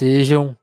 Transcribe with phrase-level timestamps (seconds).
[0.00, 0.56] Sejam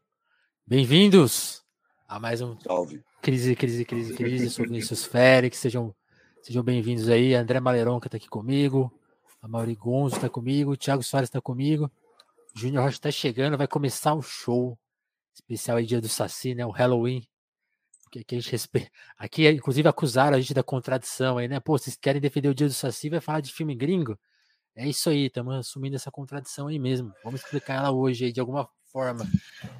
[0.65, 1.63] bem-vindos
[2.07, 3.03] a mais um Salve.
[3.21, 4.49] Crise, Crise, Crise, Crise.
[4.49, 5.59] Sou Vinícius Félix.
[5.59, 5.95] Sejam,
[6.41, 7.35] sejam bem-vindos aí.
[7.35, 8.91] André Maleronca está aqui comigo.
[9.39, 10.71] A Mauri Gonzo está comigo.
[10.71, 11.85] O Thiago Soares está comigo.
[12.55, 13.59] O Júnior Rocha está chegando.
[13.59, 14.75] Vai começar o show
[15.35, 16.65] especial aí, dia do Saci, né?
[16.65, 17.21] O Halloween.
[18.11, 18.89] Que, que a gente respeita.
[19.19, 21.59] Aqui, inclusive, acusaram a gente da contradição aí, né?
[21.59, 24.17] Pô, vocês querem defender o dia do Saci, vai falar de filme gringo?
[24.75, 27.13] É isso aí, estamos assumindo essa contradição aí mesmo.
[27.23, 29.27] Vamos explicar ela hoje aí de alguma forma.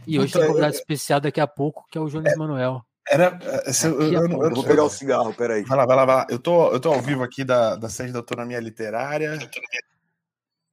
[0.05, 2.37] E hoje Então, tem um convidado é- especial daqui a pouco, que é o Jones
[2.37, 2.85] Manuel.
[3.09, 3.39] Era.
[3.83, 4.43] eu, eu- eu-.
[4.43, 5.63] Eu vou pegar o cigarro, peraí.
[5.63, 6.27] Vai lá, vai lá, vai lá.
[6.29, 9.39] Eu tô, eu tô ao vivo aqui da, da sede da autonomia literária.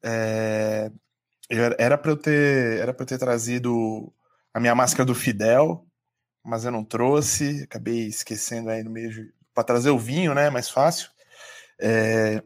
[0.02, 0.90] É,
[1.48, 4.12] eu era- para eu ter, era para eu ter trazido
[4.52, 5.86] a minha máscara do Fidel,
[6.44, 7.62] mas eu não trouxe.
[7.64, 10.50] Acabei esquecendo aí no meio para trazer o vinho, né?
[10.50, 11.08] Mais fácil.
[11.80, 12.42] É,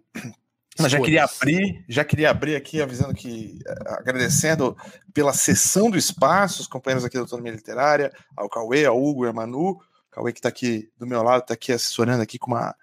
[0.83, 4.77] mas já queria abrir, já queria abrir aqui avisando que eh, agradecendo
[5.13, 9.29] pela sessão do espaço, os companheiros aqui da Autonomia Literária, ao Cauê, ao Hugo e
[9.29, 9.71] a Manu.
[9.71, 12.75] O Cauê que tá aqui do meu lado, tá aqui assessorando aqui com uma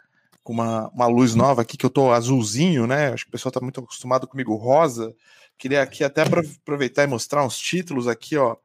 [0.44, 3.12] com uma, uma luz nova aqui que eu tô azulzinho, né?
[3.12, 5.16] Acho que o pessoal tá muito acostumado comigo rosa.
[5.58, 8.56] Queria aqui até apro- aproveitar e mostrar uns títulos aqui, ó.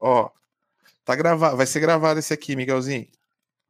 [0.00, 0.30] Ó,
[1.04, 3.06] tá gravado, vai ser gravado esse aqui, Miguelzinho.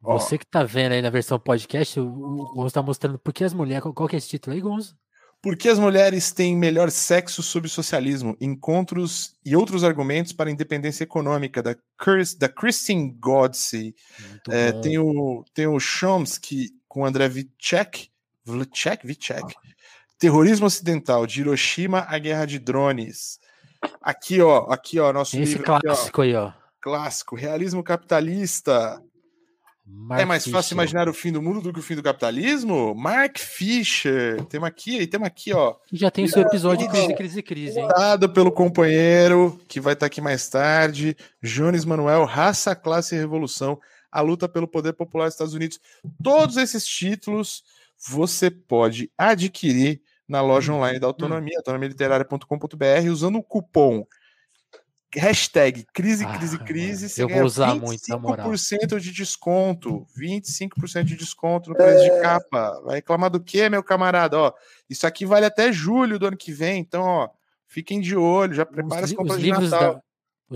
[0.01, 3.53] Você que tá vendo aí na versão podcast, o, Gonzo tá mostrando por que as
[3.53, 3.83] mulheres.
[3.83, 4.95] Qual, que é esse título aí, Gonzo?
[5.41, 8.35] Por que as mulheres têm melhor sexo sob socialismo?
[8.39, 13.95] Encontros e outros argumentos para a independência econômica, da, Chris, da Christine Godsey.
[14.49, 18.09] É, tem, o, tem o Chomsky com André Vicek,
[18.45, 19.55] Vicek, Vicek.
[20.19, 23.39] Terrorismo Ocidental, de Hiroshima à Guerra de Drones.
[23.99, 26.51] Aqui, ó, aqui, ó, nosso esse livro aqui, ó, clássico aí, ó.
[26.79, 29.01] clássico, Realismo Capitalista.
[29.93, 30.73] Mark é mais fácil Fisher.
[30.75, 32.95] imaginar o fim do mundo do que o fim do capitalismo?
[32.95, 34.43] Mark Fisher.
[34.45, 35.75] Temos aqui, temos aqui, ó.
[35.91, 36.93] E já tem o seu episódio Não.
[36.93, 37.87] Crise, Crise, Crise, hein?
[37.87, 43.79] Dado pelo companheiro que vai estar aqui mais tarde, Jones Manuel, Raça, Classe e Revolução,
[44.11, 45.79] a luta pelo poder popular dos Estados Unidos.
[46.23, 47.63] Todos esses títulos
[48.09, 54.05] você pode adquirir na loja online da Autonomia, autonomialiterária.com.br, usando o cupom
[55.15, 57.09] hashtag crise, crise, Ah, crise.
[57.09, 58.49] você eu vou usar muito, na moral.
[58.51, 60.07] 25% de desconto.
[60.17, 62.81] 25% de desconto no preço de capa.
[62.85, 64.37] Vai reclamar do quê, meu camarada?
[64.37, 64.53] Ó,
[64.89, 67.29] isso aqui vale até julho do ano que vem, então, ó,
[67.67, 69.93] fiquem de olho, já prepara Os, as compras os de livros Natal.
[69.95, 70.01] da,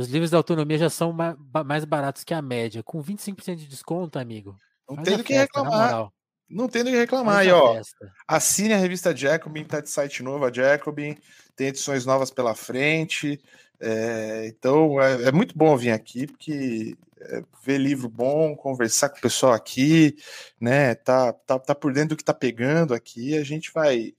[0.02, 2.84] os livros da autonomia já são ma- mais baratos que a média.
[2.84, 4.56] Com 25% de desconto, amigo.
[4.90, 6.10] Não tem a do que festa, reclamar.
[6.48, 7.36] Não tem do que reclamar.
[7.36, 8.12] Faz E, a ó, festa.
[8.28, 11.18] assine a revista Jacobin, tá de site novo, a Jacobin.
[11.56, 13.42] Tem edições novas pela frente.
[13.80, 19.18] É, então, é, é muito bom vir aqui, porque é, ver livro bom, conversar com
[19.18, 20.16] o pessoal aqui,
[20.60, 20.96] né?
[20.96, 24.14] Tá, tá, tá por dentro do que tá pegando aqui, a gente vai.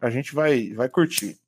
[0.00, 1.38] A gente vai, vai curtir.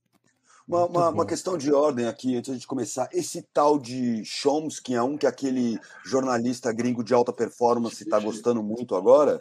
[0.66, 3.08] Uma, uma- uma questão de ordem aqui, antes de começar.
[3.12, 8.62] Esse tal de Chomsky é um que aquele jornalista gringo de alta performance está gostando
[8.62, 9.40] muito agora?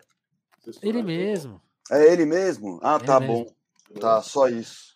[0.82, 1.62] Ele mesmo.
[1.92, 2.80] É ele mesmo?
[2.84, 3.46] Ah, É tá mesmo.
[3.46, 4.00] bom.
[4.00, 4.95] Tá, só isso.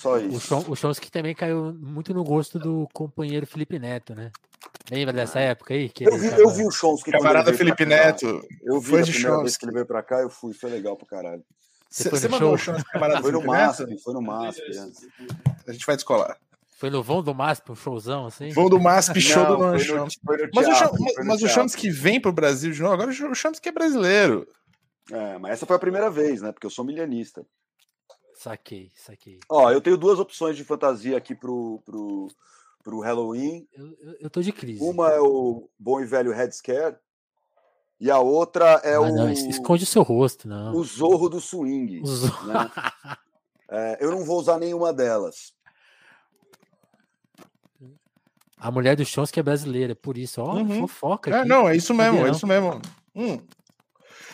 [0.00, 0.40] Só O, isso.
[0.46, 4.30] Chom, o Chomsky também caiu muito no gosto do companheiro Felipe Neto, né?
[4.90, 5.88] Lembra dessa época aí?
[5.88, 7.84] Que Eu vi, tava- eu vi o Chomsky Camarada Felipe.
[7.84, 8.40] Neto.
[8.62, 9.58] Eu vi fã a de primeira vez Chomsky.
[9.58, 10.52] que ele veio pra cá, eu fui.
[10.54, 11.42] Foi legal pra caralho.
[11.90, 12.74] Você foi Você mandou show?
[12.74, 13.66] o chance, camarada Foi no Felipe Neto?
[13.66, 14.60] MASP, foi no MASP.
[14.62, 15.70] é.
[15.70, 16.36] A gente vai descolar.
[16.76, 18.50] Foi no vão do MASP, um showzão assim?
[18.50, 20.20] Vão do MASP show Não, do Noam foi no- Chomsky.
[20.24, 21.48] foi no Mas o, teatro, Chom- foi no mas o.
[21.48, 22.94] Chomsky vem pro Brasil de novo.
[22.94, 24.46] Agora o Chomsky é brasileiro.
[25.10, 26.52] É, mas essa foi a primeira vez, né?
[26.52, 27.44] Porque eu sou milianista.
[28.48, 29.40] Saquei, saquei.
[29.48, 32.28] Ó, eu tenho duas opções de fantasia aqui pro, pro,
[32.82, 33.68] pro Halloween.
[33.74, 34.82] Eu, eu, eu tô de crise.
[34.82, 36.96] Uma é o bom e velho Red Scare.
[38.00, 40.74] E a outra é Ah, o, não, es- esconde o seu rosto, não.
[40.74, 42.00] o Zorro do Swing.
[42.00, 42.46] O Zorro.
[42.46, 42.70] né?
[43.70, 45.52] É, eu não vou usar nenhuma delas.
[48.56, 50.80] A mulher do Chomsky é brasileira, por isso, ó, Uhum.
[50.88, 52.80] fofoca É, não, é isso mesmo, é isso mesmo.
[53.14, 53.38] Hum.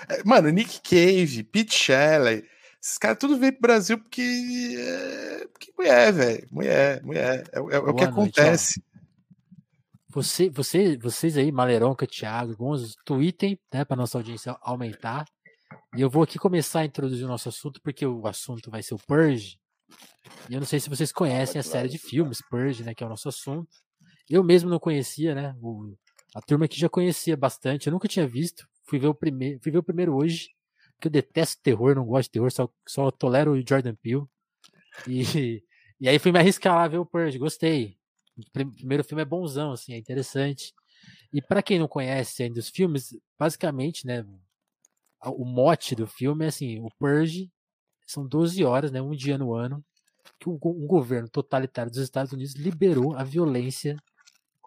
[0.09, 2.45] É, Mano, Nick Cave, Pete Shelley,
[2.85, 4.21] esses caras tudo veio pro Brasil porque.
[4.79, 6.49] é, Porque mulher, velho.
[6.51, 7.45] Mulher, mulher.
[7.53, 8.05] É, é- é o que noite, ó.
[8.11, 8.83] acontece.
[10.11, 15.25] Você, você, vocês aí, Maleronca, Thiago, Gonzo, tweetem, né, para nossa audiência aumentar.
[15.97, 18.95] E eu vou aqui começar a introduzir o nosso assunto, porque o assunto vai ser
[18.95, 19.59] o Purge.
[20.49, 23.07] E eu não sei se vocês conhecem a série de filmes Purge, né, que é
[23.07, 23.69] o nosso assunto.
[24.31, 25.55] Eu mesmo não conhecia, né?
[25.61, 25.95] o-
[26.35, 27.87] a turma aqui já conhecia bastante.
[27.89, 28.67] Eu nunca tinha visto.
[28.85, 30.49] Fui ver o primeiro, fui ver o primeiro hoje,
[31.01, 34.25] que eu detesto terror, não gosto de terror, só, só tolero o Jordan Peele.
[35.09, 35.63] E,
[36.01, 37.97] e aí fui me arriscar lá ver o Purge, gostei.
[38.37, 40.75] O prim- primeiro filme é bonzão, assim, é interessante.
[41.33, 44.25] E para quem não conhece ainda os filmes, basicamente, né,
[45.27, 47.51] o mote do filme é assim, o Purge
[48.07, 49.85] são 12 horas, né, um dia no ano,
[50.41, 53.97] que um, um governo totalitário dos Estados Unidos liberou a violência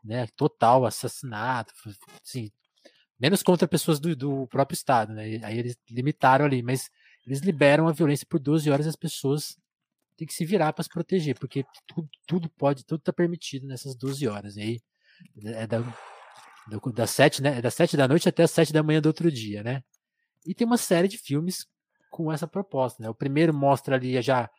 [0.04, 1.74] né, total, assassinato,
[2.24, 2.52] assim,
[3.20, 5.40] menos contra pessoas do, do próprio Estado, né?
[5.44, 6.90] Aí eles limitaram ali, mas
[7.26, 9.58] eles liberam a violência por 12 horas e as pessoas
[10.16, 13.96] têm que se virar para se proteger, porque tudo, tudo pode, tudo está permitido nessas
[13.96, 14.56] 12 horas.
[14.58, 14.80] E aí
[15.44, 15.84] é da,
[16.94, 17.58] das 7, né?
[17.58, 19.84] É das 7 da noite até as 7 da manhã do outro dia, né?
[20.46, 21.66] E tem uma série de filmes
[22.10, 23.10] com essa proposta, né?
[23.10, 24.50] O primeiro mostra ali já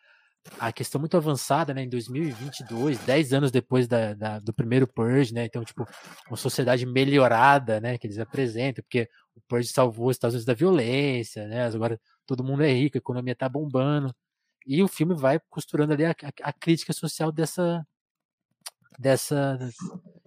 [0.58, 5.34] a questão muito avançada, né, em 2022, 10 anos depois da, da, do primeiro Purge,
[5.34, 5.86] né, então, tipo,
[6.28, 10.54] uma sociedade melhorada, né, que eles apresentam, porque o Purge salvou os Estados Unidos da
[10.54, 14.14] violência, né, agora todo mundo é rico, a economia tá bombando,
[14.66, 17.86] e o filme vai costurando ali a, a, a crítica social dessa,
[18.98, 19.58] dessa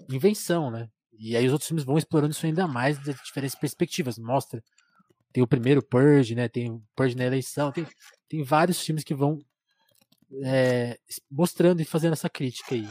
[0.09, 4.17] invenção, né, e aí os outros filmes vão explorando isso ainda mais de diferentes perspectivas,
[4.17, 4.63] mostra
[5.33, 6.47] tem o primeiro Purge, né?
[6.49, 7.87] Tem o Purge na eleição, tem,
[8.27, 9.39] tem vários filmes que vão
[10.43, 10.97] é,
[11.29, 12.87] mostrando e fazendo essa crítica aí.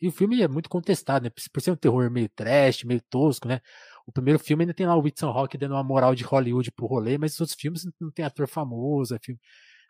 [0.00, 1.30] E o filme é muito contestado, né?
[1.52, 3.60] Por ser um terror meio trash, meio tosco, né?
[4.06, 6.86] O primeiro filme ainda tem lá o Whitson Rock dando uma moral de Hollywood pro
[6.86, 9.40] rolê, mas os outros filmes não tem ator famoso, é filme,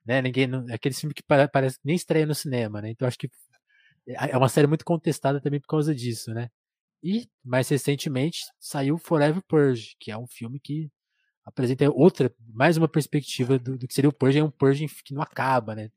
[0.06, 0.22] né?
[0.22, 2.90] Ninguém, não, é aquele filme que parece nem estreia no cinema, né?
[2.90, 3.28] Então acho que
[4.08, 6.48] é, é uma série muito contestada também por causa disso, né?
[7.02, 10.90] E mais recentemente saiu Forever Purge, que é um filme que
[11.44, 15.12] apresenta outra, mais uma perspectiva do, do que seria o Purge, é um Purge que
[15.12, 15.90] não acaba, né?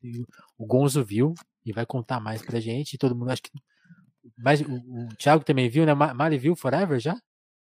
[0.58, 1.34] O, Gonzo viu
[1.64, 3.50] e vai contar mais pra gente, e todo mundo acho que.
[4.36, 5.94] Mas o, o Thiago também viu, né?
[5.94, 7.16] Mali viu Forever já?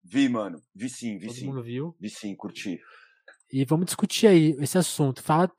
[0.05, 0.63] Vi, mano.
[0.75, 1.47] Vi sim, vi todo sim.
[1.47, 1.97] Todo mundo viu.
[2.01, 2.81] Vi sim, curti.
[3.53, 5.23] E vamos discutir aí esse assunto.
[5.23, 5.51] Fala,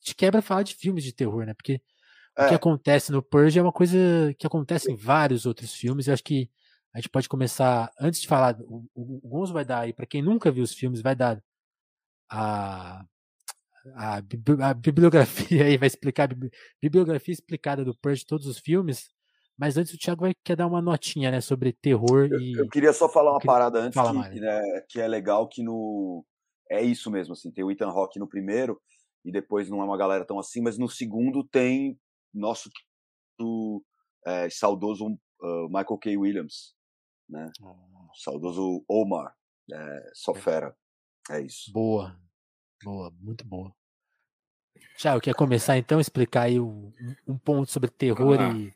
[0.00, 1.54] te quebra falar de filmes de terror, né?
[1.54, 1.80] Porque
[2.36, 2.44] é.
[2.44, 6.06] o que acontece no Purge é uma coisa que acontece em vários outros filmes.
[6.06, 6.48] Eu acho que
[6.92, 10.22] a gente pode começar, antes de falar, o, o Gonzo vai dar aí, para quem
[10.22, 11.42] nunca viu os filmes, vai dar
[12.30, 13.04] a,
[13.94, 16.36] a, a bibliografia aí, vai explicar a
[16.80, 19.12] bibliografia explicada do Purge de todos os filmes.
[19.56, 22.52] Mas antes o Thiago vai quer dar uma notinha, né, sobre terror eu, e.
[22.58, 26.24] Eu queria só falar uma parada antes que, né, que é legal que no
[26.68, 28.80] é isso mesmo, assim, tem o Ethan Rock no primeiro
[29.24, 31.98] e depois não é uma galera tão assim, mas no segundo tem
[32.32, 32.68] nosso
[33.38, 33.82] do
[34.26, 36.16] é, saudoso uh, Michael K.
[36.16, 36.74] Williams,
[37.28, 37.50] né?
[38.14, 39.34] Saudoso Omar,
[39.72, 40.34] é, só
[41.30, 41.38] é.
[41.38, 41.72] É isso.
[41.72, 42.16] Boa,
[42.82, 43.74] boa, muito boa.
[44.96, 46.92] Tiago, quer começar então a explicar aí um,
[47.26, 48.72] um ponto sobre terror ah, e,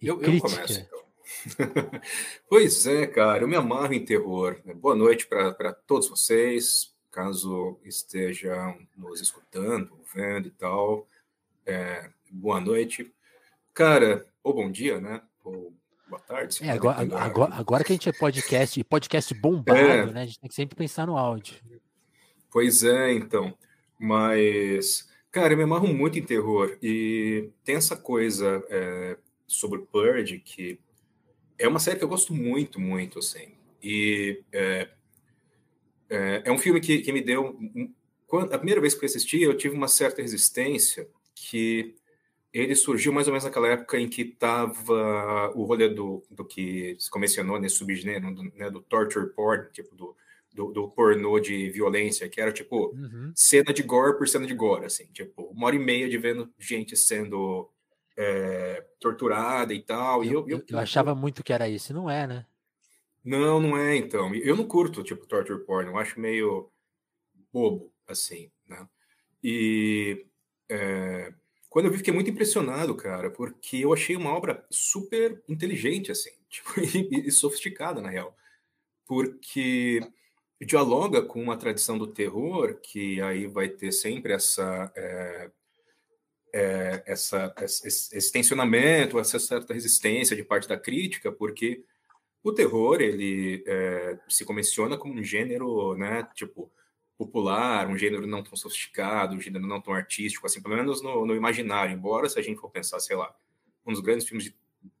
[0.00, 0.48] e eu, crítica?
[0.48, 0.98] Eu começo, então.
[2.48, 4.60] pois é, cara, eu me amarro em terror.
[4.76, 11.06] Boa noite para todos vocês, caso estejam nos escutando, vendo e tal.
[11.66, 13.12] É, boa noite.
[13.74, 15.20] Cara, ou bom dia, né?
[15.44, 15.72] Ou
[16.08, 16.58] boa tarde.
[16.62, 20.06] É, agora, agora, agora, que a gente é podcast, podcast bombado, é.
[20.06, 20.22] né?
[20.22, 21.56] A gente tem que sempre pensar no áudio.
[22.50, 23.56] Pois é, então.
[23.98, 26.76] Mas, cara, eu me amarro muito em terror.
[26.82, 29.16] E tem essa coisa é,
[29.46, 30.78] sobre Purge, que
[31.58, 33.54] é uma série que eu gosto muito, muito, assim.
[33.82, 34.88] E é,
[36.08, 37.58] é, é um filme que, que me deu.
[38.26, 41.94] Quando, a primeira vez que eu assisti, eu tive uma certa resistência, que
[42.52, 46.96] ele surgiu mais ou menos naquela época em que estava o rolê do, do que
[46.98, 50.16] se mencionou nesse subgênero, do, né, do torture porn, tipo do
[50.58, 53.32] do, do, pornô de violência, que era tipo uhum.
[53.32, 56.52] cena de gore por cena de gore, assim, tipo, uma hora e meia de vendo
[56.58, 57.70] gente sendo
[58.16, 60.24] é, torturada e tal.
[60.24, 62.44] Eu, e eu, eu, eu achava muito que era isso, não é, né?
[63.24, 64.34] Não, não é, então.
[64.34, 66.68] Eu não curto, tipo, torture porn, eu acho meio
[67.52, 68.88] bobo, assim, né?
[69.42, 70.26] E
[70.68, 71.32] é,
[71.68, 76.32] quando eu vi, fiquei muito impressionado, cara, porque eu achei uma obra super inteligente, assim,
[76.50, 78.36] tipo, e, e sofisticada, na real.
[79.06, 80.00] Porque
[80.64, 85.50] dialoga com uma tradição do terror que aí vai ter sempre essa é,
[86.52, 91.84] é, essa, esse, esse tensionamento, essa certa resistência de parte da crítica, porque
[92.42, 96.70] o terror ele é, se convenciona como um gênero, né, tipo
[97.16, 101.26] popular, um gênero não tão sofisticado, um gênero não tão artístico, assim, pelo menos no,
[101.26, 101.92] no imaginário.
[101.92, 103.34] Embora se a gente for pensar, sei lá,
[103.84, 104.56] um dos grandes filmes de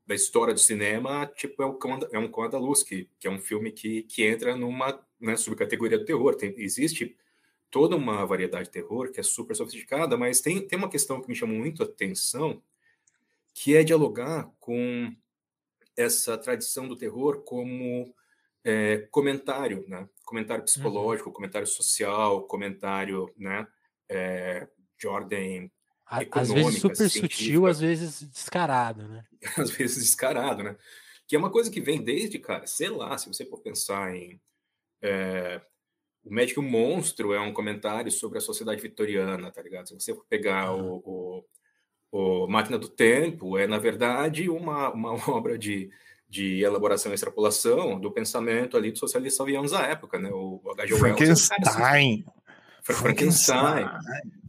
[0.08, 3.28] da história do cinema, tipo, é o Cão, é um Cão da Luz, que, que
[3.28, 6.34] é um filme que, que entra numa né, subcategoria do terror.
[6.34, 7.14] Tem, existe
[7.70, 11.28] toda uma variedade de terror que é super sofisticada, mas tem, tem uma questão que
[11.28, 12.62] me chama muito a atenção,
[13.52, 15.14] que é dialogar com
[15.94, 18.14] essa tradição do terror como
[18.64, 20.08] é, comentário, né?
[20.24, 21.34] Comentário psicológico, uhum.
[21.34, 23.66] comentário social, comentário, né?
[24.08, 24.66] É,
[24.98, 25.70] de ordem
[26.30, 29.24] às vezes super sutil, às vezes descarado, né?
[29.58, 30.76] às vezes descarado, né?
[31.26, 34.40] Que é uma coisa que vem desde, cara, sei lá, se você for pensar em.
[35.02, 35.60] É,
[36.24, 39.88] o Médico Monstro é um comentário sobre a sociedade vitoriana, tá ligado?
[39.88, 41.00] Se você for pegar uhum.
[41.04, 41.44] o,
[42.10, 45.90] o, o Máquina do Tempo é, na verdade, uma, uma obra de,
[46.28, 50.30] de elaboração e extrapolação do pensamento ali do socialista avianos da época, né?
[50.32, 50.96] O H.G.
[50.96, 52.24] Frankenstein.
[52.82, 53.86] Frankenstein,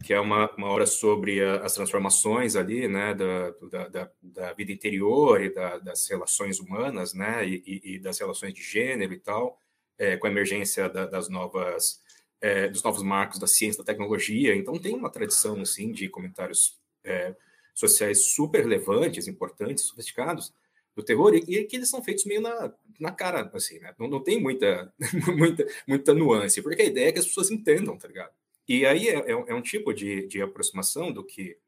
[0.04, 4.52] que é uma, uma obra sobre a, as transformações ali, né, da, da, da, da
[4.52, 9.18] vida interior e da, das relações humanas, né, e, e, das relações de gênero e
[9.18, 9.58] tal,
[9.98, 12.00] é, com a emergência das novas,
[12.40, 14.54] é, dos novos marcos da ciência, da tecnologia.
[14.54, 17.34] Então tem uma tradição, assim, de comentários é,
[17.74, 20.52] sociais super relevantes, importantes, sofisticados
[20.94, 23.94] do terror e, e que eles são feitos meio na, na cara, assim, né?
[23.98, 24.92] Não, não tem muita,
[25.36, 28.32] muita, muita nuance, porque a ideia é que as pessoas entendam, tá ligado?
[28.68, 31.58] E aí é, é, é um tipo de, de aproximação do que,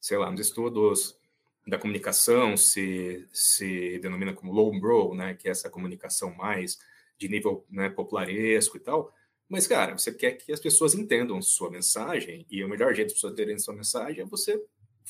[0.00, 1.18] sei lá, nos estudos
[1.66, 5.34] da comunicação se, se denomina como lowbrow, né?
[5.34, 6.78] Que é essa comunicação mais
[7.18, 9.12] de nível né, popularesco e tal.
[9.48, 13.14] Mas, cara, você quer que as pessoas entendam sua mensagem, e o melhor jeito de
[13.14, 14.60] pessoas entenderem sua mensagem é você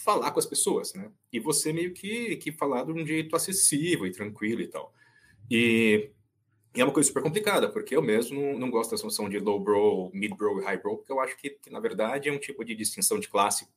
[0.02, 1.10] falar com as pessoas, né?
[1.32, 4.92] E você meio que, que falar de um jeito acessível e tranquilo e tal.
[5.50, 6.10] E,
[6.74, 9.38] e é uma coisa super complicada, porque eu mesmo não, não gosto da solução de
[9.38, 12.32] low bro, mid bro e high bro, porque eu acho que, que, na verdade, é
[12.32, 13.68] um tipo de distinção de classe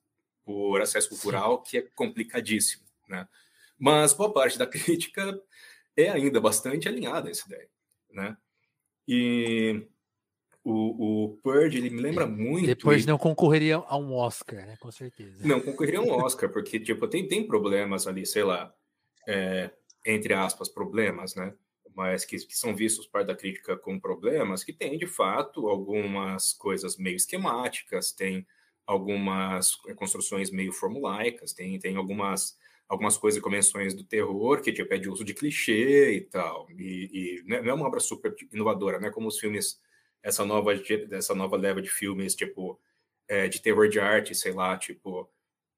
[0.44, 3.27] por acesso cultural que é complicadíssimo, né?
[3.77, 5.39] Mas boa parte da crítica
[5.96, 7.70] é ainda bastante alinhada a essa ideia,
[8.12, 8.38] né?
[9.08, 9.88] E
[10.65, 12.65] o, o Purge, ele me lembra muito.
[12.65, 14.75] Depois não concorreria a um Oscar, né?
[14.79, 15.48] Com certeza.
[15.48, 18.74] Não concorreria a um Oscar, porque, tipo, tem, tem problemas ali, sei lá,
[19.27, 19.69] é,
[20.03, 21.53] entre aspas, problemas, né?
[21.95, 26.51] Mas que, que são vistos parte da crítica como problemas, que tem, de fato, algumas
[26.53, 28.45] coisas meio esquemáticas, tem
[28.88, 32.57] algumas construções meio formulaicas, tem, tem algumas
[32.88, 36.67] algumas coisas e convenções do terror que tipo, é de uso de clichê e tal.
[36.69, 39.10] E, e não é uma obra super inovadora, né?
[39.10, 39.79] Como os filmes
[40.25, 40.74] essa nova,
[41.12, 42.82] essa nova leva de filmes, tipo,
[43.27, 45.29] é, de terror de arte, sei lá, tipo,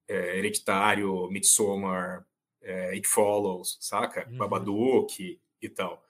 [0.08, 2.26] é, Hereditário, Midsommar,
[2.62, 4.26] é, It Follows, saca?
[4.30, 4.38] Uhum.
[4.38, 6.02] Babadook e tal.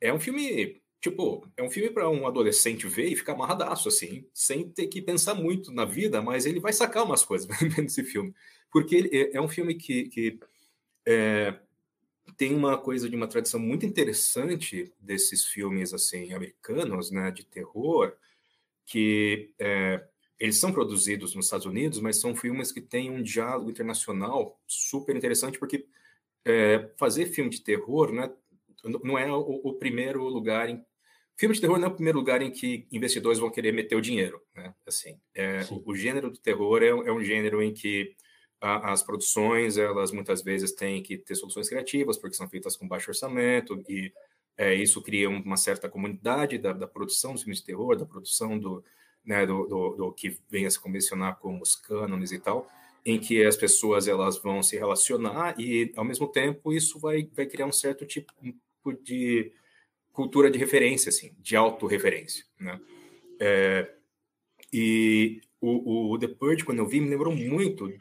[0.00, 4.28] É um filme, tipo, é um filme para um adolescente ver e ficar amarradaço, assim,
[4.34, 8.02] sem ter que pensar muito na vida, mas ele vai sacar umas coisas vendo esse
[8.02, 8.34] filme.
[8.72, 10.40] Porque ele, é, é um filme que, que
[11.06, 11.54] é,
[12.36, 18.14] tem uma coisa de uma tradição muito interessante desses filmes assim americanos, né, de terror,
[18.86, 20.04] que é,
[20.38, 25.14] eles são produzidos nos Estados Unidos, mas são filmes que têm um diálogo internacional super
[25.14, 25.86] interessante, porque
[26.44, 28.30] é, fazer filme de terror né,
[29.02, 30.84] não é o, o, primeiro lugar em
[31.36, 34.00] filme de terror não é o primeiro lugar em que investidores vão querer meter o
[34.00, 34.74] dinheiro, né?
[34.86, 38.14] Assim, é, o, o, gênero do terror é, é um gênero em que
[38.64, 43.10] as produções, elas muitas vezes têm que ter soluções criativas, porque são feitas com baixo
[43.10, 44.10] orçamento, e
[44.56, 48.58] é, isso cria uma certa comunidade da, da, produção dos filmes de terror, da produção
[48.58, 48.82] do,
[49.24, 52.66] né, do, do, do, que vem a se convencionar como os cânones e tal,
[53.04, 57.44] em que as pessoas elas vão se relacionar e, ao mesmo tempo, isso vai, vai
[57.44, 58.32] criar um certo tipo
[59.02, 59.52] de
[60.10, 62.80] cultura de referência, assim, de autorreferência, né?
[63.38, 63.92] É,
[64.72, 67.92] e o, o The Purge, quando eu vi, me lembrou muito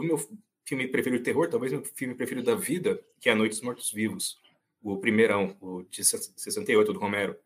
[0.00, 0.18] do meu
[0.64, 3.62] filme preferido de terror, talvez meu filme preferido da vida, que é A Noite dos
[3.62, 4.40] Mortos Vivos,
[4.82, 7.36] o primeirão, o de 68 do Romero,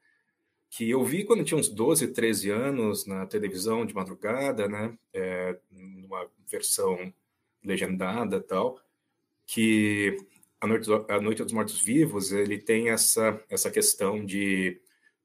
[0.70, 5.56] que eu vi quando tinha uns 12, 13 anos na televisão de madrugada, né, é,
[5.70, 7.12] numa versão
[7.62, 8.80] legendada tal,
[9.46, 10.16] que
[10.61, 14.80] a Noite, a Noite dos Mortos Vivos, ele tem essa, essa questão de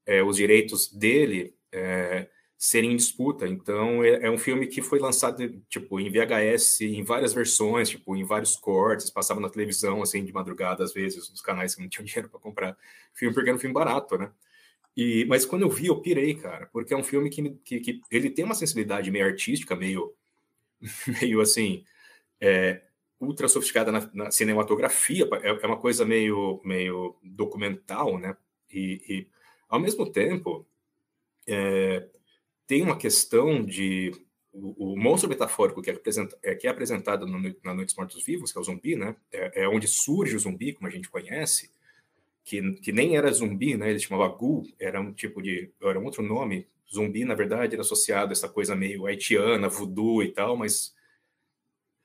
[0.06, 2.28] é, os direitos dele é,
[2.60, 3.48] serem em disputa.
[3.48, 8.14] Então, é, é, um filme que foi lançado, tipo, em VHS, em várias versões, tipo,
[8.14, 11.88] em vários cortes, passava na televisão, assim, de madrugada, às vezes, nos canais que não
[11.88, 12.76] tinham dinheiro para comprar
[13.14, 14.30] filme, porque era um filme barato, né?
[14.94, 18.02] E, mas quando eu vi, eu pirei, cara, porque é um filme que, que, que
[18.10, 20.14] ele tem uma sensibilidade meio artística, meio,
[21.22, 21.82] meio assim,
[22.38, 22.82] é,
[23.18, 28.36] ultra sofisticada na, na cinematografia, é, é, uma coisa meio, meio documental, né?
[28.70, 29.28] E, e
[29.66, 30.66] ao mesmo tempo,
[31.46, 32.06] é,
[32.70, 34.12] tem uma questão de
[34.52, 36.00] o, o monstro metafórico que é,
[36.44, 39.16] é, que é apresentado no, na Noite dos Mortos Vivos, que é o zumbi, né?
[39.32, 41.72] É, é, onde surge o zumbi, como a gente conhece,
[42.44, 43.90] que, que nem era zumbi, né?
[43.90, 46.68] Ele chamava Ghoul, era um tipo de, era um outro nome.
[46.88, 50.94] Zumbi, na verdade, era associado a essa coisa meio haitiana, voodoo e tal, mas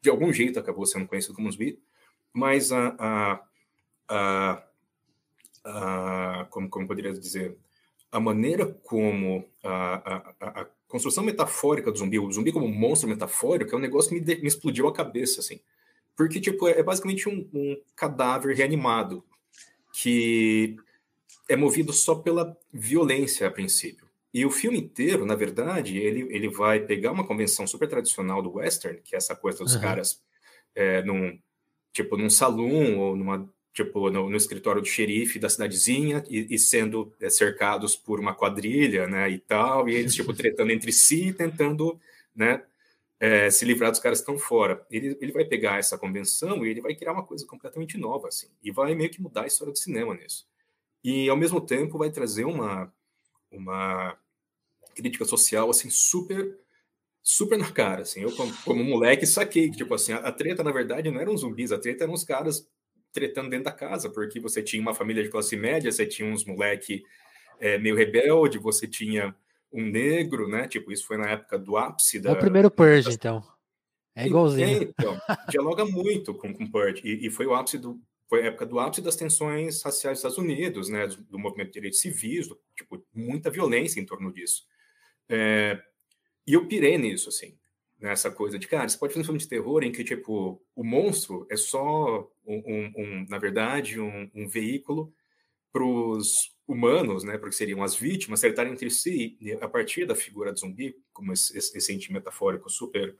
[0.01, 1.79] de algum jeito acabou sendo conhecido como zumbi.
[2.33, 3.47] Mas a, a,
[4.09, 4.67] a,
[5.63, 7.55] a como, como poderia dizer,
[8.15, 13.75] a maneira como a, a, a, construção metafórica do zumbi, o zumbi como monstro metafórico,
[13.75, 15.59] é um negócio que me, de, me explodiu a cabeça, assim.
[16.15, 19.21] Porque, tipo, é, é basicamente um, um, cadáver reanimado
[19.91, 20.77] que
[21.49, 24.07] é movido só pela violência a princípio.
[24.33, 28.53] E o filme inteiro, na verdade, ele, ele vai pegar uma convenção super tradicional do
[28.53, 29.81] western, que é essa coisa dos uhum.
[29.81, 30.23] caras
[30.73, 31.37] é, num,
[31.91, 36.57] tipo, num salão ou numa, tipo, no, no escritório do xerife da cidadezinha e, e
[36.57, 41.33] sendo é, cercados por uma quadrilha, né, e tal, e eles, tipo, tretando entre si,
[41.33, 41.99] tentando,
[42.33, 42.63] né,
[43.19, 44.85] é, se livrar dos caras que estão fora.
[44.89, 48.47] Ele, ele vai pegar essa convenção e ele vai criar uma coisa completamente nova, assim,
[48.63, 50.47] e vai meio que mudar a história do cinema nisso.
[51.03, 52.91] E, ao mesmo tempo, vai trazer uma,
[53.51, 54.17] uma
[54.95, 56.57] crítica social, assim, super
[57.21, 58.21] super na cara, assim.
[58.21, 61.35] Eu, como, como moleque, saquei que, tipo assim, a, a, treta, na verdade, não eram
[61.35, 62.67] zumbis, a treta eram os caras
[63.15, 66.43] tretando dentro da casa, porque você tinha uma família de classe média, você tinha uns
[66.43, 67.01] moleque
[67.61, 69.33] é, meio rebelde, você tinha
[69.71, 70.67] um negro, né?
[70.67, 72.31] Tipo, isso foi na época do ápice da...
[72.31, 73.41] É o primeiro Purge, então.
[74.13, 74.67] É igualzinho.
[74.67, 75.17] É, então,
[75.47, 77.97] dialoga muito com, com Purge, e, e, foi o ápice do...
[78.27, 81.07] Foi a época do ápice das tensões raciais dos Estados Unidos, né?
[81.07, 84.65] Do, do movimento de direitos civis, do, tipo, muita violência em torno disso.
[85.29, 85.79] É,
[86.45, 87.57] e eu pirei nisso, assim,
[87.99, 90.83] nessa coisa de, cara, você pode fazer um filme de terror em que, tipo, o
[90.83, 95.13] monstro é só, um, um, um na verdade, um, um veículo
[95.71, 100.51] para os humanos, né, porque seriam as vítimas, acertarem entre si, a partir da figura
[100.51, 103.15] do zumbi, como esse, esse ente metafórico super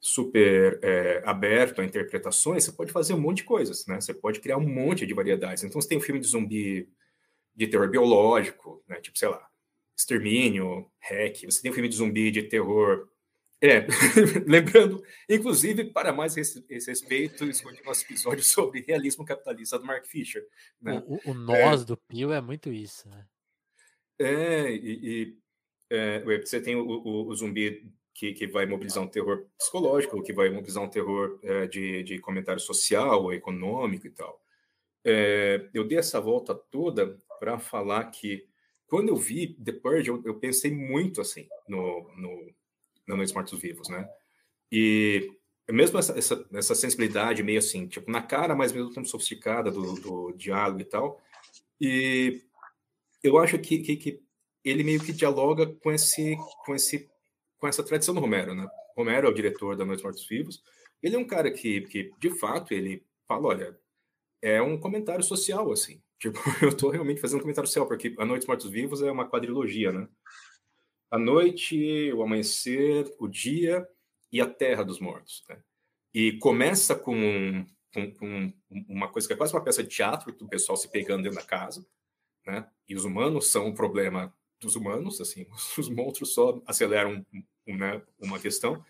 [0.00, 4.00] super é, aberto a interpretações, você pode fazer um monte de coisas, né?
[4.00, 5.62] Você pode criar um monte de variedades.
[5.62, 6.88] Então, você tem um filme de zumbi
[7.54, 8.98] de terror biológico, né?
[9.00, 9.46] Tipo, sei lá,
[9.94, 13.06] Extermínio, Hack, você tem um filme de zumbi de terror.
[13.62, 13.86] É,
[14.48, 20.06] lembrando, inclusive, para mais esse, esse respeito, escolhi nosso episódio sobre realismo capitalista do Mark
[20.06, 20.46] Fisher.
[20.80, 21.02] Né?
[21.06, 23.26] O, o, nós é, do Pio é muito isso, né?
[24.18, 25.38] É, e, e
[25.90, 30.32] é, você tem o, o, o zumbi que, que, vai mobilizar um terror psicológico, que
[30.32, 34.40] vai mobilizar um terror é, de, de, comentário social, econômico e tal.
[35.04, 38.46] É, eu dei essa volta toda para falar que
[38.86, 42.52] quando eu vi The Purge, eu, eu pensei muito assim no, no,
[43.06, 44.08] no Noites Mortos Vivos, né?
[44.72, 45.30] E
[45.70, 49.94] mesmo essa, essa, essa, sensibilidade meio assim, tipo, na cara, mas mesmo tempo sofisticada do,
[49.94, 51.20] do diálogo e tal.
[51.80, 52.42] E
[53.22, 54.22] eu acho que, que, que,
[54.64, 57.08] ele meio que dialoga com esse, com esse,
[57.58, 58.68] com essa tradição do Romero, né?
[58.96, 60.62] Romero é o diretor da Noites Mortos Vivos.
[61.02, 63.80] Ele é um cara que, que, de fato, ele fala, olha,
[64.42, 66.02] é um comentário social, assim.
[66.20, 69.26] Tipo, eu estou realmente fazendo um comentário social, porque A Noite Mortos Vivos é uma
[69.26, 70.06] quadrilogia, né?
[71.10, 73.86] A noite, o amanhecer, o dia
[74.32, 75.58] e a terra dos mortos, né?
[76.14, 78.52] E começa com, com, com
[78.88, 81.44] uma coisa que é quase uma peça de teatro, do pessoal se pegando dentro da
[81.44, 81.84] casa,
[82.46, 82.68] né?
[82.88, 85.46] E os humanos são o problema dos humanos, assim,
[85.78, 87.24] os monstros só aceleram
[87.66, 88.84] né, uma questão.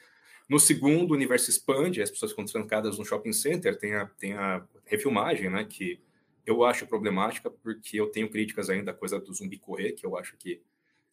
[0.49, 4.33] No segundo, o universo expande, as pessoas ficam trancadas no shopping center, tem a, tem
[4.33, 6.01] a refilmagem, né, que
[6.45, 10.17] eu acho problemática porque eu tenho críticas ainda da coisa do zumbi correr, que eu
[10.17, 10.61] acho que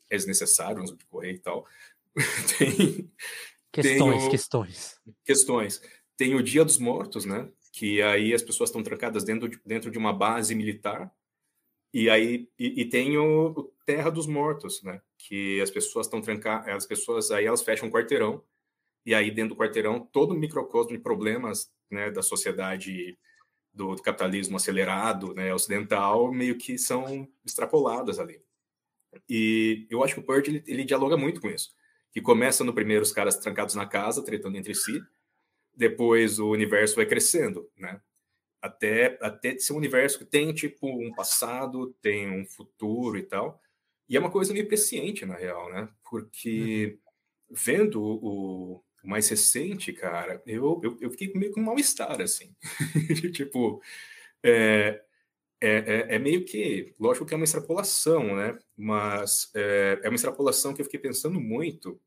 [0.10, 1.66] é desnecessário zumbi correr e tal.
[2.58, 3.12] tem,
[3.72, 5.02] questões, tenho, questões.
[5.26, 5.82] Questões.
[6.16, 7.50] Tem o Dia dos Mortos, né?
[7.72, 11.12] Que aí as pessoas estão trancadas dentro de, dentro de uma base militar.
[11.94, 15.02] E aí e, e tem o, o, Terra dos Mortos, né?
[15.18, 18.44] Que as pessoas estão trancadas, as pessoas aí elas fecham um quarteirão.
[19.06, 23.18] E aí dentro do quarteirão todo o microcosmo de problemas, né, da sociedade
[23.74, 28.42] do, do, capitalismo acelerado, né, ocidental, meio que são extrapoladas ali.
[29.30, 31.74] E eu acho que o Purge ele, ele, dialoga muito com isso,
[32.12, 35.02] que começa no primeiro os caras trancados na casa, tretando entre si,
[35.76, 38.02] depois o universo vai crescendo, né?
[38.62, 43.62] Até até ser um universo que tem tipo um passado, tem um futuro e tal.
[44.10, 45.90] E é uma coisa meio presciente na real, né?
[46.10, 46.98] Porque
[47.50, 47.56] uhum.
[47.56, 52.56] vendo o, o mais recente, cara, eu, eu, eu fiquei meio com um mal-estar, assim.
[53.34, 53.82] tipo,
[54.44, 55.02] é,
[55.60, 58.58] é, é, é, meio que, lógico que é uma extrapolação, né?
[58.76, 62.00] Mas é, é, uma extrapolação que eu fiquei pensando muito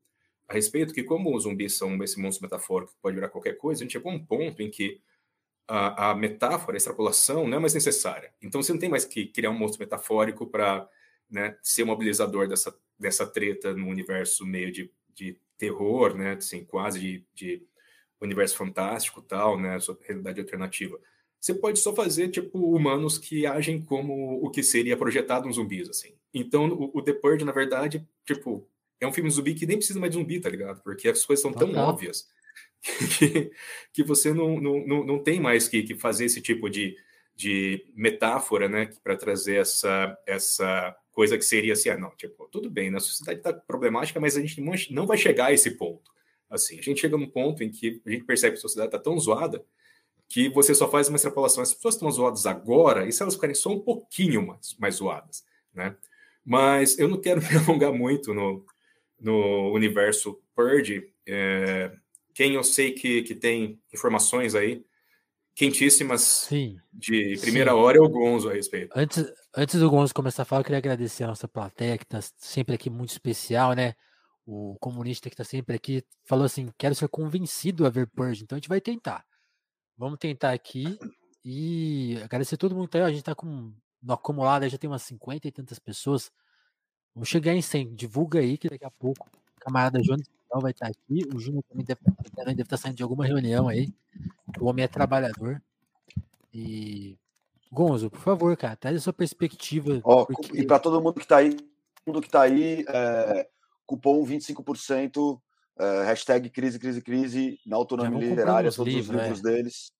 [0.47, 3.81] a respeito que, como os zumbis são esse monstro metafórico que pode virar qualquer coisa,
[3.81, 5.01] a gente chegou a um ponto em que
[5.67, 8.33] a, a metáfora, a extrapolação, não é mais necessária.
[8.41, 10.87] Então, você não tem mais que criar um monstro metafórico para
[11.29, 16.99] né, ser mobilizador dessa, dessa treta no universo meio de, de terror, né, assim, quase
[16.99, 17.67] de, de
[18.19, 20.99] universo fantástico tal, né, realidade alternativa.
[21.41, 25.89] Você pode só fazer, tipo, humanos que agem como o que seria projetado um zumbis,
[25.89, 26.13] assim.
[26.31, 29.77] Então, o, o The Purge, na verdade, tipo, é um filme de zumbi que nem
[29.77, 30.83] precisa mais de zumbi, tá ligado?
[30.83, 32.27] Porque as coisas são tão óbvias
[33.17, 33.51] que,
[33.91, 36.95] que você não, não, não, não tem mais que, que fazer esse tipo de,
[37.35, 42.69] de metáfora, né, para trazer essa, essa coisa que seria assim, ah, não, tipo, tudo
[42.69, 46.11] bem, né, a sociedade está problemática, mas a gente não vai chegar a esse ponto.
[46.47, 48.99] Assim, a gente chega num ponto em que a gente percebe que a sociedade está
[48.99, 49.65] tão zoada
[50.31, 51.61] que você só faz uma extrapolação.
[51.61, 55.43] As pessoas estão zoadas agora, e se elas ficarem só um pouquinho mais, mais zoadas,
[55.73, 55.93] né?
[56.43, 58.65] Mas eu não quero me alongar muito no,
[59.19, 61.91] no universo Purge, é,
[62.33, 64.85] quem eu sei que, que tem informações aí
[65.53, 67.77] quentíssimas sim, de primeira sim.
[67.77, 68.93] hora é o Gonzo a respeito.
[68.95, 72.21] Antes, antes do Gonzo começar a falar, eu queria agradecer a nossa plateia, que está
[72.37, 73.95] sempre aqui muito especial, né?
[74.45, 78.55] O comunista que está sempre aqui falou assim: quero ser convencido a ver Purge, então
[78.55, 79.25] a gente vai tentar.
[80.01, 80.97] Vamos tentar aqui
[81.45, 83.03] e agradecer todo mundo que tá aí.
[83.03, 86.31] A gente está com no acumulado, já tem umas 50 e tantas pessoas.
[87.13, 87.93] Vamos chegar em 100.
[87.93, 91.21] Divulga aí que daqui a pouco o camarada Jonas vai estar aqui.
[91.31, 92.01] O Júnior também deve,
[92.35, 93.93] deve estar saindo de alguma reunião aí.
[94.59, 95.61] O homem é trabalhador.
[96.51, 97.15] E.
[97.71, 100.01] Gonzo, por favor, cara, traz a sua perspectiva.
[100.03, 100.57] Ó, porque...
[100.57, 101.67] E para todo mundo que está aí, todo
[102.07, 103.47] mundo que tá aí, é,
[103.85, 105.39] cupom 25%,
[105.79, 109.43] é, hashtag crise, crise, crise, na autonomia literária, todos livros, os livros é.
[109.43, 109.91] deles,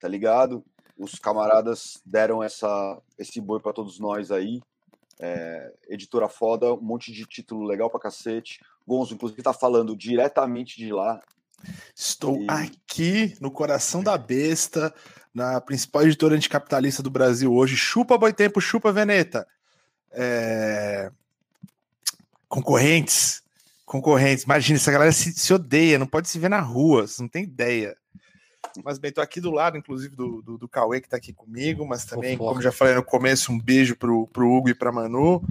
[0.00, 0.64] tá ligado?
[0.98, 4.60] Os camaradas deram essa, esse boi para todos nós aí.
[5.18, 8.60] É, editora foda, um monte de título legal pra cacete.
[8.86, 11.20] Gonzo, inclusive, tá falando diretamente de lá.
[11.94, 12.46] Estou e...
[12.48, 14.94] aqui no coração da besta,
[15.34, 17.76] na principal editora anticapitalista do Brasil hoje.
[17.76, 19.46] Chupa boi tempo, chupa Veneta.
[20.12, 21.10] É...
[22.48, 23.42] Concorrentes,
[23.86, 24.44] concorrentes.
[24.44, 27.44] Imagina, essa galera se, se, odeia, não pode se ver na rua, você não tem
[27.44, 27.96] ideia.
[28.84, 31.86] Mas bem, tô aqui do lado, inclusive, do, do, do Cauê, que tá aqui comigo,
[31.86, 35.42] mas também, como já falei no começo, um beijo pro, pro Hugo e pra Manu.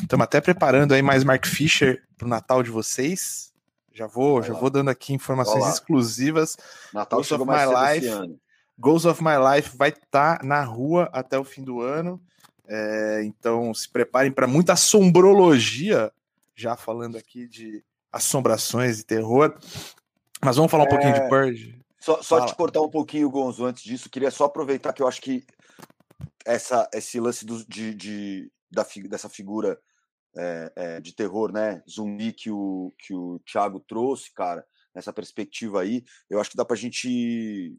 [0.00, 3.52] Estamos é, até preparando aí mais Mark Fisher pro Natal de vocês.
[3.92, 6.56] Já vou, já vou dando aqui informações exclusivas.
[6.94, 8.38] Natal Ghost of My Life.
[8.78, 12.20] Ghost of My Life vai estar tá na rua até o fim do ano.
[12.68, 16.12] É, então se preparem para muita assombrologia,
[16.58, 19.56] já falando aqui de assombrações e terror.
[20.44, 20.90] Mas vamos falar um é...
[20.90, 21.80] pouquinho de Purge.
[22.00, 25.20] Só, só te cortar um pouquinho, Gonzo, antes disso, queria só aproveitar que eu acho
[25.20, 25.44] que
[26.44, 29.80] essa, esse lance do, de, de da, dessa figura
[30.36, 31.82] é, é, de terror, né?
[31.88, 36.64] Zumbi que o, que o Thiago trouxe, cara, nessa perspectiva aí, eu acho que dá
[36.64, 37.76] pra gente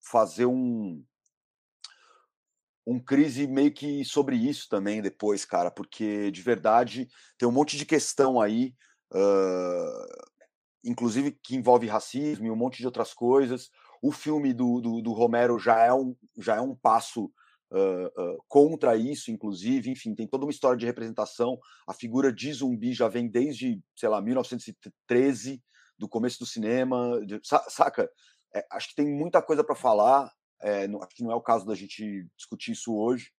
[0.00, 1.04] fazer um,
[2.86, 7.76] um crise meio que sobre isso também depois, cara, porque de verdade tem um monte
[7.76, 8.74] de questão aí.
[9.12, 10.30] Uh,
[10.84, 13.70] inclusive que envolve racismo e um monte de outras coisas.
[14.02, 17.30] O filme do, do, do Romero já é um, já é um passo
[17.70, 19.90] uh, uh, contra isso, inclusive.
[19.90, 21.58] Enfim, tem toda uma história de representação.
[21.86, 25.62] A figura de zumbi já vem desde, sei lá, 1913,
[25.98, 27.20] do começo do cinema.
[27.26, 27.38] De,
[27.68, 28.10] saca?
[28.54, 30.30] É, acho que tem muita coisa para falar.
[30.60, 33.32] É, não, acho que não é o caso da gente discutir isso hoje,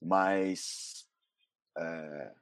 [0.00, 1.06] mas
[1.76, 2.34] é,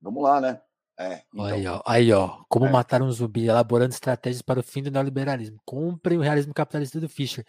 [0.00, 0.60] vamos lá, né?
[0.98, 1.44] É, então...
[1.44, 2.70] Aí, ó, aí, ó, como é.
[2.70, 5.60] matar um zumbi, elaborando estratégias para o fim do neoliberalismo.
[5.64, 7.44] Comprem o realismo capitalista do Fischer.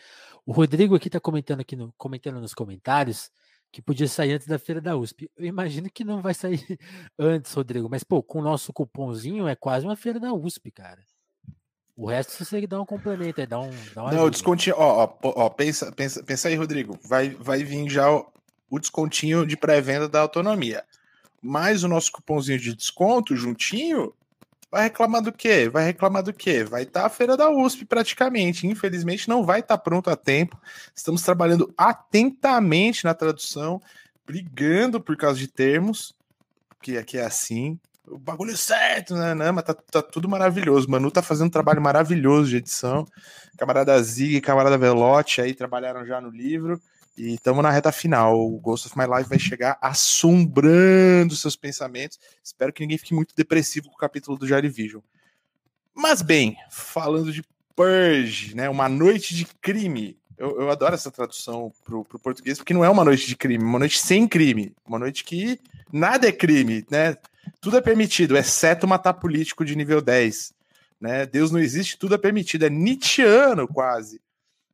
[0.46, 3.32] O Rodrigo aqui está comentando aqui no, comentando nos comentários
[3.72, 5.30] que podia sair antes da feira da USP.
[5.36, 6.60] Eu imagino que não vai sair
[7.18, 11.02] antes, Rodrigo, mas pô, com o nosso cupomzinho é quase uma feira da USP, cara.
[11.98, 13.72] O resto você dá um complemento aí, dá um.
[13.94, 16.98] Dá uma não, o descontinho, ó, ó, ó, pensa, pensa, pensa aí, Rodrigo.
[17.04, 18.32] Vai, vai vir já o,
[18.70, 20.84] o descontinho de pré-venda da autonomia
[21.42, 24.14] mais o nosso cupomzinho de desconto juntinho,
[24.72, 25.70] vai reclamar do quê?
[25.70, 26.64] Vai reclamar do quê?
[26.64, 28.68] Vai estar tá a feira da USP praticamente.
[28.68, 30.60] Infelizmente não vai estar tá pronto a tempo.
[30.94, 33.82] Estamos trabalhando atentamente na tradução,
[34.26, 36.14] brigando por causa de termos,
[36.70, 37.80] porque aqui é assim.
[38.08, 39.34] O bagulho é certo, né?
[39.34, 40.90] Não, mas tá, tá tudo maravilhoso.
[40.90, 43.06] Manu tá fazendo um trabalho maravilhoso de edição.
[43.58, 46.80] Camarada Zig e camarada Velote aí trabalharam já no livro.
[47.18, 48.40] E estamos na reta final.
[48.40, 52.20] O Ghost of My Life vai chegar assombrando seus pensamentos.
[52.44, 55.02] Espero que ninguém fique muito depressivo com o capítulo do Jari Vision.
[55.94, 57.44] Mas bem, falando de
[57.76, 58.70] Purge, né?
[58.70, 60.18] Uma noite de crime.
[60.38, 63.64] Eu, eu adoro essa tradução pro, pro português, porque não é uma noite de crime,
[63.64, 64.76] uma noite sem crime.
[64.86, 65.60] Uma noite que
[65.92, 67.18] nada é crime, né?
[67.62, 70.54] Tudo é permitido, exceto matar político de nível 10.
[71.00, 71.26] Né?
[71.26, 72.66] Deus não existe, tudo é permitido.
[72.66, 74.22] É Nietzscheano quase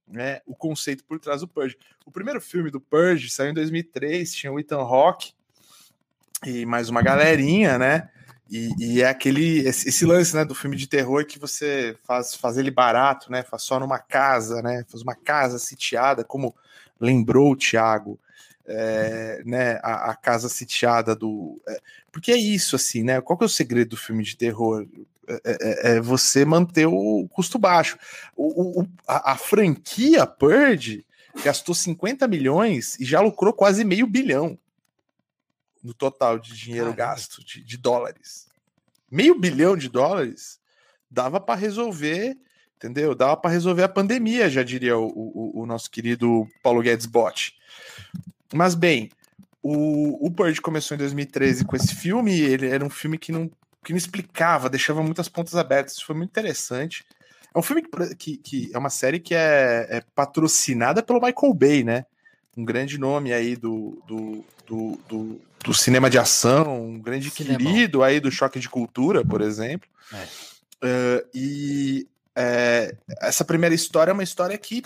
[0.07, 1.77] né, o conceito por trás do Purge.
[2.05, 5.33] O primeiro filme do Purge saiu em 2003, tinha o Ethan Hawke
[6.45, 8.09] e mais uma galerinha, né?
[8.49, 12.57] E, e, é aquele esse, lance, né, do filme de terror que você faz faz
[12.57, 13.41] ele barato, né?
[13.41, 14.85] Faz só numa casa, né?
[14.87, 16.53] Faz uma casa sitiada, como
[16.99, 18.19] lembrou o Thiago,
[18.65, 19.79] é, né?
[19.83, 23.19] A, a, casa sitiada do, é, porque é isso assim, né?
[23.21, 24.87] Qual que é o segredo do filme de terror?
[25.27, 27.97] É, é, é, você manter o custo baixo.
[28.35, 31.05] O, o a, a, franquia Purge
[31.43, 34.57] gastou 50 milhões e já lucrou quase meio bilhão
[35.83, 37.15] no total de dinheiro Caramba.
[37.15, 38.47] gasto, de, de, dólares.
[39.09, 40.59] Meio bilhão de dólares
[41.09, 42.37] dava para resolver,
[42.75, 43.13] entendeu?
[43.15, 47.55] Dava para resolver a pandemia, já diria o, o, o, nosso querido Paulo Guedes Bot.
[48.53, 49.09] Mas bem,
[49.61, 53.49] o, o Purge começou em 2013 com esse filme, ele era um filme que não
[53.83, 55.93] que não explicava, deixava muitas pontas abertas.
[55.93, 57.05] Isso foi muito interessante.
[57.53, 61.53] É um filme que, que, que é uma série que é, é, patrocinada pelo Michael
[61.53, 62.05] Bay, né?
[62.55, 67.57] Um grande nome aí do, do, do, do, do cinema de ação, um grande Cinemão.
[67.57, 69.87] querido aí do choque de cultura, por exemplo.
[70.13, 70.23] É.
[70.85, 74.83] Uh, e é, essa primeira história é uma história que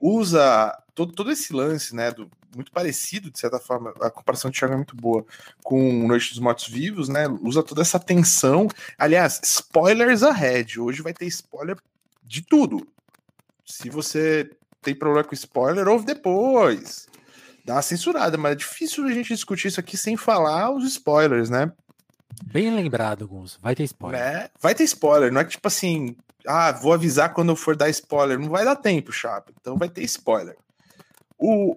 [0.00, 4.58] usa todo, todo esse lance, né, do, muito parecido, de certa forma, a comparação de
[4.58, 5.24] Thiago é muito boa,
[5.62, 11.12] com Noite dos Mortos Vivos, né, usa toda essa tensão, aliás, spoilers ahead, hoje vai
[11.12, 11.76] ter spoiler
[12.24, 12.86] de tudo,
[13.64, 14.50] se você
[14.82, 17.06] tem problema com spoiler, ouve depois,
[17.64, 21.50] dá uma censurada, mas é difícil a gente discutir isso aqui sem falar os spoilers,
[21.50, 21.70] né,
[22.44, 23.58] Bem lembrado, Gus.
[23.62, 24.20] Vai ter spoiler.
[24.20, 24.48] Né?
[24.60, 25.32] Vai ter spoiler.
[25.32, 26.16] Não é que tipo assim,
[26.46, 28.38] ah, vou avisar quando eu for dar spoiler.
[28.38, 29.52] Não vai dar tempo, chapa.
[29.60, 30.56] Então vai ter spoiler.
[31.38, 31.76] O,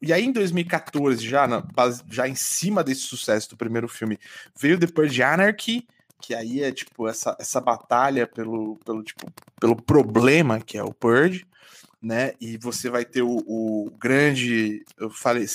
[0.00, 1.64] e aí, em 2014, já, na,
[2.08, 4.18] já em cima desse sucesso do primeiro filme,
[4.58, 5.86] veio The Purge Anarchy,
[6.20, 9.26] que aí é tipo essa, essa batalha pelo, pelo, tipo,
[9.60, 11.46] pelo problema que é o Purge,
[12.00, 12.32] né?
[12.40, 14.84] E você vai ter o, o grande,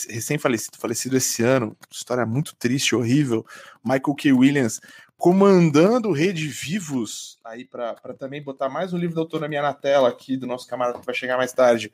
[0.09, 3.45] recém-falecido, falecido esse ano, história muito triste, horrível,
[3.83, 4.33] Michael K.
[4.33, 4.81] Williams
[5.17, 10.35] comandando Rede Vivos, aí para também botar mais um livro da autonomia na tela aqui
[10.35, 11.93] do nosso camarada que vai chegar mais tarde,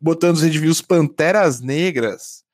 [0.00, 2.44] botando os Rede Vivos Panteras Negras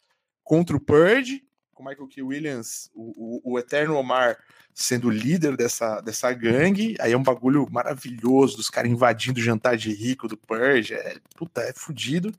[0.45, 1.43] contra o Purge,
[1.75, 2.23] com Michael K.
[2.23, 4.39] Williams, o, o, o Eterno Omar
[4.75, 9.77] sendo líder dessa, dessa gangue, aí é um bagulho maravilhoso dos caras invadindo o jantar
[9.77, 12.33] de rico do Purge, é, puta, é fudido.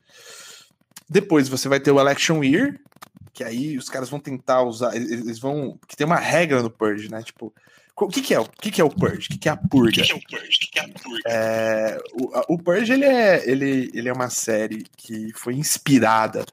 [1.09, 2.79] Depois você vai ter o Election Year,
[3.33, 7.11] que aí os caras vão tentar usar, eles vão, que tem uma regra no Purge,
[7.11, 7.53] né, tipo,
[8.05, 8.39] o que, que é?
[8.39, 9.27] O que, que é o Purge?
[9.27, 10.01] O que, que é a purga?
[10.01, 10.59] O que, é o Purge?
[10.67, 11.21] O que, é a purga?
[11.27, 16.45] É, o, o Purge ele é, ele, ele é uma série que foi inspirada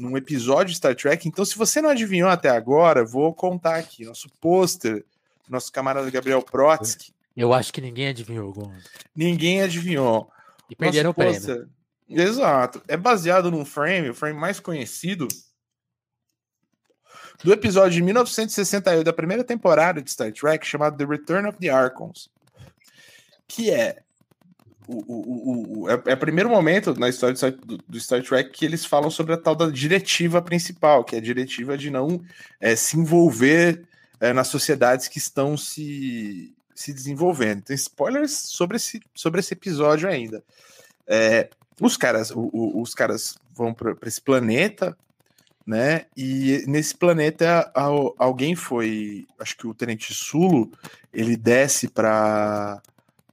[0.00, 1.26] num episódio de Star Trek.
[1.28, 4.04] Então, se você não adivinhou até agora, vou contar aqui.
[4.04, 5.04] Nosso pôster,
[5.48, 7.12] nosso camarada Gabriel Protsky.
[7.36, 8.88] Eu acho que ninguém adivinhou, Gonzo.
[9.14, 10.30] Ninguém adivinhou.
[10.70, 12.28] E perderam nosso o pôster, prêmio.
[12.28, 12.82] Exato.
[12.88, 15.28] É baseado num frame, o frame mais conhecido
[17.42, 21.68] do episódio de 1968 da primeira temporada de Star Trek, chamado The Return of the
[21.68, 22.30] Archons,
[23.46, 24.02] que é
[24.88, 28.64] o, o, o, é, é o primeiro momento na história do, do, Star Trek que
[28.64, 32.20] eles falam sobre a tal da diretiva principal, que é a diretiva de não
[32.60, 33.82] é, se envolver
[34.20, 37.62] é, nas sociedades que estão se, se desenvolvendo.
[37.62, 40.42] Tem spoilers sobre esse, sobre esse episódio ainda.
[41.06, 44.96] É, os caras, os caras vão para esse planeta
[45.66, 46.04] né?
[46.16, 47.70] E nesse planeta
[48.18, 50.70] alguém foi, acho que o Tenente Sulo,
[51.12, 52.80] ele desce para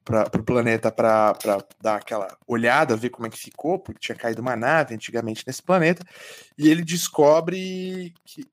[0.03, 1.33] para o planeta para
[1.81, 5.63] dar aquela olhada, ver como é que ficou, porque tinha caído uma nave antigamente nesse
[5.63, 6.05] planeta,
[6.57, 8.45] e ele descobre que.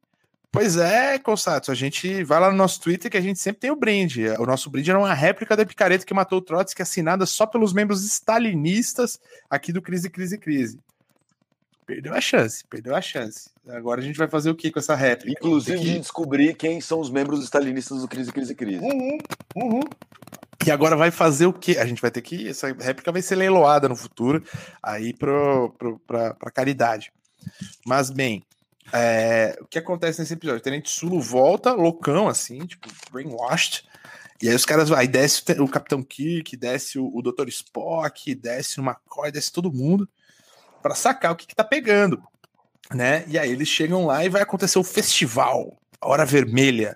[0.52, 3.70] Pois é, Constatos, a gente vai lá no nosso Twitter que a gente sempre tem
[3.70, 4.28] o brinde.
[4.30, 7.72] O nosso brinde era uma réplica da picareta que matou o Trotsky, assinada só pelos
[7.72, 10.80] membros stalinistas aqui do Crise, Crise, Crise.
[11.90, 13.50] Perdeu a chance, perdeu a chance.
[13.66, 15.36] Agora a gente vai fazer o que com essa réplica?
[15.36, 15.98] Inclusive que...
[15.98, 18.78] descobrir quem são os membros stalinistas do Crise, Crise, Crise.
[18.78, 19.18] Uhum,
[19.56, 19.80] uhum.
[20.64, 21.78] E agora vai fazer o que?
[21.78, 22.48] A gente vai ter que.
[22.48, 24.40] Essa réplica vai ser leiloada no futuro
[24.80, 27.12] aí para caridade.
[27.84, 28.44] Mas, bem,
[28.92, 30.60] é, o que acontece nesse episódio?
[30.60, 33.82] O Tenente Sulo volta loucão, assim, tipo, brainwashed.
[34.40, 37.48] E aí os caras vai, desce o Capitão Kirk, desce o, o Dr.
[37.48, 40.08] Spock, desce o McCoy, desce todo mundo
[40.82, 42.22] para sacar o que, que tá pegando,
[42.92, 43.24] né?
[43.28, 46.94] E aí eles chegam lá e vai acontecer o festival, a hora vermelha.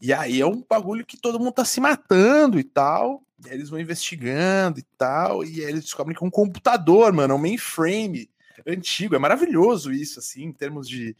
[0.00, 3.22] E aí é um bagulho que todo mundo tá se matando e tal.
[3.44, 5.44] E aí eles vão investigando e tal.
[5.44, 8.28] E aí eles descobrem que é um computador, mano, é um mainframe
[8.66, 9.14] antigo.
[9.14, 11.16] É maravilhoso isso, assim, em termos de,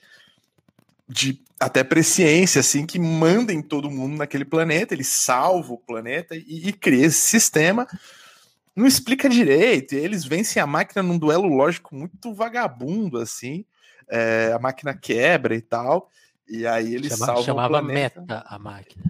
[1.09, 4.93] de até presciência, assim, que mandem todo mundo naquele planeta.
[4.93, 7.87] Ele salva o planeta e, e cria esse sistema
[8.75, 9.95] não explica direito.
[9.95, 13.65] E eles vencem a máquina num duelo lógico muito vagabundo, assim.
[14.09, 16.11] É, a máquina quebra e tal.
[16.49, 19.05] E aí eles Chama, salvam chamava meta a máquina.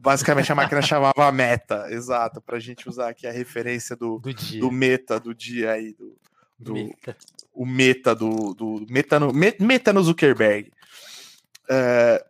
[0.00, 4.32] Basicamente a máquina chamava meta, exato, para a gente usar aqui a referência do, do,
[4.60, 6.16] do, meta do dia aí, do,
[6.58, 7.16] do meta.
[7.52, 10.72] o meta do, do meta, no, meta no Zuckerberg.
[11.68, 12.24] É,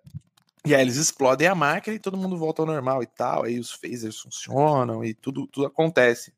[0.67, 3.45] e aí eles explodem a máquina e todo mundo volta ao normal e tal.
[3.45, 6.33] Aí os phasers funcionam e tudo, tudo acontece.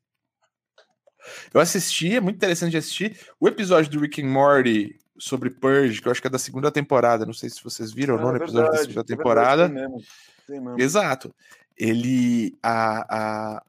[1.53, 3.17] Eu assisti, é muito interessante de assistir.
[3.39, 6.71] O episódio do Rick and Morty sobre Purge, que eu acho que é da segunda
[6.71, 9.67] temporada, não sei se vocês viram ou não, é episódio da segunda é temporada.
[9.67, 10.81] Verdade, mesmo, mesmo.
[10.81, 11.33] Exato.
[11.77, 12.57] Ele.
[12.61, 13.63] A, a,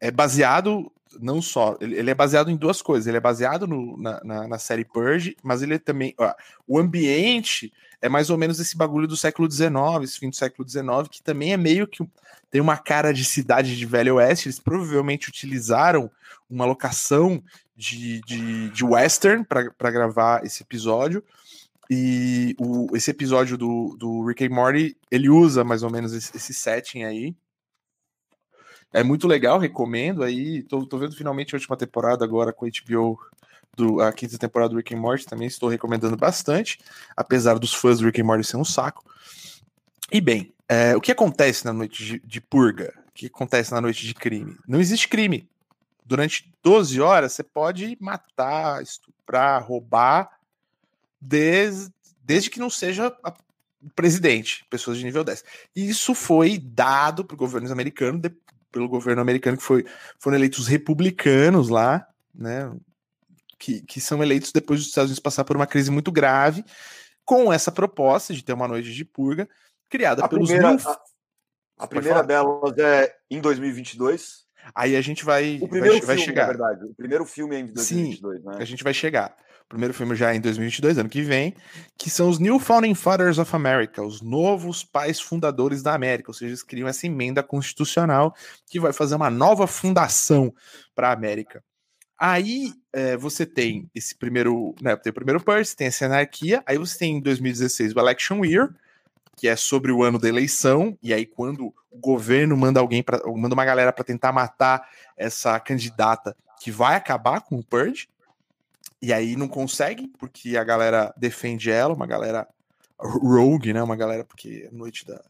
[0.00, 0.90] é baseado
[1.20, 3.06] não só, ele, é baseado em duas coisas.
[3.06, 6.14] Ele é baseado no, na, na, na, série Purge, mas ele é também.
[6.18, 6.32] Ó,
[6.66, 10.68] o ambiente é mais ou menos esse bagulho do século XIX, esse fim do século
[10.68, 12.06] XIX, que também é meio que
[12.50, 14.48] tem uma cara de cidade de Velho Oeste.
[14.48, 16.10] Eles provavelmente utilizaram
[16.48, 17.42] uma locação
[17.76, 21.22] de, de, de western para gravar esse episódio.
[21.90, 26.36] E o, esse episódio do, do Rick and Morty, ele usa mais ou menos esse,
[26.36, 27.34] esse setting aí.
[28.92, 30.62] É muito legal, recomendo aí.
[30.64, 33.18] Tô, tô vendo finalmente a última temporada agora com a HBO,
[33.76, 36.78] do, a quinta temporada do Rick and Morty, também estou recomendando bastante,
[37.16, 39.04] apesar dos fãs do Rick and Morty ser um saco.
[40.10, 42.92] E bem, é, o que acontece na noite de, de purga?
[43.08, 44.56] O que acontece na noite de crime?
[44.66, 45.48] Não existe crime.
[46.08, 50.40] Durante 12 horas você pode matar, estuprar, roubar,
[51.20, 51.92] desde,
[52.22, 53.14] desde que não seja
[53.82, 55.44] o presidente, pessoas de nível 10.
[55.76, 58.30] E isso foi dado para o governo americano de,
[58.72, 59.84] pelo governo americano, que foi,
[60.18, 62.74] foram eleitos republicanos lá, né?
[63.58, 66.64] Que, que são eleitos depois dos Estados Unidos passar por uma crise muito grave,
[67.22, 69.46] com essa proposta de ter uma noite de purga,
[69.90, 70.74] criada a pelos primeira,
[71.76, 74.47] A, a primeira delas é em 2022.
[74.74, 76.42] Aí a gente vai, o primeiro vai, vai filme, chegar.
[76.42, 78.56] Na verdade, o primeiro filme é em 2022, Sim, né?
[78.58, 79.36] A gente vai chegar
[79.68, 81.54] primeiro filme já em 2022, ano que vem,
[81.96, 86.34] que são os New Founding Fathers of America, os novos pais fundadores da América, ou
[86.34, 88.34] seja, eles criam essa emenda constitucional
[88.66, 90.54] que vai fazer uma nova fundação
[90.94, 91.62] para a América.
[92.18, 96.78] Aí é, você tem esse primeiro, né, tem o primeiro Purse, tem essa anarquia, aí
[96.78, 98.74] você tem em 2016 o Election Year,
[99.38, 103.20] que é sobre o ano da eleição, e aí quando o governo manda alguém para
[103.36, 108.08] manda uma galera para tentar matar essa candidata que vai acabar com o Purge,
[109.00, 112.48] e aí não consegue, porque a galera defende ela, uma galera
[112.98, 113.80] rogue, né?
[113.80, 115.22] Uma galera, porque é noite da.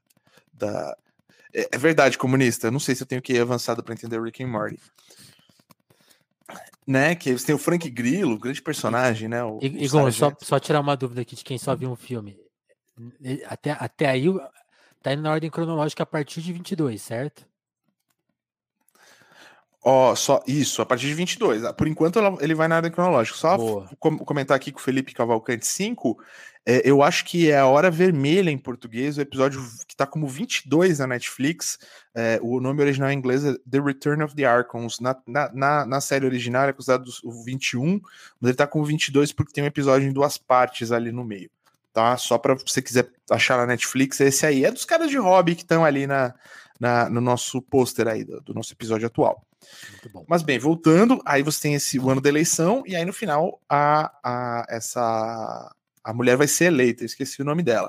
[0.55, 0.97] da...
[1.53, 2.71] É, é verdade, comunista.
[2.71, 4.81] não sei se eu tenho que ir avançado para entender Rick and Morty.
[6.87, 7.15] Né?
[7.15, 9.45] Que você tem o Frank Grillo, grande personagem, né?
[9.45, 12.39] O, Igor, só, só tirar uma dúvida aqui de quem só viu um filme.
[13.47, 14.27] Até, até aí
[15.03, 17.47] tá indo na ordem cronológica a partir de 22, certo?
[19.81, 21.65] Ó, oh, só isso, a partir de 22.
[21.65, 23.39] Ah, por enquanto ele vai na ordem cronológica.
[23.39, 23.57] Só
[23.99, 26.19] com, comentar aqui com o Felipe Cavalcante 5,
[26.67, 30.27] é, eu acho que é a Hora Vermelha em português, o episódio que tá como
[30.27, 31.79] 22 na Netflix.
[32.15, 34.99] É, o nome original em inglês é The Return of the Archons.
[35.01, 38.01] Na, na, na, na série original é considerado o 21,
[38.41, 41.51] mas ele tá como 22 porque tem um episódio em duas partes ali no meio.
[41.99, 42.17] Tá?
[42.17, 45.63] Só para você quiser achar na Netflix, esse aí é dos caras de hobby que
[45.63, 46.33] estão ali na,
[46.79, 49.45] na, no nosso pôster aí do, do nosso episódio atual.
[50.29, 53.61] Mas bem, voltando, aí você tem esse o ano da eleição, e aí no final
[53.69, 57.89] a, a, essa, a mulher vai ser eleita, eu esqueci o nome dela.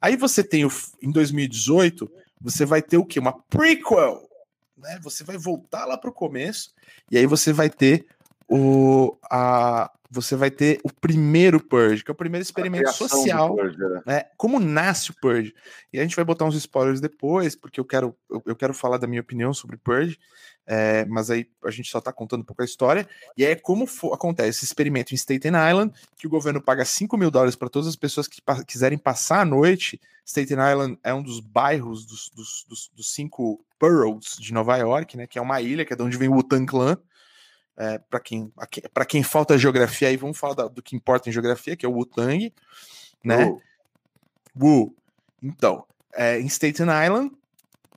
[0.00, 3.20] Aí você tem o, em 2018, você vai ter o que?
[3.20, 4.28] Uma prequel,
[4.76, 4.98] né?
[5.04, 6.74] Você vai voltar lá para o começo,
[7.12, 8.06] e aí você vai ter
[8.48, 13.54] o, a, você vai ter o primeiro Purge, que é o primeiro experimento social.
[13.54, 14.02] Purge, né?
[14.06, 14.24] né?
[14.36, 15.54] Como nasce o Purge.
[15.92, 18.98] E a gente vai botar uns spoilers depois, porque eu quero, eu, eu quero falar
[18.98, 20.18] da minha opinião sobre Purge.
[20.68, 23.08] É, mas aí a gente só está contando um pouco a história.
[23.36, 27.30] E é como acontece esse experimento em Staten Island, que o governo paga 5 mil
[27.30, 30.00] dólares para todas as pessoas que pa quiserem passar a noite.
[30.24, 35.16] Staten Island é um dos bairros dos, dos, dos, dos cinco boroughs de Nova York,
[35.16, 35.26] né?
[35.26, 36.98] Que é uma ilha, que é de onde vem o Wu-Tang Clan.
[37.76, 38.52] É, para quem,
[38.94, 41.88] para quem falta geografia aí, vamos falar da, do que importa em geografia, que é
[41.88, 42.52] o Wu-Tang,
[43.22, 43.46] né?
[43.46, 43.60] Uh.
[44.58, 44.96] Wu.
[45.42, 45.84] Então,
[46.14, 47.30] é, em Staten Island,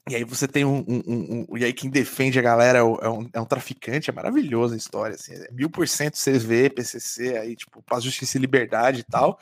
[0.10, 2.82] e aí você tem um, um, um, um, E aí quem defende a galera é,
[2.82, 6.70] é um, é um traficante, é maravilhosa a história, assim, é mil por cento CV,
[6.70, 9.40] PCC, aí, tipo, paz, justiça e liberdade e tal.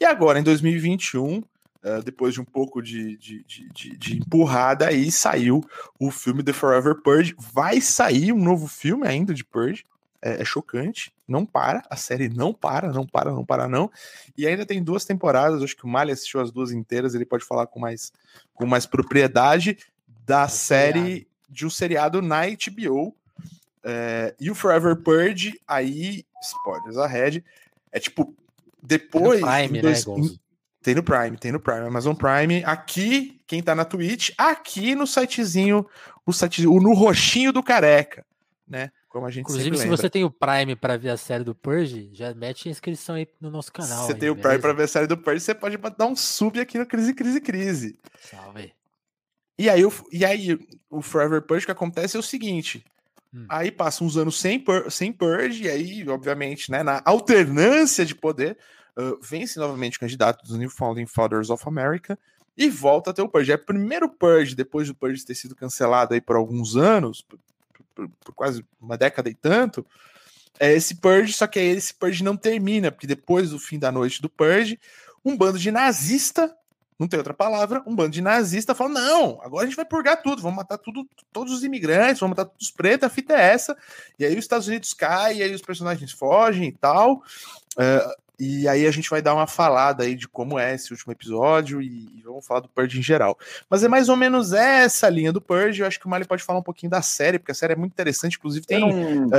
[0.00, 1.42] E agora, em 2021,
[1.88, 5.64] Uh, depois de um pouco de, de, de, de, empurrada, aí saiu
[5.98, 7.34] o filme The Forever Purge.
[7.38, 9.86] Vai sair um novo filme ainda de Purge.
[10.20, 13.88] É, é, chocante, não para, a série não para, não para, não para, não.
[14.36, 17.44] E ainda tem duas temporadas, acho que o Mali assistiu as duas inteiras, ele pode
[17.44, 18.12] falar com mais,
[18.52, 19.78] com mais propriedade
[20.26, 21.26] da é série seriado.
[21.48, 23.14] de um seriado na HBO.
[23.84, 27.44] É, e o Forever Purge, aí, spoilers ahead,
[27.92, 28.34] é tipo,
[28.82, 29.40] depois.
[29.40, 30.36] Prime, dois, né,
[30.82, 32.62] tem no Prime, tem no Prime, Amazon Prime.
[32.64, 35.86] Aqui, quem tá na Twitch, aqui no sitezinho,
[36.24, 38.24] o site, o no roxinho do careca,
[38.66, 38.90] né?
[39.08, 42.10] Como a gente Inclusive, se você tem o Prime para ver a série do Purge,
[42.12, 44.02] já mete a inscrição aí no nosso canal.
[44.02, 46.14] Se você tem o Prime para ver a série do Purge, você pode dar um
[46.14, 47.98] sub aqui no Crise, Crise, Crise.
[48.20, 48.72] Salve.
[49.58, 50.58] E aí, o, e aí,
[50.88, 52.84] o Forever Purge que acontece é o seguinte:
[53.34, 53.46] hum.
[53.48, 58.14] aí passa uns anos sem, pur, sem Purge, e aí, obviamente, né, na alternância de
[58.14, 58.58] poder,
[58.98, 62.18] uh, vence novamente candidato dos New Founding Fathers of America
[62.56, 63.52] e volta a ter o Purge.
[63.52, 67.38] É o primeiro Purge, depois do Purge ter sido cancelado aí por alguns anos, por,
[67.94, 69.86] por quase uma década e tanto,
[70.58, 73.92] é esse Purge, só que aí esse Purge não termina, porque depois do fim da
[73.92, 74.80] noite do Purge,
[75.24, 76.52] um bando de nazista,
[76.98, 80.20] não tem outra palavra, um bando de nazista fala: não, agora a gente vai purgar
[80.20, 83.52] tudo, vamos matar tudo, todos os imigrantes, vamos matar todos os pretos, a fita é
[83.52, 83.76] essa.
[84.18, 87.22] E aí os Estados Unidos caem, e aí os personagens fogem e tal.
[87.76, 91.12] Uh, e aí a gente vai dar uma falada aí de como é esse último
[91.12, 93.36] episódio e, e, vamos falar do Purge em geral.
[93.68, 95.80] Mas é mais ou menos essa linha do Purge.
[95.80, 97.76] Eu acho que o Mali pode falar um pouquinho da série, porque a série é
[97.76, 98.36] muito interessante.
[98.36, 98.78] Inclusive tem.
[98.78, 99.32] Não, uh,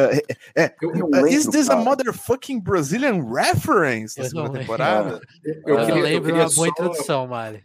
[0.54, 1.80] é, é, uh, is this cara.
[1.80, 5.22] a motherfucking Brazilian reference na segunda temporada?
[5.46, 7.64] Eu, eu, queria, lembro eu uma boa só, introdução, Mali.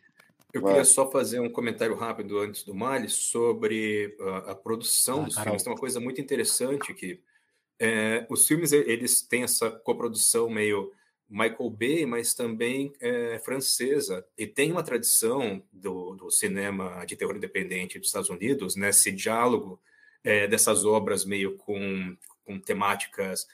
[0.52, 0.70] Eu vai.
[0.70, 5.34] queria só fazer um comentário rápido antes do Mali sobre uh, a produção ah, dos
[5.34, 5.46] Carol.
[5.46, 5.62] filmes.
[5.64, 7.20] Tem uma coisa muito interessante que
[7.80, 10.92] é, os filmes eles têm essa coprodução meio
[11.28, 14.24] Michael Bay, mas também é, francesa.
[14.36, 19.16] E tem uma tradição do, do, cinema de terror independente dos Estados Unidos, nesse né,
[19.16, 19.80] diálogo
[20.22, 23.46] é, dessas obras meio com, com temáticas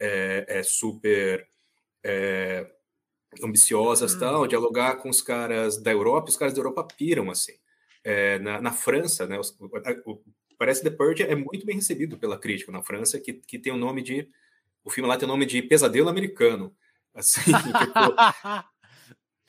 [0.00, 1.46] é, é super
[2.02, 2.66] é,
[3.42, 4.18] ambiciosas, hum.
[4.18, 7.54] tal, dialogar com os caras da Europa, os caras da Europa piram, assim.
[8.04, 10.22] É, na, na, França, né, os, o,
[10.56, 13.76] parece The Purge é muito bem recebido pela crítica na França, que, que tem o
[13.76, 14.28] nome de...
[14.84, 16.74] O filme lá tem o nome de Pesadelo Americano.
[17.18, 18.14] Assim, tipo,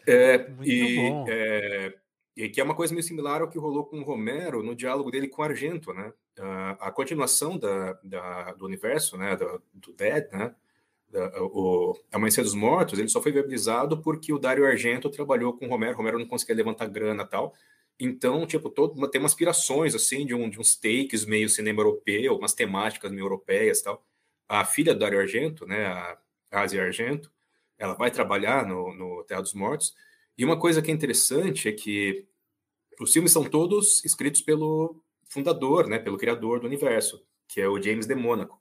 [0.07, 0.97] é, e,
[1.27, 1.93] é,
[2.35, 5.11] e, que é uma coisa meio similar ao que rolou com o Romero no diálogo
[5.11, 6.11] dele com o Argento, né?
[6.39, 9.35] A, a continuação da, da, do universo, né?
[9.35, 10.55] Do, do Dead, né?
[11.07, 15.67] Da, o Amanhecer dos Mortos, ele só foi viabilizado porque o Dario Argento trabalhou com
[15.67, 17.53] o Romero, o Romero não conseguia levantar grana tal.
[17.99, 22.35] Então, tipo, todo, tem umas aspirações, assim, de, um, de uns takes meio cinema europeu,
[22.35, 24.03] umas temáticas meio europeias tal.
[24.47, 26.17] A filha do Dario Argento, né, a
[26.49, 27.31] Asia Argento,
[27.79, 29.95] ela vai trabalhar no, no Terra dos Mortos.
[30.37, 32.27] E uma coisa que é interessante é que
[32.99, 37.81] os filmes são todos escritos pelo fundador, né, pelo criador do universo, que é o
[37.81, 38.59] James de Monaco.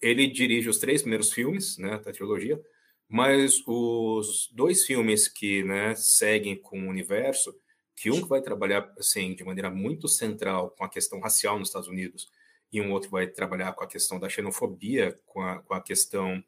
[0.00, 2.60] Ele dirige os três primeiros filmes, né, da trilogia,
[3.08, 7.54] mas os dois filmes que, né, seguem com o universo,
[7.96, 11.88] que um vai trabalhar assim de maneira muito central com a questão racial nos Estados
[11.88, 12.28] Unidos
[12.72, 16.42] e um outro vai trabalhar com a questão da xenofobia, com a, com a questão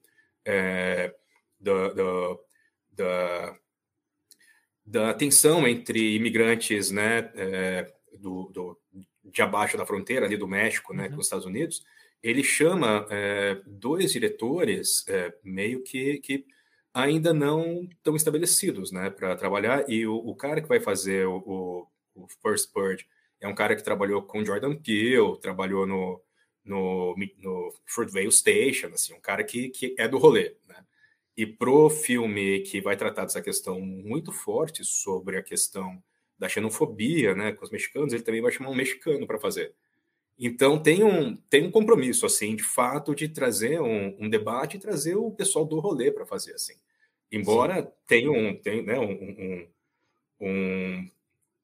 [0.44, 1.14] é,
[1.58, 2.36] da, da,
[2.92, 3.58] da,
[4.84, 8.80] da tensão entre imigrantes né, é, do, do,
[9.24, 11.14] de abaixo da fronteira, ali do México, né, uhum.
[11.14, 11.84] com os Estados Unidos,
[12.22, 16.44] ele chama é, dois diretores é, meio que, que
[16.92, 21.36] ainda não estão estabelecidos né, para trabalhar, e o, o, cara que vai fazer o,
[21.36, 23.06] o, o, First Purge
[23.40, 26.22] é um cara que trabalhou com Jordan Peele, trabalhou no,
[26.64, 30.85] no, no Fruitvale Station, assim, um cara que, que é do rolê, né?
[31.36, 36.02] E pro filme que vai tratar dessa questão muito forte sobre a questão
[36.38, 39.74] da xenofobia, né, com os mexicanos, ele também vai chamar um mexicano para fazer.
[40.38, 44.80] Então tem um, tem um compromisso, assim, de fato, de trazer um, um debate e
[44.80, 46.74] trazer o pessoal do rolê para fazer, assim.
[47.32, 47.88] Embora Sim.
[48.06, 49.68] tenha um, tem, né, um, um,
[50.40, 51.10] um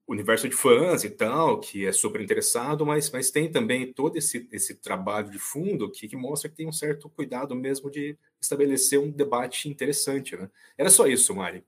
[0.06, 4.48] universo de fãs e tal, que é super interessado, mas, mas tem também todo esse,
[4.52, 8.98] esse trabalho de fundo que, que mostra que tem um certo cuidado mesmo de estabelecer
[8.98, 10.50] um debate interessante, né?
[10.76, 11.64] Era só isso, Mari.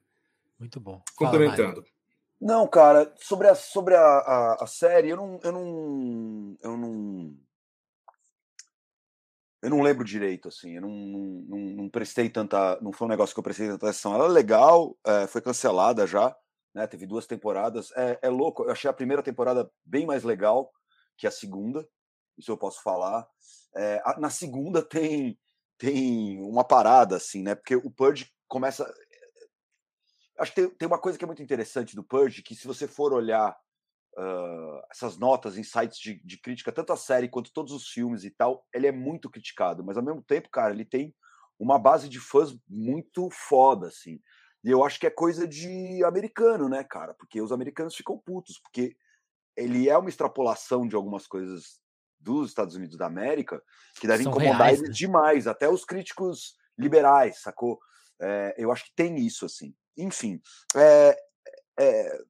[0.58, 1.02] Muito bom.
[1.16, 1.82] Complementando.
[1.82, 1.94] Fala,
[2.40, 6.56] não, cara, sobre a, sobre a, a, a, série, eu não, eu não.
[6.62, 7.34] Eu não.
[9.62, 12.78] Eu não lembro direito, assim, eu não, não, não prestei tanta.
[12.82, 14.14] Não foi um negócio que eu prestei tanta atenção.
[14.14, 16.36] Ela é legal, é, foi cancelada já
[16.74, 16.86] né?
[16.86, 17.92] Teve duas temporadas.
[17.92, 18.64] É, é louco.
[18.64, 20.72] Eu achei a primeira temporada bem mais legal
[21.16, 21.88] que a segunda.
[22.36, 23.26] Isso eu posso falar.
[23.76, 25.38] É, a, na segunda tem
[25.76, 27.54] tem uma parada assim, né?
[27.54, 28.92] Porque o Purge começa.
[30.38, 32.88] Acho que tem, tem uma coisa que é muito interessante do Purge, que se você
[32.88, 33.56] for olhar
[34.16, 38.24] uh, essas notas em sites de, de, crítica, tanto a série quanto todos os filmes
[38.24, 41.14] e tal, ele é muito criticado, mas ao mesmo tempo, cara, ele tem
[41.58, 44.20] uma base de fãs muito foda, assim.
[44.64, 47.12] E eu acho que é coisa de americano, né, cara?
[47.14, 48.96] Porque os americanos ficam putos, porque
[49.54, 51.78] ele é uma extrapolação de algumas coisas
[52.18, 53.62] dos Estados Unidos da América
[54.00, 54.94] que devem incomodar reais, eles né?
[54.94, 57.78] demais, até os críticos liberais, sacou?
[58.18, 59.74] É, eu acho que tem isso, assim.
[59.98, 60.40] Enfim,
[60.74, 61.16] é,
[61.78, 62.24] é,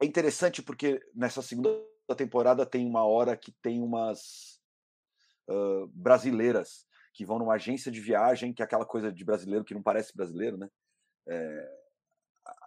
[0.00, 1.78] é interessante porque nessa segunda
[2.16, 4.58] temporada tem uma hora que tem umas
[5.48, 9.74] uh, brasileiras que vão numa agência de viagem, que é aquela coisa de brasileiro que
[9.74, 10.68] não parece brasileiro, né?
[11.30, 11.80] É,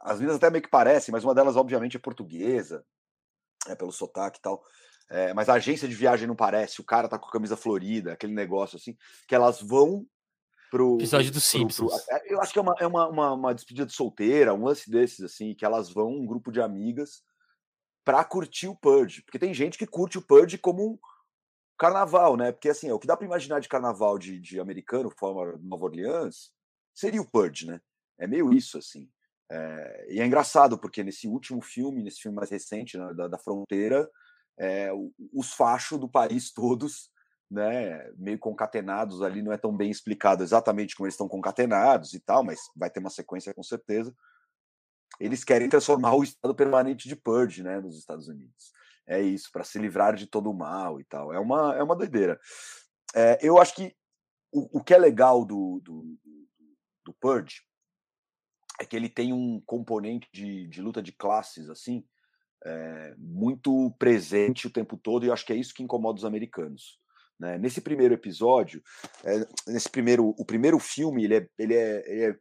[0.01, 2.85] as meninas até meio que parecem, mas uma delas, obviamente, é portuguesa,
[3.67, 4.63] é, pelo sotaque e tal.
[5.09, 8.13] É, mas a agência de viagem não parece, o cara tá com a camisa florida,
[8.13, 8.97] aquele negócio assim,
[9.27, 10.05] que elas vão
[10.71, 10.95] pro.
[10.95, 12.03] Episódio dos Simpsons.
[12.03, 14.89] Pro, eu acho que é, uma, é uma, uma, uma, despedida de solteira, um lance
[14.89, 17.21] desses, assim, que elas vão, um grupo de amigas,
[18.03, 19.21] pra curtir o Purge.
[19.23, 20.99] Porque tem gente que curte o Purge como um
[21.77, 22.51] carnaval, né?
[22.51, 26.51] Porque assim, o que dá para imaginar de carnaval de, de americano, forma Nova Orleans,
[26.93, 27.81] seria o Purge, né?
[28.23, 29.09] É meio isso, assim.
[29.51, 33.37] É, e é engraçado, porque nesse último filme, nesse filme mais recente, né, da, da
[33.37, 34.09] Fronteira,
[34.57, 34.89] é,
[35.33, 37.11] os fachos do país todos,
[37.51, 42.19] né, meio concatenados ali, não é tão bem explicado exatamente como eles estão concatenados e
[42.21, 44.15] tal, mas vai ter uma sequência com certeza.
[45.19, 48.71] Eles querem transformar o estado permanente de Purge, né, nos Estados Unidos.
[49.05, 51.33] É isso, para se livrar de todo o mal e tal.
[51.33, 52.39] É uma, é uma doideira.
[53.13, 53.93] É, eu acho que
[54.49, 56.17] o, o que é legal do, do,
[57.05, 57.61] do Purge
[58.79, 62.03] é que ele tem um componente de, de luta de classes, assim,
[62.65, 66.25] é, muito presente o tempo todo, e eu acho que é isso que incomoda os
[66.25, 66.99] americanos.
[67.39, 67.57] Né?
[67.57, 68.81] Nesse primeiro episódio,
[69.23, 72.39] é, nesse primeiro, o primeiro filme, ele é, ele é, ele é,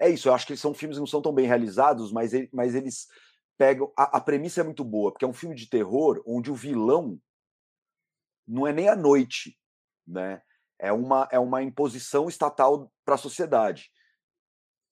[0.00, 0.28] é isso.
[0.28, 3.06] Eu acho que são filmes que não são tão bem realizados, mas, ele, mas eles
[3.56, 3.92] pegam.
[3.96, 7.20] A, a premissa é muito boa, porque é um filme de terror onde o vilão
[8.46, 9.58] não é nem a noite,
[10.06, 10.42] né?
[10.80, 13.90] É uma, é uma imposição estatal para a sociedade,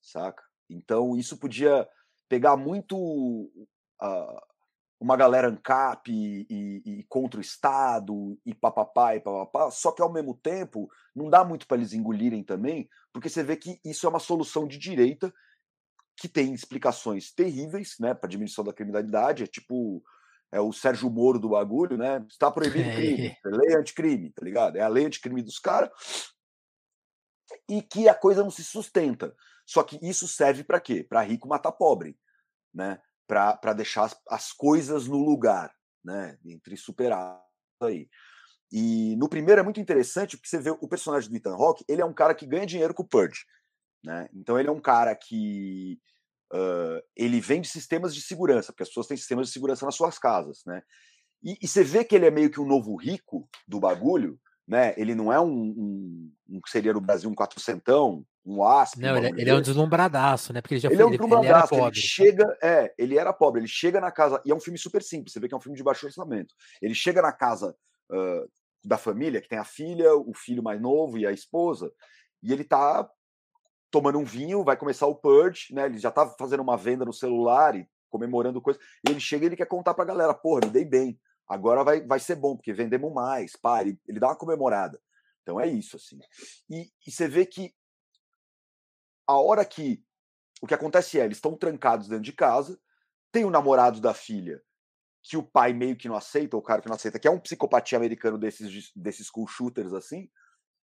[0.01, 0.46] saca?
[0.69, 1.87] Então isso podia
[2.27, 4.41] pegar muito uh,
[4.99, 10.01] uma galera ANCAP e, e, e, contra o Estado e papapá e papapá, só que
[10.01, 14.05] ao mesmo tempo não dá muito para eles engolirem também, porque você vê que isso
[14.05, 15.33] é uma solução de direita
[16.15, 20.03] que tem explicações terríveis né, para diminuição da criminalidade, é tipo
[20.51, 22.25] é o Sérgio Moro do bagulho, né?
[22.29, 24.77] Está proibido crime, é lei anticrime, tá ligado?
[24.77, 25.91] É a lei anticrime dos caras.
[27.69, 29.35] E que a coisa não se sustenta.
[29.67, 31.03] Só que isso serve para quê?
[31.03, 32.17] Para rico matar pobre,
[32.73, 33.01] né?
[33.27, 36.39] Para deixar as, as, coisas no lugar, né?
[36.45, 37.43] Entre superar
[37.83, 38.09] aí.
[38.71, 42.01] E no primeiro é muito interessante porque você vê o personagem do Ethan Hawke, ele
[42.01, 43.45] é um cara que ganha dinheiro com o Purge,
[44.03, 44.29] né?
[44.33, 45.99] Então ele é um cara que
[46.53, 49.95] uh, ele vem de sistemas de segurança, porque as pessoas têm sistemas de segurança nas
[49.95, 50.81] suas casas, né?
[51.43, 54.93] E, e você vê que ele é meio que um novo rico do bagulho, né?
[54.97, 58.99] Ele não é um, um, um que seria no Brasil um quatrocentão, um asp.
[58.99, 60.61] Não, ele, é, ele é um deslumbradaço, né?
[60.61, 61.73] Porque ele já ele foi, é um deslumbradaço.
[61.73, 63.61] Ele, ele, ele, chega, é, ele era pobre.
[63.61, 65.33] Ele chega na casa e é um filme super simples.
[65.33, 66.53] Você vê que é um filme de baixo orçamento.
[66.81, 67.75] Ele chega na casa
[68.11, 68.49] uh,
[68.83, 71.91] da família que tem a filha, o filho mais novo e a esposa,
[72.41, 73.09] e ele tá
[73.91, 75.85] tomando um vinho, vai começar o purge, né?
[75.85, 78.79] Ele já tá fazendo uma venda no celular e comemorando coisa.
[79.07, 81.19] E ele chega e ele quer contar pra galera, porra, me dei bem.
[81.47, 85.01] Agora vai, vai ser bom, porque vendemos mais, pá, ele, dá uma comemorada.
[85.41, 86.19] Então é isso, assim.
[86.69, 87.73] E, e você vê que
[89.25, 90.03] a hora que
[90.61, 92.79] o que acontece é, eles estão trancados dentro de casa,
[93.31, 94.61] tem o namorado da filha,
[95.21, 97.39] que o pai meio que não aceita, o cara que não aceita, que é um
[97.39, 100.29] psicopatia americano desses, desses school shooters assim,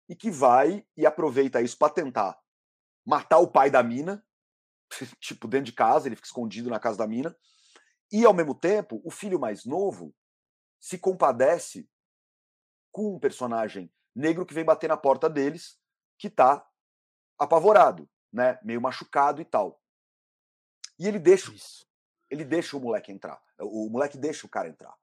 [0.09, 2.37] e que vai e aproveita isso para tentar
[3.05, 4.23] matar o pai da mina,
[5.19, 7.35] tipo, dentro de casa, ele fica escondido na casa da mina,
[8.11, 10.13] e ao mesmo tempo, o filho mais novo
[10.79, 11.89] se compadece
[12.91, 15.79] com um personagem negro que vem bater na porta deles,
[16.17, 16.67] que tá
[17.37, 19.81] apavorado, né, meio machucado e tal.
[20.97, 21.85] E ele deixa, Isso.
[22.29, 23.39] ele deixa o moleque entrar.
[23.59, 24.95] O moleque deixa o cara entrar.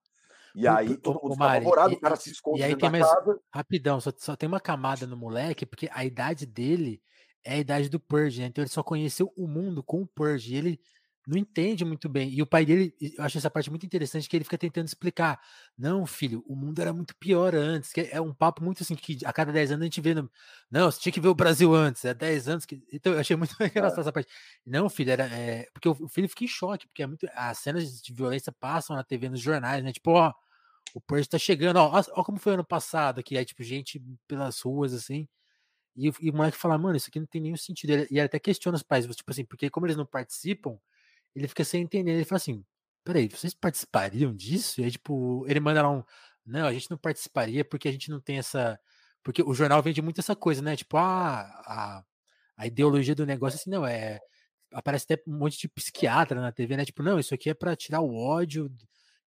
[0.54, 3.04] E aí todo mundo fica apavorado, e, o cara se esconde e aí tem mais,
[3.04, 3.40] casa.
[3.52, 7.02] Rapidão, só, só tem uma camada no moleque, porque a idade dele
[7.44, 8.46] é a idade do Purge, né?
[8.46, 10.54] Então ele só conheceu o mundo com o Purge.
[10.54, 10.80] E ele
[11.26, 12.30] não entende muito bem.
[12.30, 15.40] E o pai dele, eu acho essa parte muito interessante, que ele fica tentando explicar.
[15.76, 17.92] Não, filho, o mundo era muito pior antes.
[17.92, 20.14] Que é um papo muito assim, que a cada 10 anos a gente vê.
[20.14, 20.30] No...
[20.70, 22.82] Não, você tinha que ver o Brasil antes, é 10 anos que.
[22.92, 24.00] Então eu achei muito engraçado é.
[24.02, 24.28] essa parte.
[24.66, 25.24] Não, filho, era.
[25.26, 25.68] É...
[25.72, 27.26] Porque o filho fica em choque, porque é muito.
[27.34, 29.92] As cenas de violência passam na TV, nos jornais, né?
[29.92, 30.32] Tipo, ó,
[30.94, 33.38] o Purge tá chegando, ó, ó como foi ano passado aqui.
[33.38, 35.26] Aí, tipo, gente pelas ruas, assim.
[35.96, 37.92] E, e o moleque fala, mano, isso aqui não tem nenhum sentido.
[37.92, 40.78] E ele até questiona os pais, tipo assim, porque como eles não participam,
[41.34, 42.12] ele fica sem entender.
[42.12, 42.64] Ele fala assim:
[43.04, 44.80] peraí, vocês participariam disso?
[44.80, 46.02] E aí, tipo, ele manda lá um.
[46.46, 48.78] Não, a gente não participaria porque a gente não tem essa.
[49.22, 50.76] Porque o jornal vende muito essa coisa, né?
[50.76, 52.04] Tipo, ah, a,
[52.56, 54.20] a ideologia do negócio, assim, não, é.
[54.72, 56.84] Aparece até um monte de psiquiatra na TV, né?
[56.84, 58.70] Tipo, não, isso aqui é para tirar o ódio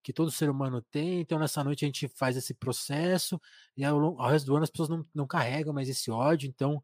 [0.02, 1.20] que todo ser humano tem.
[1.20, 3.40] Então, nessa noite a gente faz esse processo
[3.76, 6.48] e ao, ao resto do ano as pessoas não, não carregam mais esse ódio.
[6.48, 6.82] Então,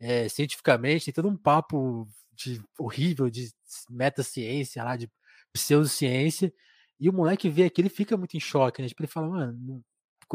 [0.00, 3.50] é, cientificamente, tem todo um papo de horrível de
[3.88, 5.10] metaciência lá, de
[5.52, 6.52] pseudociência.
[6.98, 8.88] E o moleque vê aquilo e fica muito em choque, né?
[8.88, 9.84] Tipo, ele fala, mano.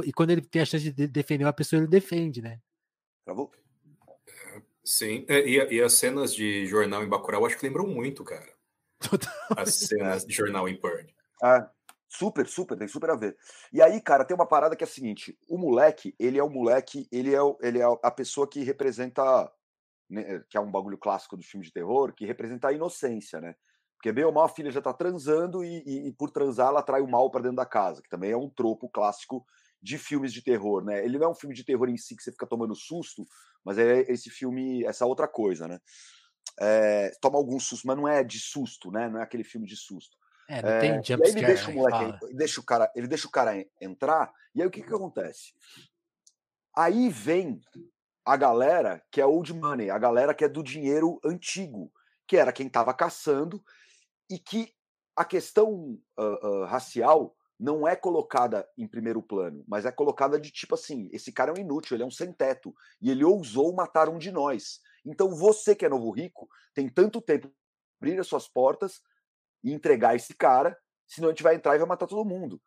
[0.03, 2.59] E quando ele tem a chance de defender uma pessoa, ele defende, né?
[3.25, 3.51] Travou?
[4.83, 8.51] Sim, é, e, e, as cenas de jornal em Bacurau acho que lembram muito, cara.
[8.99, 9.33] Total.
[9.55, 11.13] As cenas de jornal em Purge.
[11.41, 11.69] Ah,
[12.09, 13.37] Super, super, tem super a ver.
[13.71, 16.49] E aí, cara, tem uma parada que é a seguinte: o moleque, ele é o
[16.49, 19.51] moleque, ele é, ele é a pessoa que representa,
[20.09, 23.53] né, que é um bagulho clássico do filme de terror, que representa a inocência, né?
[23.95, 26.81] Porque bem ou mal a filha já tá transando e, e, e por transar ela
[26.81, 29.45] trai o mal para dentro da casa, que também é um tropo clássico
[29.81, 31.03] de filmes de terror, né?
[31.05, 33.25] Ele não é um filme de terror em si que você fica tomando susto,
[33.63, 35.79] mas é esse filme, essa outra coisa, né?
[36.59, 39.09] É, toma algum susto, mas não é de susto, né?
[39.09, 40.17] Não é aquele filme de susto.
[40.49, 43.07] É, não tem jump é, ele deixa o né, moleque, ele deixa o cara, ele
[43.07, 45.53] deixa o cara entrar, e aí o que que acontece?
[46.75, 47.61] Aí vem
[48.25, 51.91] a galera que é old money, a galera que é do dinheiro antigo,
[52.27, 53.63] que era quem estava caçando
[54.27, 54.73] e que
[55.15, 60.49] a questão uh, uh, racial não é colocada em primeiro plano, mas é colocada de
[60.49, 64.09] tipo assim: esse cara é um inútil, ele é um sem-teto, e ele ousou matar
[64.09, 64.79] um de nós.
[65.05, 69.01] Então você que é novo rico tem tanto tempo para abrir as suas portas
[69.63, 72.61] e entregar esse cara, senão a gente vai entrar e vai matar todo mundo,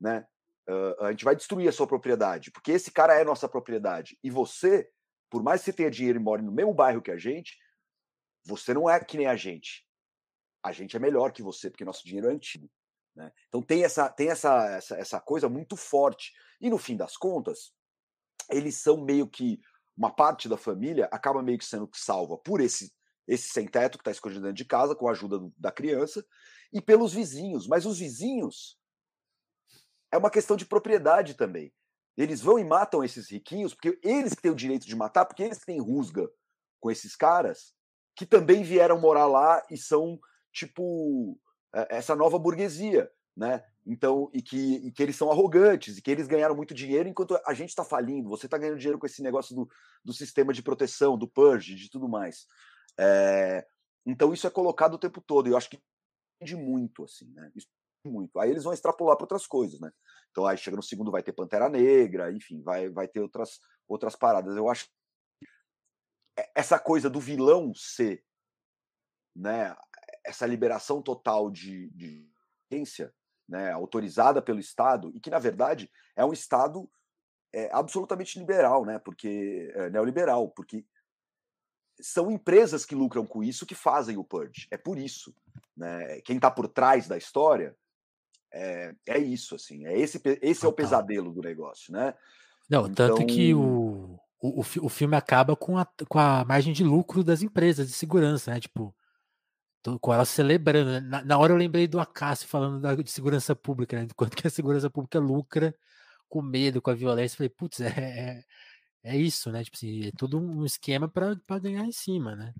[0.00, 0.26] né?
[0.68, 4.16] Uh, a gente vai destruir a sua propriedade, porque esse cara é nossa propriedade.
[4.22, 4.88] E você,
[5.28, 7.58] por mais que você tenha dinheiro e more no mesmo bairro que a gente,
[8.44, 9.86] você não é que nem a gente.
[10.62, 12.70] A gente é melhor que você, porque nosso dinheiro é antigo.
[13.14, 13.30] Né?
[13.48, 16.32] Então tem, essa, tem essa, essa, essa coisa muito forte.
[16.60, 17.72] E no fim das contas,
[18.50, 19.60] eles são meio que.
[19.94, 22.90] Uma parte da família acaba meio que sendo salva por esse,
[23.26, 26.24] esse sem-teto que está escondido dentro de casa, com a ajuda do, da criança,
[26.72, 27.66] e pelos vizinhos.
[27.66, 28.78] Mas os vizinhos
[30.10, 31.72] é uma questão de propriedade também.
[32.16, 35.42] Eles vão e matam esses riquinhos, porque eles que têm o direito de matar, porque
[35.42, 36.28] eles que têm rusga
[36.78, 37.74] com esses caras,
[38.14, 40.18] que também vieram morar lá e são
[40.52, 41.38] tipo
[41.74, 43.64] é, essa nova burguesia, né?
[43.86, 47.38] Então, e que, e que eles são arrogantes, e que eles ganharam muito dinheiro enquanto
[47.44, 48.28] a gente está falindo.
[48.28, 49.68] Você está ganhando dinheiro com esse negócio do,
[50.04, 52.46] do sistema de proteção, do purge, de tudo mais.
[52.98, 53.66] É,
[54.06, 55.82] então, isso é colocado o tempo todo, e eu acho que
[56.42, 57.50] de muito, assim, né?
[57.54, 57.68] Isso
[58.04, 58.38] muito.
[58.40, 59.90] Aí eles vão extrapolar para outras coisas, né?
[60.30, 64.16] Então, aí chega no segundo, vai ter Pantera Negra, enfim, vai, vai ter outras, outras
[64.16, 64.56] paradas.
[64.56, 64.88] Eu acho
[66.54, 68.24] essa coisa do vilão ser
[69.36, 69.76] né,
[70.24, 72.28] essa liberação total de, de
[72.70, 73.14] ciência,
[73.48, 76.90] né, autorizada pelo Estado, e que, na verdade, é um Estado
[77.52, 80.86] é, absolutamente liberal, né, porque, é, neoliberal, porque
[82.02, 84.66] são empresas que lucram com isso que fazem o purge.
[84.70, 85.34] É por isso.
[85.76, 86.20] Né?
[86.22, 87.74] Quem está por trás da história
[88.52, 89.86] é, é isso, assim.
[89.86, 92.14] É esse, esse é o pesadelo do negócio, né?
[92.68, 93.16] Não, então...
[93.16, 97.24] tanto que então o, o, o filme acaba com a, com a margem de lucro
[97.24, 98.60] das empresas de segurança, né?
[98.60, 98.94] Tipo,
[100.00, 100.90] com ela celebrando.
[100.90, 101.00] Né?
[101.00, 104.06] Na, na, hora eu lembrei do Acácio falando da, de segurança pública, né?
[104.14, 105.74] Quanto que a segurança pública lucra
[106.28, 107.36] com medo, com a violência.
[107.36, 108.44] falei, putz, é, é,
[109.04, 109.64] é, isso, né?
[109.64, 112.54] Tipo assim, é tudo um esquema para ganhar em cima, né?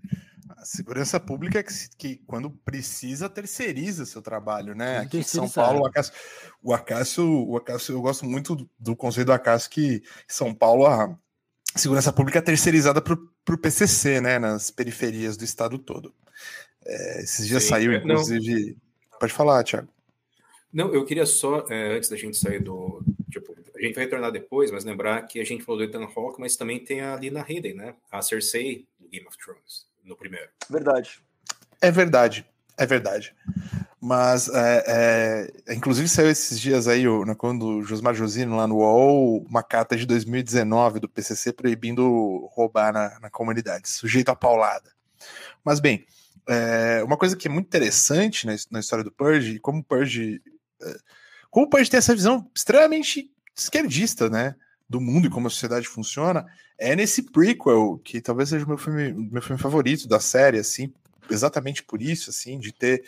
[0.49, 4.99] A segurança pública é que, que, quando precisa, terceiriza seu trabalho, né?
[4.99, 6.13] Aqui em São Paulo, o Acácio,
[6.61, 10.85] o Acácio, o Acácio, eu gosto muito do, do conceito do Acácio que São Paulo,
[10.85, 11.17] a
[11.75, 14.37] segurança pública é terceirizada para o PCC, né?
[14.37, 16.13] Nas periferias do estado todo.
[16.85, 18.77] É, esses dias Sim, saiu, é, inclusive.
[19.11, 19.19] Não.
[19.19, 19.87] Pode falar, Thiago.
[20.71, 23.02] Não, eu queria só, é, antes da gente sair do.
[23.83, 26.55] A gente vai retornar depois, mas lembrar que a gente falou do Ethan Hawke, mas
[26.55, 27.95] também tem a Lina Headey, né?
[28.09, 30.47] A Cersei do Game of Thrones, no primeiro.
[30.69, 31.21] Verdade.
[31.81, 32.45] É verdade,
[32.77, 33.35] é verdade.
[33.99, 38.77] Mas, é, é, inclusive, saiu esses dias aí, né, quando o Josmar Josino lá no
[38.77, 44.91] UOL, uma carta de 2019 do PCC proibindo roubar na, na comunidade, sujeito a paulada.
[45.63, 46.05] Mas, bem,
[46.47, 50.41] é, uma coisa que é muito interessante na, na história do Purge, como o Purge.
[50.81, 50.95] É,
[51.49, 54.55] como o Purge tem essa visão extremamente esquerdista, né?
[54.89, 56.45] Do mundo e como a sociedade funciona,
[56.77, 60.93] é nesse prequel, que talvez seja o meu filme, meu filme favorito da série, assim,
[61.29, 63.03] exatamente por isso, assim, de ter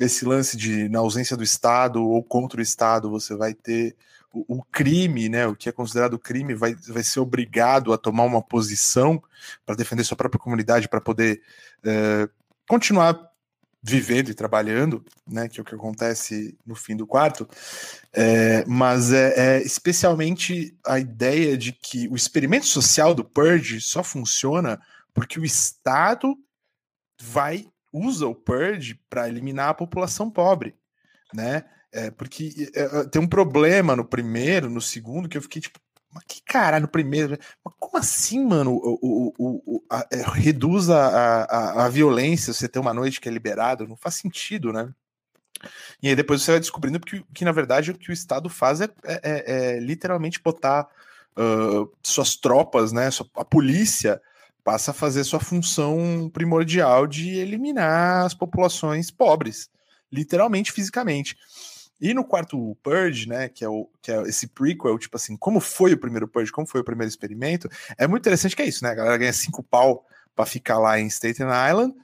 [0.00, 3.94] esse lance de, na ausência do Estado ou contra o Estado, você vai ter
[4.32, 8.24] o, o crime, né, o que é considerado crime, vai, vai ser obrigado a tomar
[8.24, 9.22] uma posição
[9.66, 11.42] para defender sua própria comunidade, para poder
[11.84, 12.28] é,
[12.66, 13.31] continuar
[13.82, 17.48] vivendo e trabalhando, né, que é o que acontece no fim do quarto,
[18.12, 24.04] é, mas é, é, especialmente a ideia de que o experimento social do Purge só
[24.04, 24.80] funciona
[25.12, 26.36] porque o Estado
[27.20, 30.74] vai usa o Purge para eliminar a população pobre,
[31.34, 31.64] né?
[31.92, 35.78] É, porque é, é, tem um problema no primeiro, no segundo, que eu fiquei tipo,
[36.12, 37.38] mas que caralho, primeiro.
[37.64, 38.72] Mas como assim, mano?
[38.74, 43.28] O, o, o, a, é, reduz a, a, a violência você ter uma noite que
[43.28, 43.88] é liberado?
[43.88, 44.92] Não faz sentido, né?
[46.02, 48.80] E aí depois você vai descobrindo que, que na verdade, o que o Estado faz
[48.80, 50.88] é, é, é, é literalmente botar
[51.36, 53.08] uh, suas tropas, né?
[53.36, 54.20] A polícia
[54.64, 59.70] passa a fazer sua função primordial de eliminar as populações pobres,
[60.10, 61.36] literalmente, fisicamente.
[62.02, 65.60] E no quarto Purge, né, que é, o, que é esse prequel, tipo assim, como
[65.60, 68.82] foi o primeiro Purge, como foi o primeiro experimento, é muito interessante que é isso,
[68.82, 68.90] né?
[68.90, 71.94] A galera ganha cinco pau para ficar lá em Staten Island.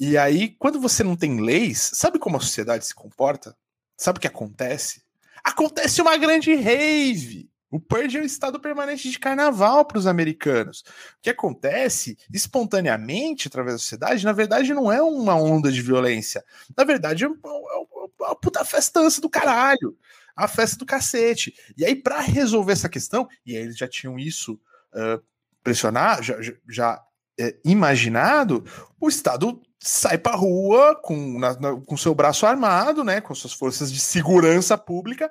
[0.00, 3.56] E aí, quando você não tem leis, sabe como a sociedade se comporta?
[3.96, 5.04] Sabe o que acontece?
[5.44, 10.80] Acontece uma grande rave O Purge é o estado permanente de carnaval para os americanos.
[11.18, 16.44] O que acontece espontaneamente através da sociedade, na verdade, não é uma onda de violência.
[16.76, 17.93] Na verdade, é uma, é
[18.28, 19.96] uma puta festança do caralho.
[20.36, 21.54] A festa do cacete.
[21.76, 24.54] E aí, para resolver essa questão, e aí eles já tinham isso
[24.92, 25.22] uh,
[25.62, 26.36] pressionar, já,
[26.68, 27.00] já
[27.38, 28.64] é, imaginado,
[29.00, 33.52] o Estado sai para rua com, na, na, com seu braço armado, né, com suas
[33.52, 35.30] forças de segurança pública,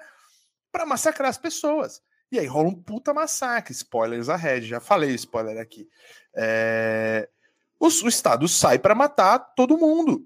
[0.72, 2.02] para massacrar as pessoas.
[2.32, 3.74] E aí rola um puta massacre.
[3.74, 5.88] Spoilers ahead, já falei spoiler aqui.
[6.36, 7.30] É...
[7.80, 10.26] O, o Estado sai para matar todo mundo.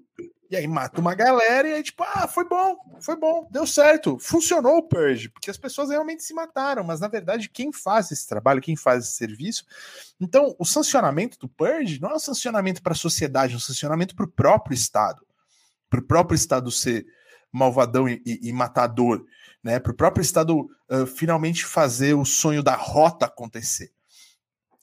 [0.50, 4.18] E aí mata uma galera e aí, tipo, ah, foi bom, foi bom, deu certo,
[4.18, 8.26] funcionou o Purge, porque as pessoas realmente se mataram, mas na verdade, quem faz esse
[8.26, 9.66] trabalho, quem faz esse serviço.
[10.18, 14.16] Então, o sancionamento do Purge não é um sancionamento para a sociedade, é um sancionamento
[14.16, 15.26] para o próprio Estado.
[15.90, 17.06] Para o próprio Estado ser
[17.52, 19.24] malvadão e, e, e matador
[19.62, 23.92] né, para o próprio Estado uh, finalmente fazer o sonho da rota acontecer.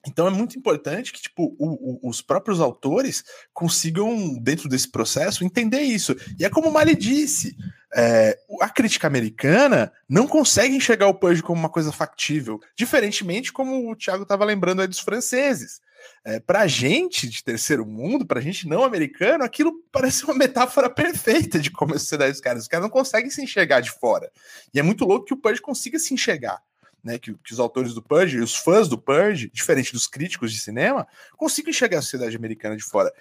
[0.08, 5.44] Então é muito importante que tipo, o, o, os próprios autores consigam, dentro desse processo,
[5.44, 6.16] entender isso.
[6.40, 7.56] E é como o Mali disse:
[7.96, 13.90] é, a crítica americana não consegue enxergar o Purge como uma coisa factível, diferentemente como
[13.90, 15.80] o Thiago estava lembrando aí dos franceses.
[16.24, 20.90] É, para a gente de terceiro mundo, para gente não americano, aquilo parece uma metáfora
[20.90, 22.64] perfeita de como a sociedade dos caras.
[22.64, 24.32] Os caras não conseguem se enxergar de fora.
[24.74, 26.62] E é muito louco que o Purge consiga se enxergar.
[27.06, 30.60] Né, que, que, os autores do Purge, os fãs do Purge, diferente dos críticos de
[30.60, 33.14] cinema, consigam enxergar a sociedade americana de fora.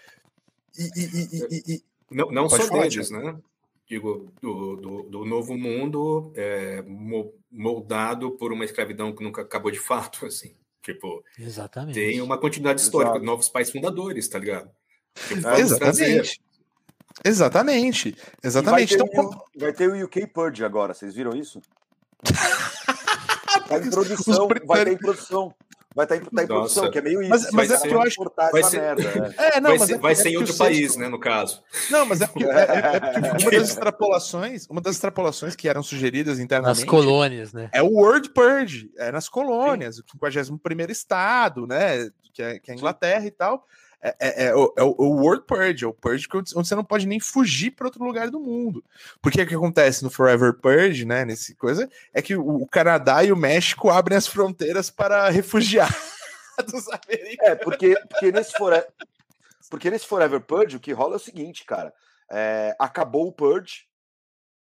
[0.76, 3.36] E, e, e, não, não só deles, né?
[3.86, 6.82] Digo, do, do, do novo mundo é,
[7.52, 10.54] moldado por uma escravidão que nunca acabou de fato, assim.
[10.82, 11.94] Tipo, Exatamente.
[11.94, 13.24] tem uma continuidade histórica, Exato.
[13.24, 14.70] novos pais fundadores, tá ligado?
[15.28, 16.40] Tipo, exatamente.
[17.24, 18.16] Exatamente.
[18.42, 18.96] Exatamente.
[18.96, 21.60] Vai ter, então, o, vai ter o UK Purge agora, vocês viram isso?
[23.68, 25.54] vai ter introdução, vai ter introdução.
[25.94, 27.30] Vai estar tá em, tá em produção, que é meio isso.
[27.30, 29.54] Mas, mas é porque eu acho que vai ser, merda, é.
[29.56, 31.62] É, não, vai mas ser, é, vai ser em outro país, né, no caso.
[31.88, 35.84] Não, mas é porque, é, é porque uma das extrapolações, uma das extrapolações que eram
[35.84, 36.80] sugeridas internamente.
[36.80, 37.70] Nas colônias, né?
[37.72, 40.02] É o Word Purge, é nas colônias, Sim.
[40.02, 42.10] o 51 estado, né?
[42.32, 43.64] Que é, que é a Inglaterra e tal.
[44.06, 47.06] É, é, é, o, é, o, World Purge, é o Purge onde você não pode
[47.06, 48.84] nem fugir para outro lugar do mundo.
[49.22, 53.32] Porque o que acontece no Forever Purge, né, nesse coisa, é que o, Canadá e
[53.32, 55.96] o México abrem as fronteiras para refugiados
[57.02, 57.38] americanos.
[57.40, 58.92] É, porque, porque, nesse Forever,
[59.70, 61.90] porque nesse Forever Purge o que rola é o seguinte, cara,
[62.30, 63.86] é, acabou o Purge,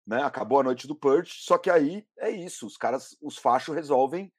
[0.06, 3.74] né, acabou a noite do Purge, só que aí é isso, os caras, os fachos
[3.74, 4.30] resolvem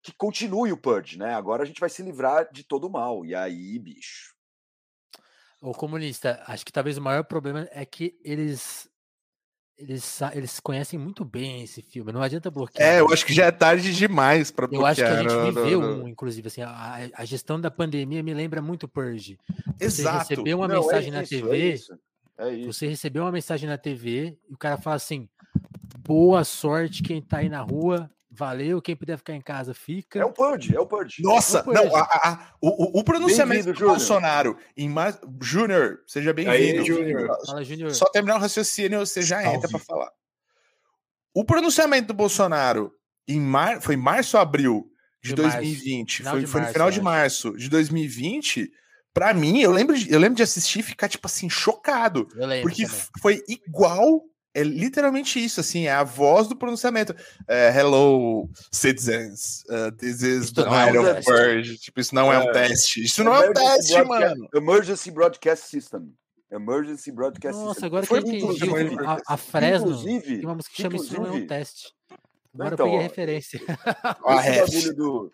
[0.00, 1.34] que continue o Purge, né?
[1.34, 3.24] Agora a gente vai se livrar de todo o mal.
[3.24, 4.34] E aí, bicho,
[5.64, 8.88] o comunista, acho que talvez o maior problema é que eles
[9.76, 12.88] eles, eles conhecem muito bem esse filme, não adianta bloquear.
[12.88, 14.82] É, eu acho que já é tarde demais para bloquear.
[14.82, 18.32] Eu acho que a gente viveu um, inclusive, assim, a, a, gestão da pandemia me
[18.32, 19.36] lembra muito Purge.
[19.78, 20.18] Você Exato.
[20.18, 21.98] recebeu uma não, é mensagem é isso, na TV, é isso,
[22.38, 22.72] é isso.
[22.72, 25.28] você recebeu uma mensagem na TV e o cara fala assim,
[25.98, 30.18] boa sorte quem tá aí na rua, Valeu, quem puder ficar em casa fica.
[30.18, 31.22] É o Purge, é o Purge.
[31.22, 31.84] Nossa, é o Purge.
[31.84, 35.16] não, a, a, o, o, pronunciamento do Bolsonaro em mais.
[35.40, 36.84] Júnior, seja bem-vindo.
[36.84, 37.94] Júnior.
[37.94, 39.56] Só terminar o raciocínio, você já Salve.
[39.56, 40.10] entra para falar.
[41.32, 42.92] O pronunciamento do Bolsonaro
[43.28, 43.80] em mar...
[43.80, 44.90] foi março ou abril
[45.22, 46.24] de, de 2020?
[46.24, 48.68] Foi, de foi março, no final de março de 2020.
[49.12, 52.26] Para mim, eu lembro, de, eu lembro de assistir e ficar, tipo assim, chocado.
[52.62, 53.08] porque também.
[53.20, 54.24] foi igual
[54.54, 57.14] é literalmente isso, assim, é a voz do pronunciamento.
[57.48, 61.76] É, Hello, citizens, uh, this is the night of purge.
[61.78, 63.02] Tipo, isso não é, é um teste.
[63.02, 64.48] Isso não é um teste, mano.
[64.54, 66.14] Emergency Broadcast System.
[66.52, 67.86] Emergency Broadcast Nossa, System.
[67.86, 71.26] agora que eu entendi, a, a Fresno inclusive, tem uma música que chama Isso Não
[71.26, 71.92] é um Teste.
[72.54, 73.60] Agora então, eu peguei a referência.
[73.60, 73.72] Esse
[74.52, 75.32] bagulho, do,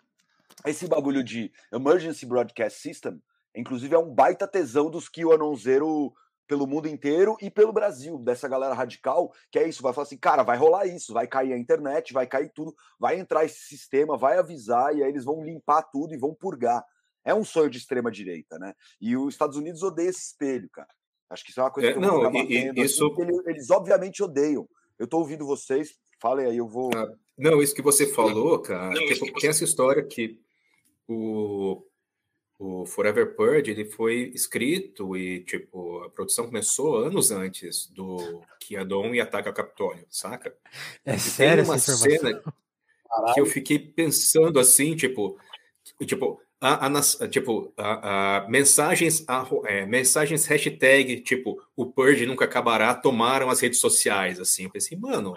[0.65, 3.21] esse bagulho de Emergency Broadcast System,
[3.55, 6.11] inclusive, é um baita tesão dos QAnon Zero
[6.51, 10.17] pelo mundo inteiro e pelo Brasil, dessa galera radical, que é isso, vai falar assim,
[10.17, 14.17] cara, vai rolar isso, vai cair a internet, vai cair tudo, vai entrar esse sistema,
[14.17, 16.83] vai avisar, e aí eles vão limpar tudo e vão purgar.
[17.23, 18.73] É um sonho de extrema direita, né?
[18.99, 20.89] E os Estados Unidos odeiam esse espelho, cara.
[21.29, 23.05] Acho que isso é uma coisa é, que eu não, vou e, isso...
[23.05, 24.67] Assim, eles, eles, obviamente odeiam.
[24.99, 26.89] Eu tô ouvindo vocês, falem aí, eu vou.
[26.93, 30.37] Ah, não, isso que você falou, cara, não, tem essa história que
[31.07, 31.81] o
[32.81, 38.75] o Forever Purge ele foi escrito e tipo a produção começou anos antes do que
[38.75, 40.55] Adon e ataca o Capitólio, saca?
[41.05, 43.33] É e sério uma cena Caralho.
[43.33, 45.37] que eu fiquei pensando assim, tipo,
[46.05, 52.45] tipo a, a, tipo, a, a mensagens, a, é, mensagens hashtag, tipo, o Purge nunca
[52.45, 54.65] acabará, tomaram as redes sociais, assim.
[54.65, 55.33] Eu pensei, mano,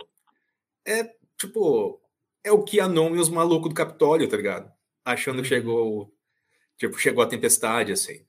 [0.87, 1.99] é, tipo,
[2.45, 4.71] é o que Anon e os malucos do Capitólio, tá ligado?
[5.03, 5.45] Achando que uhum.
[5.45, 6.14] chegou,
[6.77, 8.25] tipo, chegou a tempestade, assim.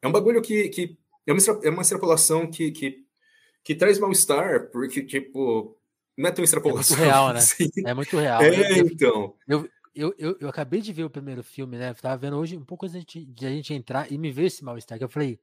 [0.00, 3.04] É um bagulho que, que é, uma, é uma extrapolação que, que,
[3.62, 5.76] que traz mal-estar, porque, tipo,
[6.16, 6.96] não é tão extrapolação.
[6.96, 7.38] É muito real, né?
[7.38, 7.70] Assim.
[7.84, 8.42] É muito real.
[8.42, 9.34] É, eu, então.
[9.48, 11.90] Eu, eu, eu, eu, acabei de ver o primeiro filme, né?
[11.90, 14.64] Eu tava vendo hoje um pouco antes de a gente entrar e me ver esse
[14.64, 15.40] mal-estar, que eu falei,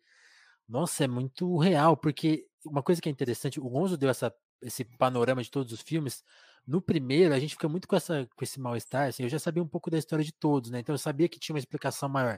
[0.67, 4.83] nossa, é muito real, porque uma coisa que é interessante, o Gonzo deu essa, esse
[4.83, 6.23] panorama de todos os filmes.
[6.65, 9.63] No primeiro, a gente fica muito com, essa, com esse mal-estar, assim, eu já sabia
[9.63, 10.79] um pouco da história de todos, né?
[10.79, 12.37] Então eu sabia que tinha uma explicação maior.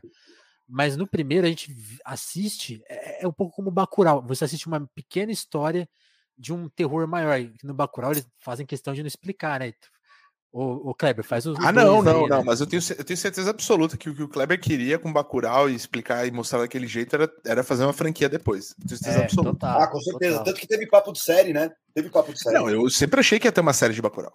[0.68, 4.26] Mas no primeiro a gente assiste, é, é um pouco como Bacurau.
[4.28, 5.88] Você assiste uma pequena história
[6.38, 7.40] de um terror maior.
[7.64, 9.74] No Bacurau eles fazem questão de não explicar, né?
[10.54, 11.58] O, o Kleber faz os.
[11.60, 12.38] Ah, não, não, aí, não.
[12.38, 12.44] Né?
[12.46, 15.68] Mas eu tenho, eu tenho certeza absoluta que o que o Kleber queria com Bacurau
[15.68, 18.76] e explicar e mostrar daquele jeito era, era fazer uma franquia depois.
[18.88, 19.54] tenho certeza é, absoluta.
[19.54, 20.32] Total, ah, com certeza.
[20.34, 20.46] Total.
[20.46, 21.72] Tanto que teve papo de série, né?
[21.92, 22.56] Teve papo de série.
[22.56, 24.32] Não, eu sempre achei que ia ter uma série de Bacurau.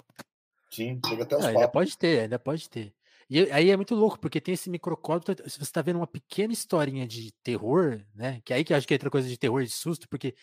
[0.72, 2.92] Sim, chega até os não, Ainda pode ter, ainda pode ter.
[3.30, 6.52] E aí é muito louco, porque tem esse microcódigo, se você está vendo uma pequena
[6.52, 8.40] historinha de terror, né?
[8.44, 10.34] Que aí que eu acho que é outra coisa de terror de susto, porque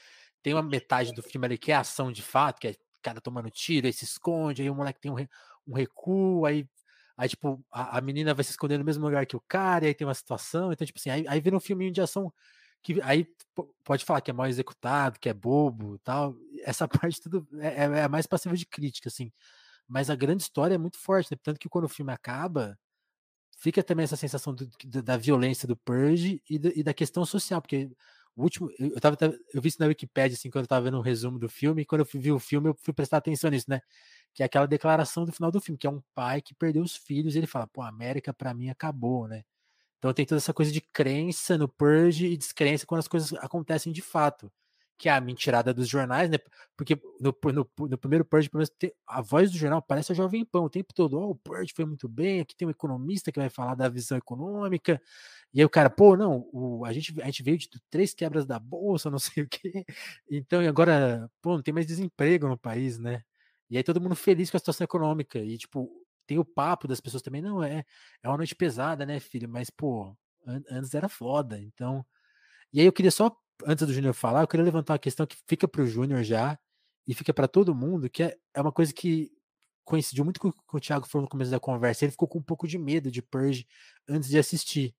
[0.42, 3.52] tem uma metade do filme ali que é ação de fato, que é cara tomando
[3.52, 5.28] tiro, aí se esconde, aí o moleque tem um,
[5.68, 6.68] um recuo, aí,
[7.18, 9.88] aí tipo, a, a, menina vai se esconder no mesmo lugar que o cara, e
[9.90, 12.32] aí tem uma situação, então, tipo assim, aí, aí vira um filminho de ação
[12.86, 13.28] que aí
[13.84, 16.36] pode falar que é mal executado, que é bobo tal.
[16.64, 19.32] Essa parte tudo é, é, é mais passiva de crítica, assim.
[19.88, 21.38] Mas a grande história é muito forte, né?
[21.42, 22.78] Tanto que quando o filme acaba,
[23.58, 24.70] fica também essa sensação do,
[25.04, 27.90] da violência do Purge e, do, e, da questão social, porque
[28.36, 29.18] o último, eu, tava,
[29.54, 31.86] eu vi isso na Wikipedia, assim, quando eu tava vendo um resumo do filme, e
[31.86, 33.82] quando eu vi o filme, eu fui prestar atenção nisso, né?
[34.36, 36.96] Que é aquela declaração do final do filme, que é um pai que perdeu os
[36.96, 39.44] filhos, e ele fala, pô, a América para mim acabou, né?
[39.98, 43.92] Então tem toda essa coisa de crença no Purge e descrença quando as coisas acontecem
[43.92, 44.52] de fato
[44.98, 46.38] que é a mentirada dos jornais, né?
[46.76, 48.72] Porque no, no, no primeiro Purge, pelo menos,
[49.06, 51.20] a voz do jornal parece a Jovem Pão o tempo todo.
[51.20, 54.18] Oh, o Purge foi muito bem, aqui tem um economista que vai falar da visão
[54.18, 55.02] econômica.
[55.54, 58.46] E aí o cara, pô, não, o, a, gente, a gente veio de três quebras
[58.46, 59.86] da bolsa, não sei o quê.
[60.30, 63.24] Então, e agora, pô, não tem mais desemprego no país, né?
[63.70, 65.40] E aí todo mundo feliz com a situação econômica.
[65.40, 65.90] E, tipo,
[66.28, 67.86] tem o papo das pessoas também, não, é,
[68.24, 69.50] é uma noite pesada, né, filho?
[69.50, 71.60] Mas, pô, an antes era foda.
[71.60, 72.06] Então.
[72.74, 73.36] E aí eu queria só
[73.66, 76.60] antes do Júnior falar, eu queria levantar uma questão que fica para o Júnior já
[77.08, 79.32] e fica para todo mundo, que é, é uma coisa que
[79.86, 82.06] coincidiu muito com o que o Thiago falou no começo da conversa.
[82.06, 83.68] Ele ficou com um pouco de medo de Purge
[84.10, 84.96] antes de assistir.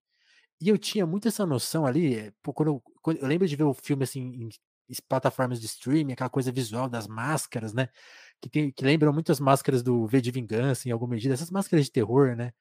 [0.61, 3.65] E eu tinha muito essa noção ali, eh, quando eu, quando eu lembro de ver
[3.65, 4.49] o filme assim em
[5.09, 7.89] plataformas de streaming, aquela coisa visual das máscaras, né?
[8.41, 11.51] Que, tem, que lembram muito as máscaras do V de Vingança, em alguma medida, essas
[11.51, 12.53] máscaras de terror, né?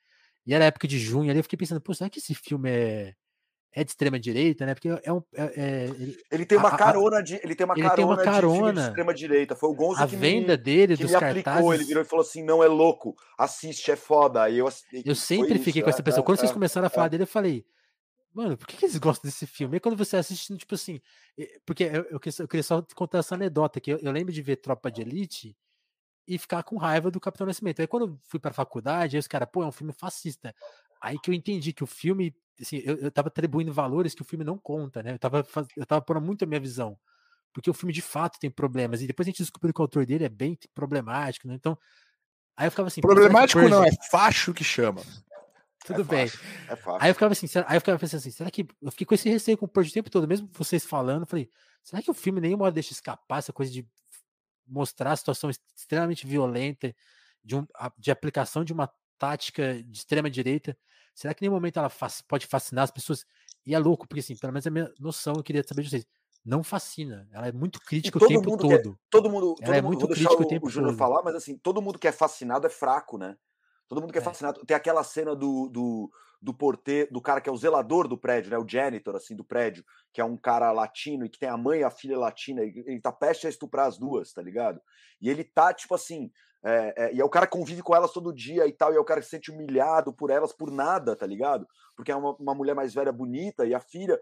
[0.46, 3.14] E era época de junho ali, eu fiquei pensando, pô, será que esse filme é,
[3.76, 4.74] é de extrema direita, né?
[4.74, 5.22] Porque é um.
[5.34, 7.36] É, é, ele, ele, tem uma a, carona de.
[7.44, 9.56] Ele tem uma ele carona, tem uma carona de, de extrema direita.
[9.56, 11.48] Foi o Gonzo a que venda me, dele que dos me cartazes.
[11.48, 11.74] aplicou.
[11.74, 14.44] Ele virou e falou assim: não é louco, assiste, é foda.
[14.44, 14.70] Aí eu,
[15.04, 16.22] eu sempre fiquei isso, com essa pessoa.
[16.22, 17.10] É, Quando vocês é, começaram a falar é.
[17.10, 17.66] dele, eu falei.
[18.34, 19.78] Mano, por que, que eles gostam desse filme?
[19.78, 21.02] E quando você assiste, tipo assim.
[21.66, 24.58] Porque eu, eu, eu queria só contar essa anedota, que eu, eu lembro de ver
[24.58, 25.56] Tropa de Elite
[26.28, 27.82] e ficar com raiva do Capitão Nascimento.
[27.82, 30.56] Aí quando eu fui pra faculdade, aí os caras, pô, é um filme fascista.
[31.02, 34.26] Aí que eu entendi que o filme assim, eu, eu tava atribuindo valores que o
[34.26, 35.14] filme não conta, né?
[35.14, 35.46] Eu tava,
[35.76, 36.98] eu tava pondo muito a minha visão.
[37.54, 39.02] Porque o filme de fato tem problemas.
[39.02, 41.56] E depois a gente descobriu que o autor dele é bem problemático, né?
[41.56, 41.78] Então,
[42.56, 43.02] aí eu ficava assim.
[43.02, 45.02] Problemático não, é facho que chama.
[45.86, 46.28] Tudo é bem.
[46.28, 47.00] Fácil, é fácil.
[47.02, 48.68] Aí eu ficava assim, aí eu ficava pensando assim, será que.
[48.82, 51.50] Eu fiquei com esse receio com o Purge o tempo todo, mesmo vocês falando, falei,
[51.84, 53.88] será que o filme nenhuma hora deixa escapar essa coisa de
[54.68, 56.96] mostrar a situação extremamente violenta
[57.44, 57.66] de, um,
[57.98, 60.78] de aplicação de uma tática de extrema direita
[61.16, 61.90] Será que em nenhum momento ela
[62.28, 63.26] pode fascinar as pessoas?
[63.66, 66.06] E é louco, porque assim, pelo menos a minha noção, eu queria saber de vocês.
[66.44, 67.28] Não fascina.
[67.32, 68.68] Ela é muito crítica o tempo todo.
[68.68, 71.82] Quer, todo mundo, ela é muito crítica o, tempo o Júnior falar, mas assim, todo
[71.82, 73.36] mundo que é fascinado é fraco, né?
[73.88, 74.66] Todo mundo que é, é fascinado.
[74.66, 76.12] Tem aquela cena do, do,
[76.42, 78.58] do porteiro, do cara que é o zelador do prédio, né?
[78.58, 79.84] O janitor, assim, do prédio,
[80.14, 82.84] que é um cara latino e que tem a mãe e a filha latina, e
[82.86, 84.82] ele tá prestes a estuprar as duas, tá ligado?
[85.22, 86.32] E ele tá, tipo assim,
[86.64, 89.00] é, é, e é o cara convive com elas todo dia e tal, e é
[89.00, 91.68] o cara que se sente humilhado por elas por nada, tá ligado?
[91.96, 94.20] Porque é uma, uma mulher mais velha bonita e a filha.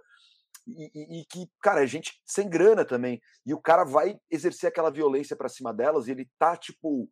[0.68, 3.22] E, e, e, que, cara, é gente sem grana também.
[3.46, 7.04] E o cara vai exercer aquela violência para cima delas e ele tá, tipo,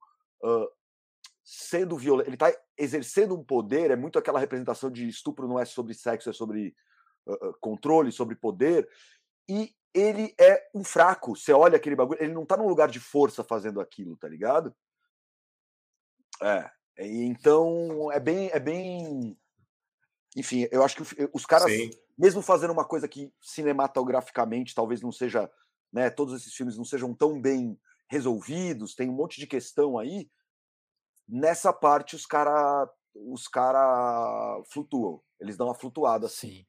[0.43, 0.68] uh,
[1.44, 2.30] sendo violento.
[2.30, 6.30] Ele tá exercendo um poder, é muito aquela representação de estupro não é sobre sexo,
[6.30, 6.76] é sobre
[7.28, 8.88] uh, controle, sobre poder.
[9.50, 11.36] E ele é um fraco.
[11.36, 14.74] Você olha aquele bagulho, ele não tá num lugar de força fazendo aquilo, tá ligado?
[16.42, 16.70] É.
[16.98, 19.38] Então é bem, é bem.
[20.36, 21.89] Enfim, eu acho que os caras, Sim.
[22.18, 25.52] mesmo fazendo uma coisa que cinematograficamente talvez não seja,
[25.92, 26.10] né?
[26.10, 27.78] Todos esses filmes não sejam tão bem
[28.10, 30.30] resolvidos, tem um monte de questão aí.
[31.32, 35.21] Nessa parte, os caras os cara flutuam.
[35.39, 36.65] Eles dão uma flutuada assim.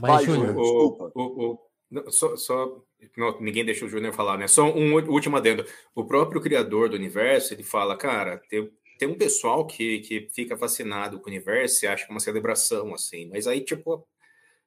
[0.00, 1.12] Mas, Vai, Júnior, desculpa.
[1.14, 2.82] O, o, o, só, só
[3.16, 4.46] não, ninguém deixa o Júnior falar, né?
[4.48, 5.64] Só um último adendo.
[5.94, 10.56] O próprio criador do universo, ele fala, cara, tem, tem um pessoal que, que fica
[10.56, 13.28] fascinado com o universo e acha que é uma celebração, assim.
[13.28, 14.06] Mas aí, tipo,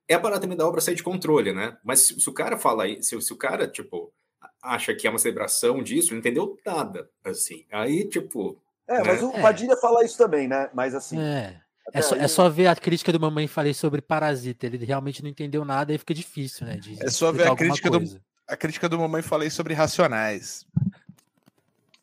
[0.07, 1.77] é a parada também da obra sair de controle, né?
[1.83, 4.11] Mas se, se o cara fala aí, se, se, o cara, tipo,
[4.61, 7.65] acha que é uma celebração disso, não entendeu nada, assim.
[7.71, 8.59] Aí, tipo...
[8.89, 9.77] É, mas o Padilha é.
[9.77, 10.69] fala isso também, né?
[10.73, 11.19] Mas assim...
[11.19, 11.61] É.
[11.91, 14.67] É só, é só, ver a crítica do Mamãe Falei sobre Parasita.
[14.67, 16.79] Ele realmente não entendeu nada e fica difícil, né?
[16.99, 20.67] é só ver a crítica, do, a crítica do Mamãe Falei sobre Racionais.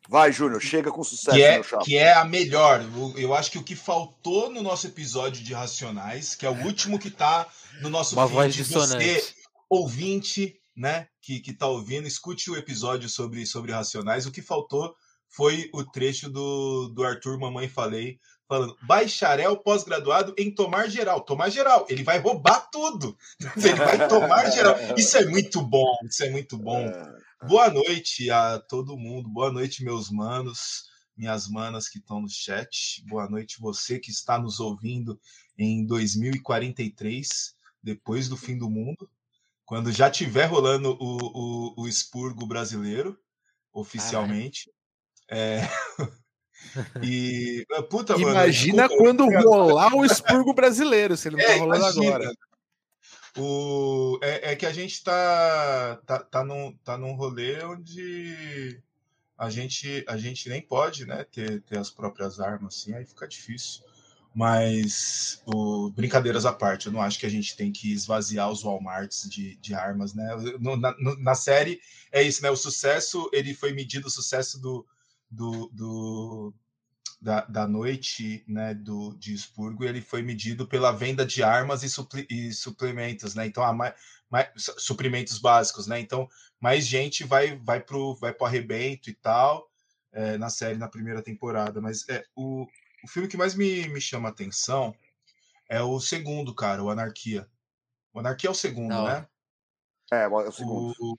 [0.09, 2.85] Vai, Júnior, chega com sucesso, que é, Que é a melhor.
[3.17, 6.97] Eu, acho que o que faltou no nosso episódio de Racionais, que é o último
[6.97, 7.47] que tá
[7.81, 9.05] no nosso Uma voz dissonante.
[9.05, 9.33] você,
[9.69, 14.25] ouvinte, né, que, que tá ouvindo, escute o episódio sobre, sobre Racionais.
[14.25, 14.95] O que faltou
[15.29, 21.21] foi o trecho do, do Arthur Mamãe Falei, falando bacharel pós-graduado em tomar geral.
[21.21, 23.17] Tomar geral, ele vai roubar tudo.
[23.57, 24.75] Ele vai tomar geral.
[24.97, 26.79] Isso é muito bom, isso é muito bom.
[26.79, 27.47] É.
[27.47, 33.03] Boa noite a todo mundo, boa noite, meus manos, minhas manas que estão no chat.
[33.07, 35.19] Boa noite, você que está nos ouvindo
[35.57, 39.09] em 2043, depois do fim do mundo,
[39.65, 43.19] quando já tiver rolando o, o, o expurgo brasileiro,
[43.73, 44.71] oficialmente.
[45.29, 45.61] É...
[47.01, 51.59] E, puta, Imagina mano, quando rolar o expurgo brasileiro, se ele não tá é, tá
[51.59, 52.15] rolando imagina.
[52.15, 52.31] agora.
[53.37, 58.81] O, é, é, que a gente tá, tá, tá, num, tá num rolê onde
[59.37, 63.27] a gente, a gente nem pode né, ter, ter as próprias armas, assim, aí fica
[63.27, 63.83] difícil.
[64.33, 68.63] Mas, o, brincadeiras à parte, eu não acho que a gente tem que esvaziar os
[68.63, 70.35] Walmarts de, de armas, né?
[70.59, 71.79] No, na, no, na série
[72.11, 72.49] é isso, né?
[72.51, 74.85] O sucesso, ele foi medido, o sucesso do,
[75.29, 76.53] do, do
[77.21, 81.89] da, da noite né, do, de expurgo, ele foi medido pela venda de armas e,
[81.89, 83.45] supli, e suplementos, né?
[83.45, 83.93] Então, mais,
[84.29, 85.99] mais, suprimentos básicos, né?
[85.99, 86.27] Então,
[86.59, 89.69] mais gente vai vai para o vai arrebento e tal
[90.11, 91.81] é, na série na primeira temporada.
[91.81, 92.67] Mas é, o,
[93.03, 94.95] o filme que mais me, me chama atenção
[95.69, 97.47] é o segundo, cara, o Anarquia.
[98.13, 99.05] O Anarquia é o segundo, Não.
[99.05, 99.27] né?
[100.11, 100.93] É, é o segundo.
[100.99, 101.17] O,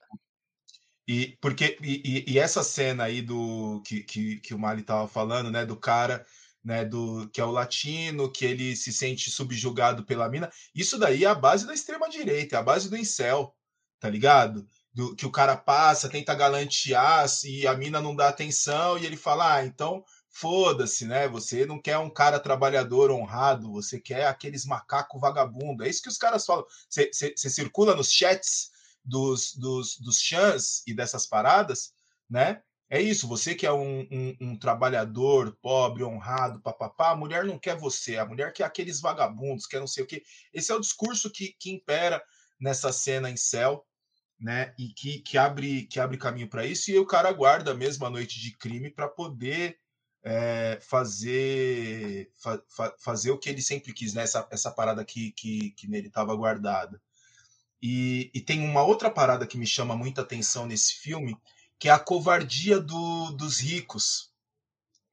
[1.08, 5.50] e porque e, e, essa cena aí do que, que, que o Mali estava falando,
[5.50, 6.26] né, do cara,
[6.62, 11.24] né, do que é o latino, que ele se sente subjugado pela mina, isso daí
[11.24, 13.56] é a base da extrema direita, é a base do incel,
[13.98, 14.66] tá ligado?
[14.92, 19.16] Do, que o cara passa, tenta galantear e a mina não dá atenção e ele
[19.16, 21.26] fala: "Ah, então foda-se, né?
[21.28, 25.84] Você não quer um cara trabalhador honrado, você quer aqueles macaco vagabundo".
[25.84, 26.64] É isso que os caras falam.
[26.90, 28.70] Você circula nos chats
[29.08, 31.92] dos, dos, dos chans e dessas paradas,
[32.28, 32.62] né?
[32.90, 37.58] É isso, você que é um, um, um, trabalhador pobre, honrado, papapá, a mulher não
[37.58, 40.22] quer você, a mulher quer aqueles vagabundos, quer não sei o quê.
[40.54, 42.22] Esse é o discurso que, que impera
[42.58, 43.84] nessa cena em céu,
[44.40, 44.74] né?
[44.78, 48.10] E que, que, abre, que abre caminho para isso, e o cara aguarda mesmo a
[48.10, 49.78] noite de crime para poder
[50.22, 54.22] é, fazer, fa, fa, fazer o que ele sempre quis, né?
[54.22, 57.00] Essa, essa parada que, que, que nele estava guardada.
[57.80, 61.36] E, e, tem uma outra parada que me chama muita atenção nesse filme,
[61.78, 64.32] que é a covardia do, dos ricos.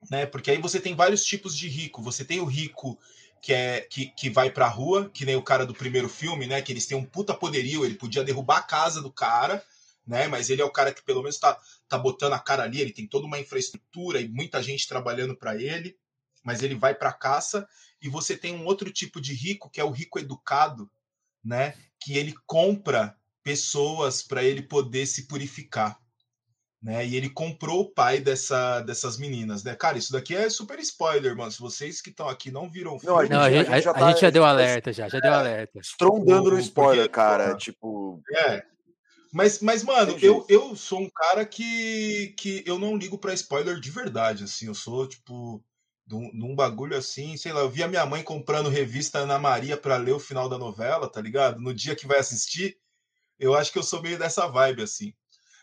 [0.09, 0.25] Né?
[0.25, 2.01] Porque aí você tem vários tipos de rico.
[2.01, 2.99] Você tem o rico
[3.45, 6.63] que é que, que vai pra rua, que nem o cara do primeiro filme, né?
[6.63, 9.63] Que eles têm um puta poderio, ele podia derrubar a casa do cara,
[10.05, 10.27] né?
[10.27, 12.91] Mas ele é o cara que pelo menos tá, tá botando a cara ali, ele
[12.91, 15.95] tem toda uma infraestrutura e muita gente trabalhando para ele,
[16.43, 17.67] mas ele vai pra caça.
[18.01, 20.89] E você tem um outro tipo de rico, que é o rico educado,
[21.45, 21.73] né?
[22.01, 25.99] Que ele compra pessoas para ele poder se purificar.
[26.81, 27.05] Né?
[27.05, 29.75] E ele comprou o pai dessa, dessas meninas, né?
[29.75, 31.51] Cara, isso daqui é super spoiler, mano.
[31.51, 33.71] Se vocês que estão aqui não viram o filme, não, a gente, não, a gente,
[33.71, 35.79] a, já, tá, a gente já deu alerta, já, já deu é, alerta.
[35.79, 37.55] Estrondando no spoiler, porque, cara.
[37.55, 38.21] tipo.
[38.35, 38.63] É.
[39.33, 43.79] Mas, mas mano, eu, eu sou um cara que, que eu não ligo para spoiler
[43.79, 44.67] de verdade, assim.
[44.67, 45.63] Eu sou, tipo,
[46.07, 49.75] num, num bagulho assim, sei lá, eu vi a minha mãe comprando revista Ana Maria
[49.75, 51.59] para ler o final da novela, tá ligado?
[51.59, 52.77] No dia que vai assistir,
[53.39, 55.13] eu acho que eu sou meio dessa vibe, assim.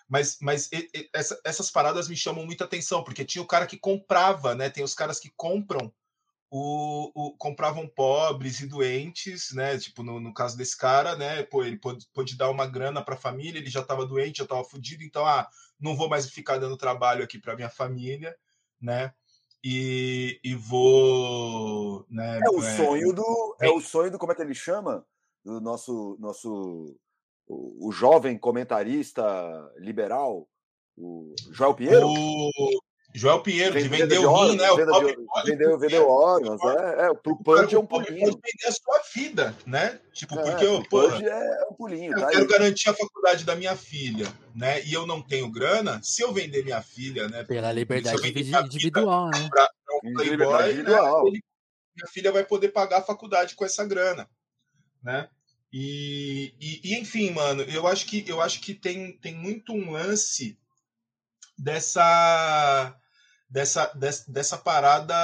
[0.09, 3.66] Mas, mas e, e, essa, essas paradas me chamam muita atenção, porque tinha o cara
[3.66, 4.68] que comprava, né?
[4.68, 5.93] Tem os caras que compram
[6.51, 9.78] o, o, compravam pobres e doentes, né?
[9.78, 11.43] Tipo, no, no, caso desse cara, né?
[11.45, 14.45] Pô, ele pôde, pôde dar uma grana para a família, ele já estava doente, já
[14.45, 15.49] estava fudido, então, ah,
[15.80, 18.36] não vou mais ficar dando trabalho aqui para minha família,
[18.78, 19.14] né?
[19.65, 22.05] E, e vou.
[22.11, 23.57] Né, é o é, sonho do.
[23.61, 24.19] É o sonho do.
[24.19, 25.07] Como é que ele chama?
[25.45, 26.17] Do nosso.
[26.19, 26.97] nosso
[27.47, 29.23] o, o jovem comentarista
[29.77, 30.49] liberal,
[30.97, 32.09] o Joel Pinheiro?
[32.09, 32.81] O,
[33.15, 34.71] Joel Pinheiro, de vender o rim, né?
[34.71, 34.77] O
[35.45, 38.31] vendeu, vendeu órgãos, é, é, pro Pudge é um pulinho.
[38.31, 40.01] Pode vender a sua vida, né?
[40.13, 42.49] Tipo, é, porque eu, pô, é um pulinho, eu tá quero aí.
[42.49, 44.83] garantir a faculdade da minha filha, né?
[44.85, 47.45] E eu não tenho grana, se eu vender minha filha, né?
[47.45, 49.49] Pela liberdade individual, né?
[49.51, 51.25] Pra, pra um playboy, individual.
[51.25, 51.41] Né?
[51.95, 54.27] Minha filha vai poder pagar a faculdade com essa grana,
[55.03, 55.29] né?
[55.71, 59.93] E, e, e, enfim, mano, eu acho que eu acho que tem, tem muito um
[59.93, 60.59] lance
[61.59, 62.95] dessa
[63.53, 65.14] dessa, dessa, dessa parada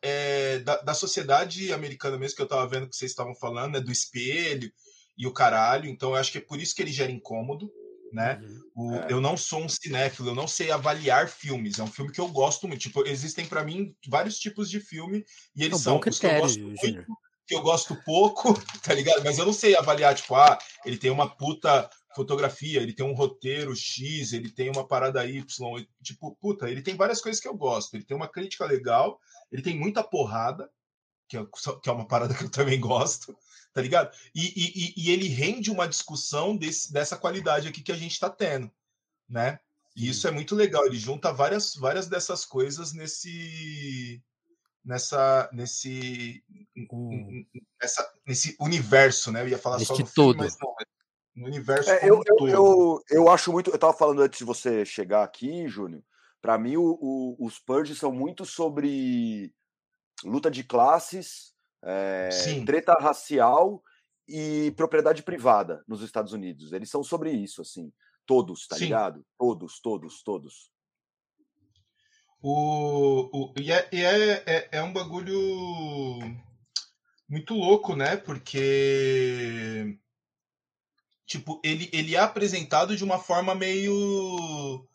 [0.00, 3.80] é, da, da, sociedade americana mesmo que eu tava vendo que vocês estavam falando, né,
[3.80, 4.72] do espelho
[5.18, 5.88] e o caralho.
[5.88, 7.70] Então eu acho que é por isso que ele gera incômodo,
[8.10, 8.40] né?
[8.42, 8.62] Uhum.
[8.74, 9.06] O, é.
[9.10, 11.78] Eu não sou um cinéfilo, eu não sei avaliar filmes.
[11.78, 12.80] É um filme que eu gosto muito.
[12.80, 15.22] Tipo, existem para mim vários tipos de filme
[15.54, 17.06] e eles é um são os que eu gosto muito,
[17.46, 19.22] que eu gosto pouco, tá ligado?
[19.22, 23.14] Mas eu não sei avaliar, tipo, ah, ele tem uma puta fotografia, ele tem um
[23.14, 25.44] roteiro X, ele tem uma parada Y,
[26.02, 27.94] tipo, puta, ele tem várias coisas que eu gosto.
[27.94, 30.70] Ele tem uma crítica legal, ele tem muita porrada,
[31.28, 31.44] que é,
[31.82, 33.36] que é uma parada que eu também gosto,
[33.72, 34.14] tá ligado?
[34.34, 38.30] E, e, e ele rende uma discussão desse, dessa qualidade aqui que a gente está
[38.30, 38.70] tendo,
[39.28, 39.58] né?
[39.96, 40.84] E isso é muito legal.
[40.86, 44.20] Ele junta várias, várias dessas coisas nesse
[44.84, 46.44] nessa nesse
[47.80, 49.42] nessa, nesse universo, né?
[49.42, 50.73] Eu ia falar só do filme, mas não,
[51.34, 53.70] no universo é, eu, eu, eu, eu, acho muito.
[53.70, 56.02] Eu estava falando antes de você chegar aqui, Júnior.
[56.40, 59.52] Para mim, o, o, os Purge são muito sobre
[60.22, 62.28] luta de classes, é,
[62.64, 63.82] treta racial
[64.28, 66.72] e propriedade privada nos Estados Unidos.
[66.72, 67.92] Eles são sobre isso, assim.
[68.26, 68.84] Todos, tá Sim.
[68.84, 69.24] ligado?
[69.38, 70.70] Todos, todos, todos.
[72.40, 76.20] O, o, e é, é, é, é um bagulho
[77.28, 78.16] muito louco, né?
[78.16, 79.98] Porque
[81.26, 84.86] tipo, ele, ele é apresentado de uma forma meio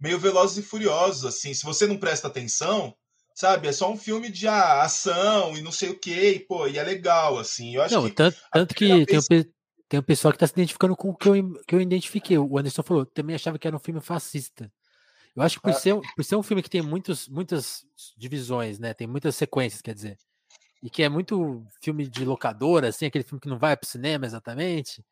[0.00, 1.54] meio velozes e furiosos, assim.
[1.54, 2.92] Se você não presta atenção,
[3.34, 6.66] sabe, é só um filme de ah, ação e não sei o que, e, pô,
[6.66, 7.76] e é legal, assim.
[7.76, 9.26] Eu acho não, que tanto, tanto que vez...
[9.26, 9.44] tem, um,
[9.88, 12.36] tem um pessoal que tá se identificando com o que eu, que eu identifiquei.
[12.36, 14.70] O Anderson falou, também achava que era um filme fascista.
[15.36, 15.74] Eu acho que por, ah.
[15.74, 17.84] ser, por ser um filme que tem muitos, muitas
[18.16, 18.92] divisões, né?
[18.92, 20.18] Tem muitas sequências, quer dizer.
[20.82, 24.26] E que é muito filme de locadora, assim, aquele filme que não vai pro cinema
[24.26, 25.02] exatamente.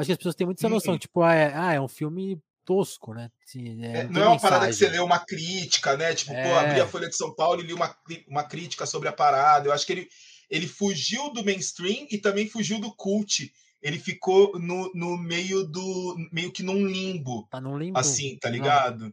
[0.00, 2.40] Acho que as pessoas têm muita essa noção, tipo, ah é, ah, é um filme
[2.64, 3.30] tosco, né?
[3.46, 6.14] Assim, é, não, não é uma parada que você lê uma crítica, né?
[6.14, 6.42] Tipo, é.
[6.42, 7.94] pô, abri a Folha de São Paulo e li uma,
[8.28, 9.68] uma crítica sobre a parada.
[9.68, 10.08] Eu acho que ele,
[10.48, 13.52] ele fugiu do mainstream e também fugiu do cult.
[13.82, 16.16] Ele ficou no, no meio do.
[16.32, 17.46] meio que num limbo.
[17.50, 17.98] Tá num limbo.
[17.98, 19.04] Assim, tá ligado?
[19.04, 19.12] Não.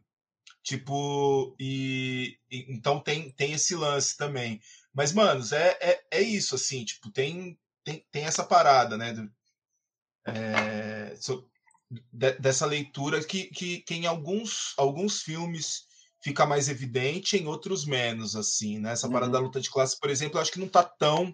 [0.64, 4.60] Tipo, e, e, então tem, tem esse lance também.
[4.94, 9.16] Mas, manos, é, é, é isso, assim, tipo, tem, tem, tem essa parada, né?
[10.28, 11.44] É, so,
[12.12, 15.88] de, dessa leitura que, que, que, em alguns, alguns filmes
[16.22, 18.92] fica mais evidente, em outros menos, assim, né?
[18.92, 19.32] Essa parada uhum.
[19.32, 21.34] da luta de classe, por exemplo, eu acho que não tá tão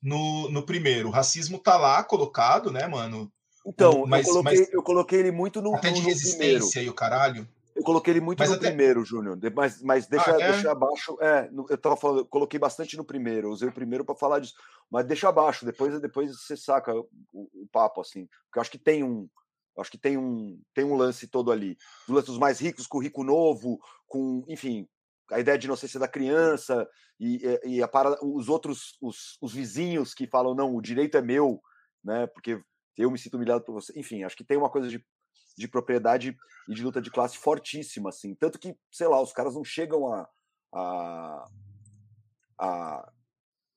[0.00, 1.08] no, no primeiro.
[1.08, 3.30] O racismo tá lá colocado, né, mano?
[3.66, 6.86] Então, mas, eu, coloquei, mas, eu coloquei ele muito no, até de no resistência primeiro.
[6.86, 7.48] e o caralho.
[7.78, 8.66] Eu coloquei ele muito mas no até...
[8.66, 9.38] primeiro, Júnior.
[9.54, 10.52] Mas, mas deixa, ah, é?
[10.52, 11.16] deixa abaixo.
[11.20, 13.50] É, eu tava falando, eu coloquei bastante no primeiro.
[13.50, 14.54] Usei o primeiro para falar disso.
[14.90, 15.64] Mas deixa abaixo.
[15.64, 18.26] Depois, depois você saca o, o, papo, assim.
[18.26, 19.28] Porque eu acho que tem um.
[19.78, 21.76] Acho que tem um, tem um lance todo ali.
[22.08, 23.78] Os lances mais ricos com o rico novo,
[24.08, 24.88] com, enfim,
[25.30, 26.88] a ideia de inocência da criança
[27.20, 31.22] e, e a para, os outros, os, os vizinhos que falam, não, o direito é
[31.22, 31.62] meu,
[32.02, 32.26] né?
[32.26, 32.60] Porque
[32.96, 33.92] eu me sinto humilhado por você.
[33.94, 35.00] Enfim, acho que tem uma coisa de
[35.58, 36.36] de propriedade
[36.68, 38.34] e de luta de classe fortíssima, assim.
[38.34, 40.28] Tanto que, sei lá, os caras não chegam a,
[40.72, 41.44] a,
[42.58, 43.12] a,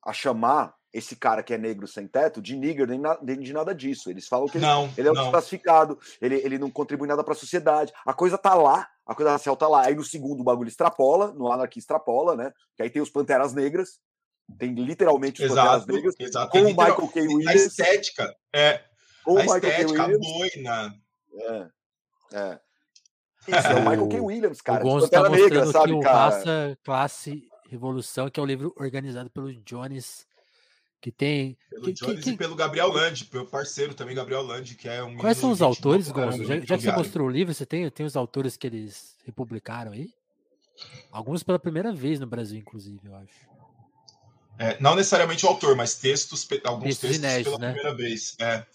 [0.06, 3.54] a chamar esse cara que é negro sem teto de nigger nem, na, nem de
[3.54, 4.10] nada disso.
[4.10, 7.34] Eles falam que não, ele, ele é um desclassificado, ele, ele não contribui nada para
[7.34, 7.94] a sociedade.
[8.06, 9.86] A coisa tá lá, a coisa racial tá lá.
[9.86, 12.52] Aí no segundo o bagulho extrapola, no Anarquia extrapola, né?
[12.76, 14.00] Que aí tem os Panteras Negras,
[14.58, 16.52] tem literalmente os exato, Panteras Negras, exato.
[16.52, 17.22] com o Michael K.
[17.22, 17.48] Williams.
[17.48, 18.84] A estética, é.
[19.24, 20.96] Com a estética, a boina,
[21.34, 21.70] é.
[22.34, 22.60] É.
[23.48, 24.20] Isso, é o Michael K.
[24.22, 24.86] Williams, cara.
[24.86, 26.18] O Gonzo tá mostrando negra, sabe, o cara?
[26.18, 30.28] Raça, Classe, Revolução, que é o um livro organizado pelo Jones,
[31.02, 31.58] que tem...
[31.70, 35.04] Pelo que, Jones que, e pelo Gabriel Land, meu parceiro também, Gabriel Land, que é
[35.04, 35.18] um...
[35.18, 36.46] Quais são os autores, Gonzo?
[36.46, 39.92] Já, já que você mostrou o livro, você tem, tem os autores que eles republicaram
[39.92, 40.14] aí?
[41.12, 43.52] Alguns pela primeira vez no Brasil, inclusive, eu acho.
[44.58, 47.74] É, não necessariamente o autor, mas textos, alguns textos, textos inéditos, pela né?
[47.74, 48.36] primeira vez.
[48.40, 48.66] É.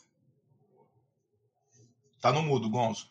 [2.26, 3.06] Tá no mudo, Gonzo.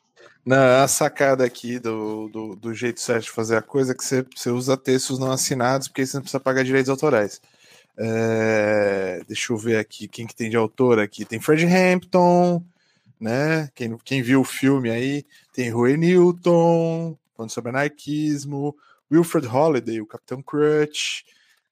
[0.46, 4.04] Não, a sacada aqui do, do, do, jeito certo de fazer a coisa é que
[4.04, 7.40] você, você usa textos não assinados, porque você não precisa pagar direitos autorais.
[7.98, 11.24] É, deixa eu ver aqui quem que tem de autor aqui.
[11.24, 12.62] Tem Fred Hampton,
[13.18, 13.70] né?
[13.74, 15.24] Quem, quem viu o filme aí,
[15.54, 18.76] tem Rui Newton, falando sobre anarquismo,
[19.10, 21.22] Wilfred Holiday, o Capitão Crutch,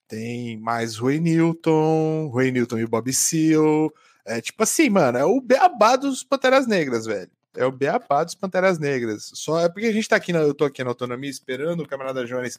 [0.08, 3.92] tem mais Ray Newton, Ray Newton e Bob Seal.
[4.24, 7.33] É tipo assim, mano, é o beabá dos Panteras Negras, velho.
[7.56, 9.30] É o beabá dos Panteras Negras.
[9.34, 11.88] Só é porque a gente tá aqui, na, eu tô aqui na autonomia esperando o
[11.88, 12.58] camarada Jones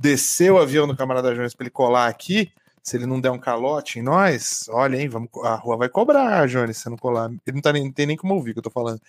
[0.00, 2.52] descer o avião do camarada Jones pra ele colar aqui
[2.88, 6.48] se ele não der um calote em nós, olha, hein, vamos, a rua vai cobrar,
[6.48, 7.30] Jones, se não colar.
[7.46, 9.00] Ele não, tá nem, tem nem como ouvir o que eu tô falando.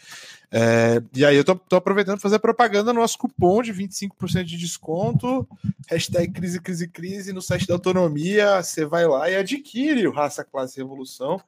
[0.51, 4.43] É, e aí eu tô, tô aproveitando para fazer propaganda no nosso cupom de 25%
[4.43, 5.47] de desconto,
[5.87, 10.43] hashtag crise, crise, crise, no site da autonomia, você vai lá e adquire o Raça
[10.43, 11.41] Classe Revolução,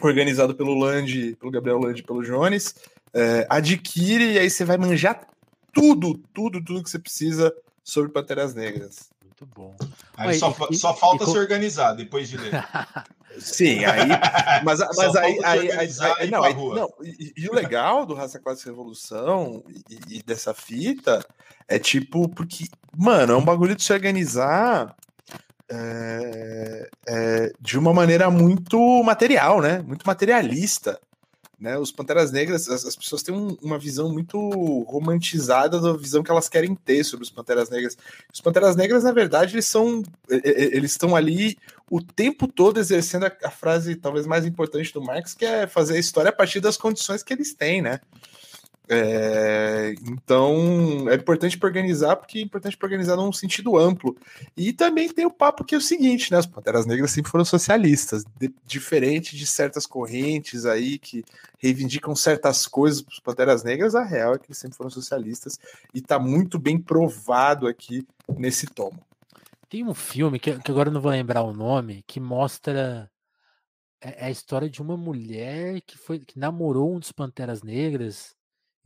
[0.00, 2.74] organizado pelo Land, pelo Gabriel Land e pelo Jones.
[3.12, 5.26] É, adquire e aí você vai manjar
[5.72, 9.10] tudo, tudo, tudo que você precisa sobre Panteras Negras.
[9.22, 9.76] Muito bom.
[10.16, 12.52] Aí só, e, só falta e, se organizar depois de ler.
[13.38, 14.08] Sim, aí.
[14.64, 15.88] Mas, mas aí, aí, aí,
[16.18, 20.54] aí, não, aí, não e, e, o legal do Raça Classe Revolução e, e, dessa
[20.54, 21.22] fita
[21.68, 22.64] é tipo, porque,
[22.96, 24.96] mano, é um bagulho de se organizar
[25.68, 29.82] é, é, de uma maneira muito material, né?
[29.82, 30.98] Muito materialista.
[31.58, 34.38] Né, os Panteras Negras, as, as pessoas têm um, uma visão muito
[34.82, 37.96] romantizada da visão que elas querem ter sobre os Panteras Negras.
[38.30, 41.56] Os Panteras Negras, na verdade, eles são eles estão ali
[41.90, 45.96] o tempo todo exercendo a, a, frase talvez mais importante do Marx, que é fazer
[45.96, 48.00] a história a partir das condições que eles têm, né?
[48.88, 54.16] É, então é importante para organizar, porque é importante para organizar num sentido amplo.
[54.56, 56.38] E também tem o papo que é o seguinte, né?
[56.38, 61.24] As Panteras Negras sempre foram socialistas, de, diferente de certas correntes aí que
[61.58, 65.58] reivindicam certas coisas para as Panteras Negras, a real é que eles sempre foram socialistas
[65.92, 68.06] e está muito bem provado aqui
[68.36, 69.04] nesse tomo.
[69.68, 73.10] Tem um filme que, que agora não vou lembrar o nome, que mostra
[74.00, 78.35] é, é a história de uma mulher que foi que namorou um dos Panteras Negras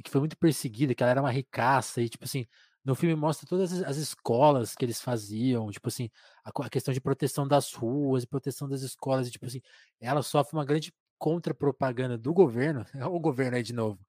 [0.01, 2.47] e que foi muito perseguida, que ela era uma ricaça, e tipo assim,
[2.83, 6.11] no filme mostra todas as, escolas que eles faziam, tipo assim,
[6.43, 9.61] a, a, questão de proteção das ruas, proteção das escolas, e tipo assim,
[10.01, 14.01] ela sofre uma grande contra-propaganda do governo, o governo aí de novo,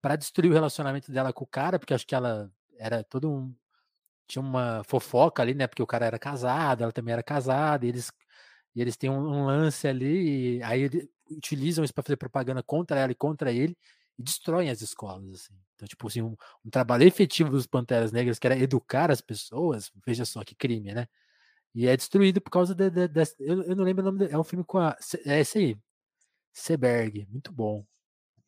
[0.00, 3.54] para destruir o relacionamento dela com o cara, porque acho que ela era todo um.
[4.28, 5.66] Tinha uma fofoca ali, né?
[5.68, 8.10] Porque o cara era casado, ela também era casada, e eles,
[8.74, 10.90] e eles têm um, um lance ali, aí
[11.30, 13.76] utilizam isso para fazer propaganda contra ela e contra ele,
[14.18, 15.54] e destroem as escolas, assim.
[15.74, 16.34] Então, tipo assim, um,
[16.64, 20.94] um, trabalho efetivo dos Panteras Negras, que era educar as pessoas, veja só que crime,
[20.94, 21.06] né?
[21.74, 24.32] E é destruído por causa de, de, de eu, eu, não lembro o nome, de,
[24.32, 25.76] é um filme com a, é esse aí,
[26.52, 27.84] Seberg, muito bom,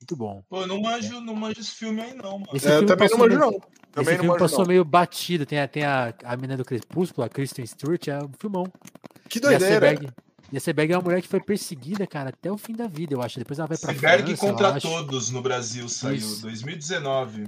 [0.00, 0.42] muito bom.
[0.48, 2.50] Pô, eu não manjo, não manjo esse filme aí não, mano.
[2.54, 3.60] Esse é, também não manjo não.
[3.92, 4.68] Também esse filme passou não.
[4.68, 8.32] meio batido, tem a, tem a, a menina do Crepúsculo, a Kristen Stewart, é um
[8.38, 8.64] filmão.
[9.28, 10.14] Que doideira, e a Seberg
[10.52, 13.38] é uma mulher que foi perseguida, cara, até o fim da vida, eu acho.
[13.38, 16.42] Depois ela vai pra Seberg contra todos no Brasil saiu, Isso.
[16.42, 17.46] 2019.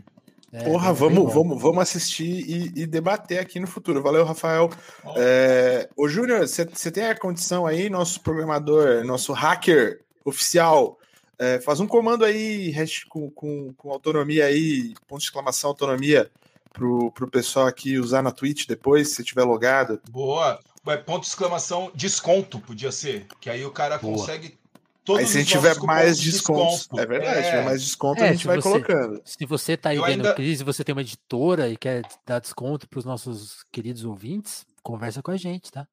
[0.53, 4.03] É, Porra, vamos, vamos, vamos assistir e, e, debater aqui no futuro.
[4.03, 4.69] Valeu, Rafael.
[5.05, 5.15] Oh.
[5.17, 10.99] É, ô, Júnior, você tem a condição aí, nosso programador, nosso hacker oficial,
[11.39, 12.75] é, faz um comando aí
[13.09, 16.31] com, com, com autonomia aí, ponto de exclamação, autonomia,
[16.73, 20.01] pro, pro pessoal aqui usar na Twitch depois, se tiver logado.
[20.11, 20.61] Boa
[21.05, 23.27] ponto de exclamação, desconto, podia ser.
[23.41, 24.19] Que aí o cara Boa.
[24.19, 24.59] consegue.
[25.05, 26.79] Todos aí se a gente tiver mais descontos.
[26.79, 27.03] Desconto.
[27.03, 27.43] É verdade, é.
[27.43, 29.23] se tiver mais desconto, é, a gente vai você, colocando.
[29.25, 30.35] Se você tá aí Eu vendo ainda...
[30.35, 35.23] crise, você tem uma editora e quer dar desconto para os nossos queridos ouvintes, conversa
[35.23, 35.87] com a gente, tá?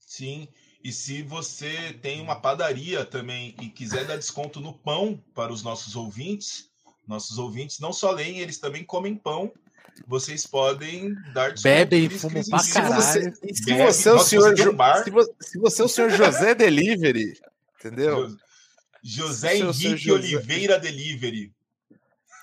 [0.00, 0.48] Sim.
[0.82, 5.62] E se você tem uma padaria também e quiser dar desconto no pão para os
[5.62, 6.68] nossos ouvintes,
[7.06, 9.52] nossos ouvintes não só leem, eles também comem pão
[10.06, 13.02] vocês podem dar Bebem e fumam pra caralho.
[13.02, 17.38] Se você, é o senhor se, você, se você é o senhor José Delivery,
[17.78, 18.28] entendeu?
[19.02, 20.12] José Henrique José...
[20.12, 21.52] Oliveira Delivery.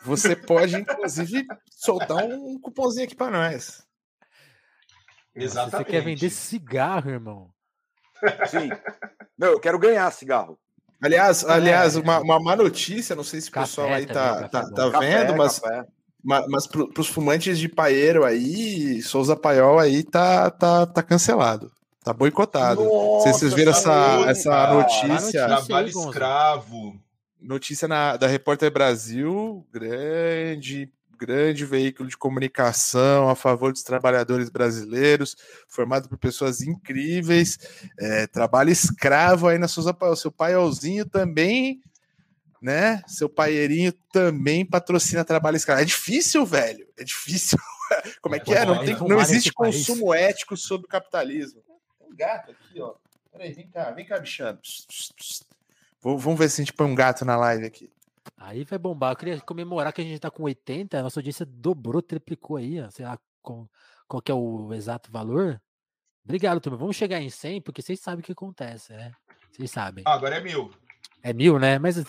[0.03, 3.83] Você pode, inclusive, soltar um cupomzinho aqui para nós.
[5.35, 5.87] Exatamente.
[5.87, 7.49] Você quer vender cigarro, irmão?
[8.47, 8.69] Sim.
[9.37, 10.59] Não, eu quero ganhar cigarro.
[11.01, 14.99] Aliás, aliás, uma, uma má notícia, não sei se o pessoal aí tá, tá, tá
[14.99, 15.85] vendo, mas café.
[16.23, 21.69] Mas, mas para os fumantes de paeiro aí, Souza Paiol aí tá, tá, tá cancelado.
[22.03, 22.83] Tá boicotado.
[22.83, 25.45] Nossa, se vocês viram essa, essa notícia.
[25.45, 26.99] Trabalho escravo.
[27.41, 35.35] Notícia na, da Repórter Brasil, grande, grande veículo de comunicação a favor dos trabalhadores brasileiros,
[35.67, 37.57] formado por pessoas incríveis.
[37.99, 40.15] É, trabalho escravo aí na Souza Paiol.
[40.15, 41.81] Seu paiolzinho também
[42.63, 43.01] né?
[43.05, 45.81] Seu paeirinho também patrocina trabalho escravo.
[45.81, 46.87] É difícil, velho.
[46.97, 47.59] É difícil.
[48.21, 48.65] Como é que é?
[48.65, 50.23] Não, tem, não existe consumo país.
[50.23, 51.61] ético sobre o capitalismo.
[51.99, 52.95] Tem um gato aqui, ó.
[53.33, 54.59] Peraí, vem cá, vem cá, bichano.
[56.01, 57.91] Vamos ver se a gente põe um gato na live aqui.
[58.37, 59.11] Aí vai bombar.
[59.11, 62.79] Eu queria comemorar que a gente tá com 80, a nossa audiência dobrou, triplicou aí,
[62.79, 63.69] ó, sei lá, qual,
[64.07, 65.61] qual que é o exato valor.
[66.23, 66.77] Obrigado, turma.
[66.77, 69.11] Vamos chegar em 100, porque vocês sabem o que acontece, né?
[69.51, 70.05] Vocês sabem.
[70.07, 70.71] Ah, agora é mil.
[71.21, 71.77] É mil, né?
[71.77, 72.01] Mas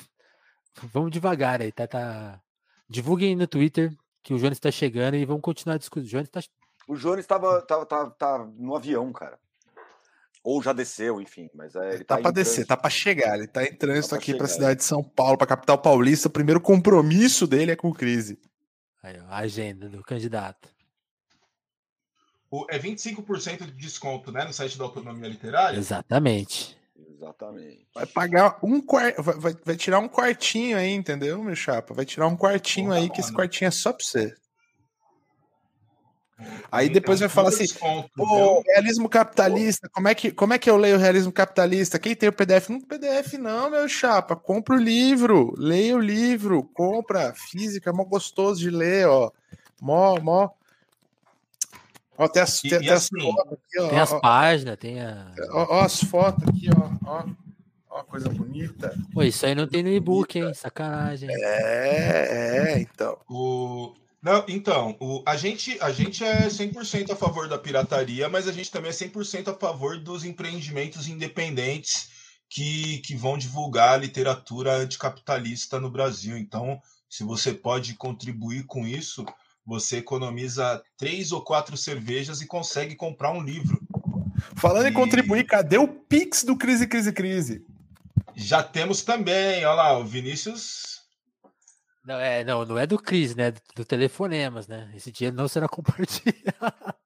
[0.83, 1.87] vamos devagar aí, tá?
[1.87, 2.41] tá...
[2.89, 6.07] Divulguem no Twitter que o Jones está chegando e vamos continuar discutindo.
[6.07, 6.41] O Jones tá...
[6.87, 9.39] O Jones estava tava, tava, tava no avião, cara.
[10.43, 13.39] Ou já desceu, enfim, mas é, ele tá, tá para descer, tá para chegar.
[13.39, 15.79] Ele tá em trânsito tá aqui para a cidade de São Paulo, para a capital
[15.79, 16.29] paulista.
[16.29, 18.39] O primeiro compromisso dele é com o Crise.
[19.03, 20.69] Aí, a agenda do candidato.
[22.51, 25.79] O, é 25% de desconto, né, no site da Autonomia Literária?
[25.79, 26.77] Exatamente.
[26.97, 27.87] Exatamente.
[27.95, 31.93] Vai pagar um quarto, vai, vai, tirar um quartinho aí, entendeu, meu chapa?
[31.93, 34.35] Vai tirar um quartinho aí, que esse quartinho é só para você.
[36.71, 37.67] Aí depois vai falar assim:
[38.17, 41.99] pô, realismo capitalista, como é, que, como é que eu leio o realismo capitalista?
[41.99, 42.69] Quem tem o PDF?
[42.69, 44.35] Não PDF, não, meu chapa.
[44.35, 47.33] Compra o livro, leia o livro, compra.
[47.35, 49.31] Física, é mó gostoso de ler, ó.
[49.81, 50.51] Mó, mó.
[52.17, 53.89] Ó, tem as, tem, tem as assim, fotos aqui, ó.
[53.89, 55.35] Tem as ó, páginas, tem a.
[55.51, 57.09] Ó, ó, as fotos aqui, ó.
[57.09, 57.25] ó.
[57.91, 58.93] Ó, coisa bonita.
[59.13, 60.53] Pô, isso aí não tem no e-book, hein?
[60.53, 61.29] Sacanagem.
[61.31, 63.17] É, é, então.
[63.29, 68.49] O, não, então, o, a, gente, a gente é 100% a favor da pirataria, mas
[68.49, 72.09] a gente também é 100% a favor dos empreendimentos independentes
[72.49, 76.39] que, que vão divulgar a literatura anticapitalista no Brasil.
[76.39, 79.27] Então, se você pode contribuir com isso,
[79.67, 83.81] você economiza três ou quatro cervejas e consegue comprar um livro.
[84.57, 84.91] Falando e...
[84.91, 87.65] em contribuir, cadê o Pix do Crise, Crise, Crise?
[88.35, 90.94] Já temos também, olha lá, o Vinícius
[92.05, 93.53] não, é, não, não é do Cris, né?
[93.75, 94.91] Do, telefonemas, né?
[94.95, 96.35] Esse dinheiro não será compartilhado.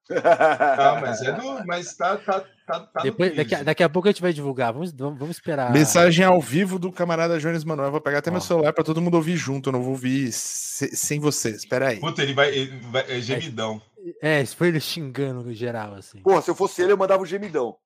[0.09, 1.65] Não, mas é do.
[1.65, 4.73] Mas tá, tá, tá, tá Depois, daqui, a, daqui a pouco a gente vai divulgar.
[4.73, 5.71] Vamos, vamos, vamos esperar.
[5.71, 7.87] Mensagem ao vivo do camarada Jones Manuel.
[7.87, 8.33] Eu vou pegar até oh.
[8.33, 9.69] meu celular para todo mundo ouvir junto.
[9.69, 11.51] Eu não vou ouvir se, sem você.
[11.51, 11.99] Espera aí.
[11.99, 12.49] Puta, ele vai.
[12.49, 13.81] Ele vai é gemidão.
[14.21, 16.21] É, isso foi ele xingando no geral, assim.
[16.21, 17.77] Pô, se eu fosse ele, eu mandava o gemidão.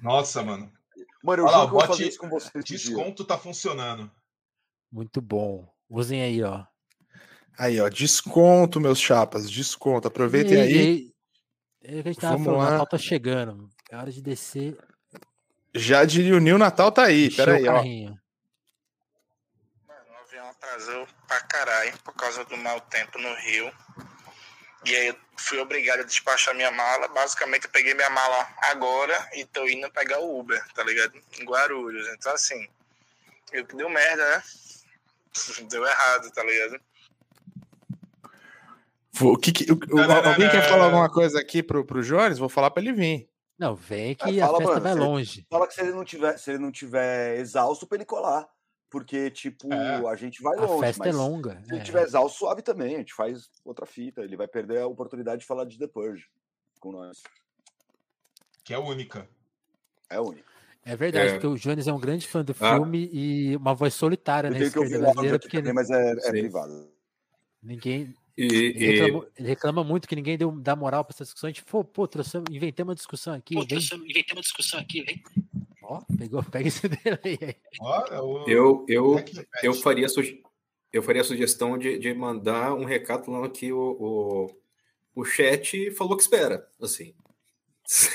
[0.00, 0.70] Nossa, mano.
[1.22, 2.50] Mano, eu Olha lá, que eu vou fazer isso com você.
[2.62, 4.10] Desconto tá funcionando.
[4.90, 5.68] Muito bom.
[5.92, 6.64] Usem aí, ó.
[7.58, 10.08] Aí, ó, desconto, meus chapas, desconto.
[10.08, 11.12] Aproveitem e, aí.
[11.82, 12.70] E, a gente tava Vamos falando, lá.
[12.70, 13.68] Natal tá chegando.
[13.90, 14.78] É hora de descer.
[15.74, 17.30] Já diria o Nil Natal tá aí.
[17.30, 17.74] Pera aí, ó.
[17.74, 18.16] Mano,
[19.86, 23.70] o avião atrasou pra caralho por causa do mau tempo no Rio.
[24.86, 27.06] E aí eu fui obrigado a despachar minha mala.
[27.08, 31.20] Basicamente eu peguei minha mala agora e tô indo pegar o Uber, tá ligado?
[31.38, 32.08] Em Guarulhos.
[32.14, 32.66] Então assim,
[33.52, 34.42] eu que deu merda, né?
[35.70, 36.80] Deu errado, tá ligado?
[39.20, 42.02] O que, que o, não, não, alguém não, quer falar alguma coisa aqui pro, pro
[42.02, 42.38] Jones?
[42.38, 43.30] Vou falar para ele vir.
[43.58, 45.46] Não, vem que a festa mano, vai longe.
[45.50, 48.48] Fala que se ele não tiver, se ele não tiver exausto, para ele colar.
[48.90, 50.06] Porque, tipo, é.
[50.06, 50.74] a gente vai longe.
[50.74, 51.62] A festa é longa.
[51.64, 51.84] Se ele é.
[51.84, 52.94] tiver exausto, suave também.
[52.94, 54.22] A gente faz outra fita.
[54.22, 56.26] Ele vai perder a oportunidade de falar de The Purge
[56.80, 57.22] com nós.
[58.64, 59.28] Que é única.
[60.10, 60.51] É única.
[60.84, 61.32] É verdade, é.
[61.34, 62.74] porque o Jones é um grande fã do ah.
[62.74, 63.16] filme ah.
[63.16, 65.38] e uma voz solitária na esquerda brasileira.
[65.38, 66.88] Porque também, mas é, é privado.
[67.62, 68.14] Ninguém.
[68.36, 71.48] E, ele, reclama, ele, reclama, muito que ninguém deu, dá moral para essa discussão.
[71.48, 73.54] A gente, pô, pô trouxemos, inventei uma discussão aqui.
[73.54, 75.22] Pô, trouxemos, inventei uma discussão aqui, vem.
[75.82, 77.56] Ó, pegou, pega esse dele aí.
[77.80, 78.06] Ó,
[78.46, 79.24] eu, eu,
[79.62, 80.06] eu, faria,
[80.92, 85.90] eu faria a sugestão de, de mandar um recado lá que o, o, o chat
[85.92, 87.14] falou que espera, assim.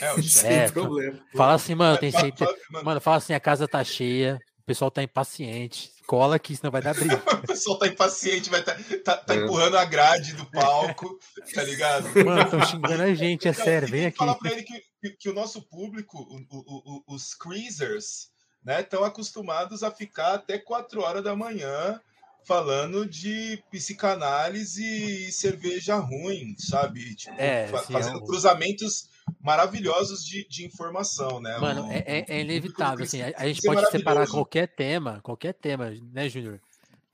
[0.02, 1.19] É, sem é, problema.
[1.35, 2.48] Fala assim, mano, tem sempre.
[2.84, 5.91] Mano, fala assim, a casa tá cheia, o pessoal tá impaciente.
[6.06, 7.22] Cola aqui, senão vai dar briga.
[7.44, 9.39] o pessoal tá impaciente, vai tá, tá, tá é.
[9.39, 11.19] empurrando a grade do palco,
[11.53, 12.06] tá ligado?
[12.23, 14.18] Mano, estão xingando a gente, é sério, vem aqui.
[14.18, 18.30] Falar pra ele que, que, que o nosso público, o, o, o, os creasers,
[18.64, 21.99] né, estão acostumados a ficar até 4 horas da manhã
[22.48, 27.14] falando de psicanálise e cerveja ruim, sabe?
[27.15, 28.26] Tipo, é, fazendo é um...
[28.26, 29.10] cruzamentos
[29.41, 31.57] maravilhosos de, de informação, né?
[31.57, 35.93] Mano, é, é, é, inevitável, assim, a, a gente pode separar qualquer tema, qualquer tema,
[36.11, 36.59] né, Júnior?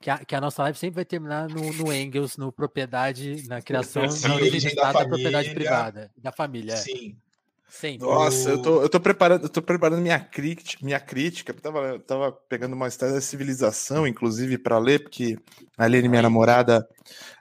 [0.00, 3.60] Que a, que a nossa live sempre vai terminar no, no Engels, no propriedade, na
[3.62, 6.74] criação, Sim, na origem da, da propriedade privada, da família.
[6.74, 6.76] É.
[7.80, 7.98] Sim.
[7.98, 11.52] Nossa, eu tô, eu tô preparando, eu tô preparando minha crítica, minha crítica.
[11.52, 15.36] Eu tava, tava pegando uma história da civilização, inclusive, para ler, porque
[15.76, 16.88] a Lene, minha namorada,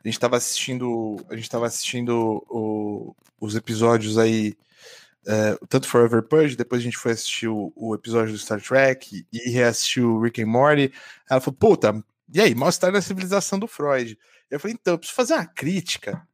[0.03, 4.55] a gente tava assistindo, a gente tava assistindo o, os episódios aí,
[5.27, 9.27] é, tanto Forever Purge, depois a gente foi assistir o, o, episódio do Star Trek
[9.31, 10.91] e reassistiu Rick and Morty.
[11.30, 12.03] Ela falou, puta,
[12.34, 14.18] e aí, mostra a civilização do Freud.
[14.49, 16.27] Eu falei, então, eu preciso fazer uma crítica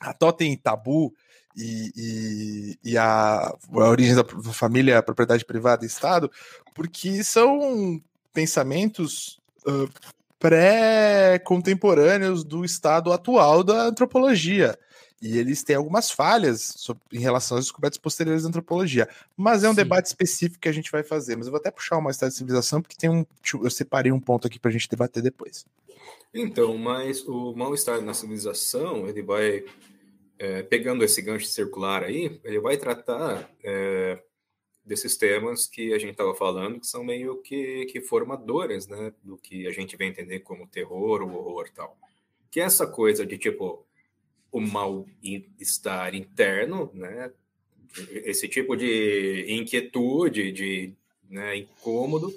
[0.00, 1.14] a Totem Tabu
[1.58, 6.30] e, e, e a, a, origem da família, a propriedade privada e Estado,
[6.74, 8.00] porque são
[8.32, 9.90] pensamentos uh,
[10.38, 14.78] pré-contemporâneos do estado atual da antropologia.
[15.20, 19.08] E eles têm algumas falhas sobre, em relação às descobertas posteriores da antropologia.
[19.36, 19.78] Mas é um Sim.
[19.78, 21.34] debate específico que a gente vai fazer.
[21.34, 23.26] Mas eu vou até puxar uma história de civilização, porque tem um.
[23.60, 25.66] Eu separei um ponto aqui para a gente debater depois.
[26.32, 29.64] Então, mas o mal-estar na civilização, ele vai.
[30.38, 34.22] É, pegando esse gancho circular aí, ele vai tratar é,
[34.84, 39.36] desses temas que a gente estava falando, que são meio que, que formadores, né, do
[39.36, 41.96] que a gente vai entender como terror, o horror tal.
[42.50, 43.84] Que é essa coisa de, tipo,
[44.50, 47.30] o mal-estar interno, né?
[48.10, 50.94] Esse tipo de inquietude, de
[51.28, 52.34] né, incômodo.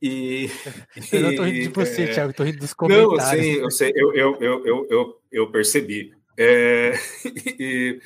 [0.00, 0.48] E,
[1.12, 2.12] eu não tô rindo de você, é...
[2.12, 3.18] Thiago, tô rindo dos comentários.
[3.18, 6.14] Não, sim, eu sei, eu, eu, eu, eu, eu percebi.
[6.38, 6.92] É,
[7.58, 8.00] e,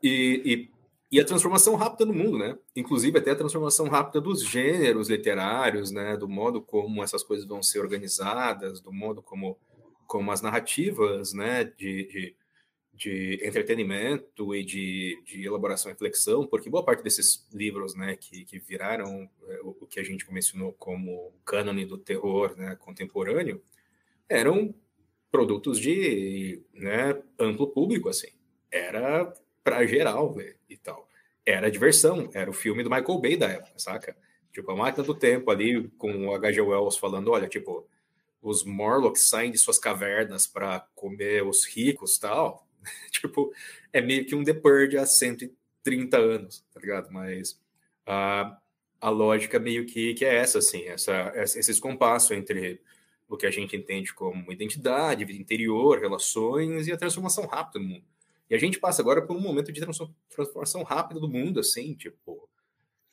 [0.00, 0.70] e,
[1.10, 2.56] e, a transformação rápida do mundo, né?
[2.76, 6.16] Inclusive até a transformação rápida dos gêneros literários, né?
[6.16, 9.58] Do modo como essas coisas vão ser organizadas, do modo como,
[10.06, 11.64] como as narrativas, né?
[11.64, 12.36] de, de
[12.98, 18.44] de entretenimento e de, de, elaboração e reflexão, porque boa parte desses livros, né, que,
[18.44, 23.62] que viraram é, o, que a gente mencionou como cânone do terror, né, contemporâneo,
[24.28, 24.74] eram
[25.30, 28.28] produtos de, né, amplo público, assim.
[28.70, 29.32] Era
[29.62, 31.08] para geral, né, e tal.
[31.44, 34.16] Era diversão, era o filme do Michael Bay da época, saca?
[34.52, 36.60] Tipo, a máquina do tempo ali, com o H.G.
[36.60, 37.86] Wells falando, olha, tipo,
[38.42, 42.68] os Morlocks saem de suas cavernas para comer os ricos tal
[43.10, 43.52] tipo,
[43.92, 47.10] é meio que um The Purge há 130 anos, tá ligado?
[47.10, 47.60] Mas
[48.06, 48.58] a,
[49.00, 52.80] a lógica meio que, que é essa, assim, essa, esses compassos entre
[53.28, 57.84] o que a gente entende como identidade, vida interior, relações e a transformação rápida do
[57.84, 58.04] mundo.
[58.48, 59.80] E a gente passa agora por um momento de
[60.30, 62.48] transformação rápida do mundo, assim, tipo,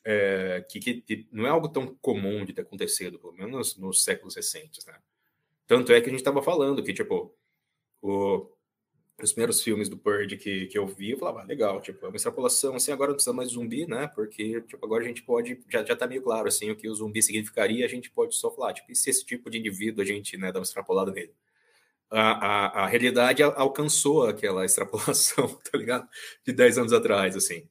[0.05, 4.35] é, que, que, não é algo tão comum de ter acontecido, pelo menos nos séculos
[4.35, 4.97] recentes, né?
[5.67, 7.35] Tanto é que a gente estava falando que, tipo,
[8.01, 8.49] o,
[9.23, 12.09] os primeiros filmes do Purge que, que eu vi, eu falava, ah, legal, tipo, é
[12.09, 15.23] uma extrapolação, assim, agora não precisa mais de zumbi, né, porque, tipo, agora a gente
[15.23, 18.35] pode, já, já tá meio claro, assim, o que o zumbi significaria, a gente pode
[18.35, 21.11] só falar, tipo, e se esse tipo de indivíduo a gente, né, dá uma extrapolada
[21.11, 21.33] nele?
[22.11, 26.07] A, a, a realidade alcançou aquela extrapolação, tá ligado?
[26.45, 27.67] De 10 anos atrás, assim.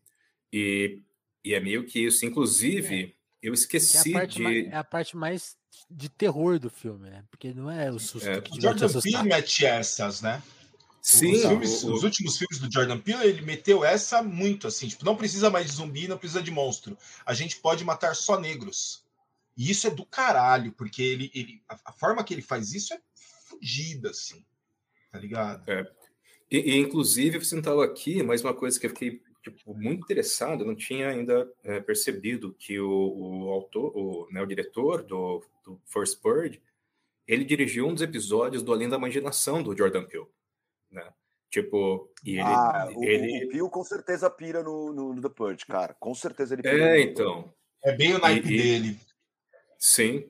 [0.53, 1.01] E,
[1.45, 3.13] e é meio que isso, inclusive, é.
[3.43, 4.43] eu esqueci é de...
[4.43, 5.57] Mais, é a parte mais
[5.91, 7.25] de terror do filme, né?
[7.31, 8.41] Porque não é o susto é.
[8.41, 10.43] que Jordan Peele mete essas, né?
[11.07, 11.93] Sim, os, filmes, o...
[11.93, 15.67] os, últimos filmes do Jordan Peele, ele meteu essa muito assim, tipo, não precisa mais
[15.67, 16.97] de zumbi, não precisa de monstro.
[17.27, 19.05] A gente pode matar só negros.
[19.55, 22.95] E isso é do caralho, porque ele, ele a, a forma que ele faz isso
[22.95, 23.01] é
[23.45, 24.43] fodida, assim.
[25.13, 25.71] Tá ligado?
[25.71, 25.87] É.
[26.51, 30.05] E, e, inclusive, você não estava aqui, mas uma coisa que eu fiquei tipo, muito
[30.05, 35.03] interessado, eu não tinha ainda é, percebido que o, o autor, o, né, o diretor
[35.03, 36.63] do, do First Bird,
[37.29, 40.29] ele dirigiu um dos episódios do Além da Imaginação do Jordan Peele
[40.95, 41.13] né?
[41.51, 42.43] Tipo, e ele.
[42.43, 43.47] Ah, o, ele...
[43.47, 45.95] o Pio com certeza pira no, no, no, The Purge, cara.
[45.95, 46.97] Com certeza ele pira.
[46.97, 47.53] É, então.
[47.85, 48.99] É bem o naipe e, dele.
[49.79, 50.29] Sim.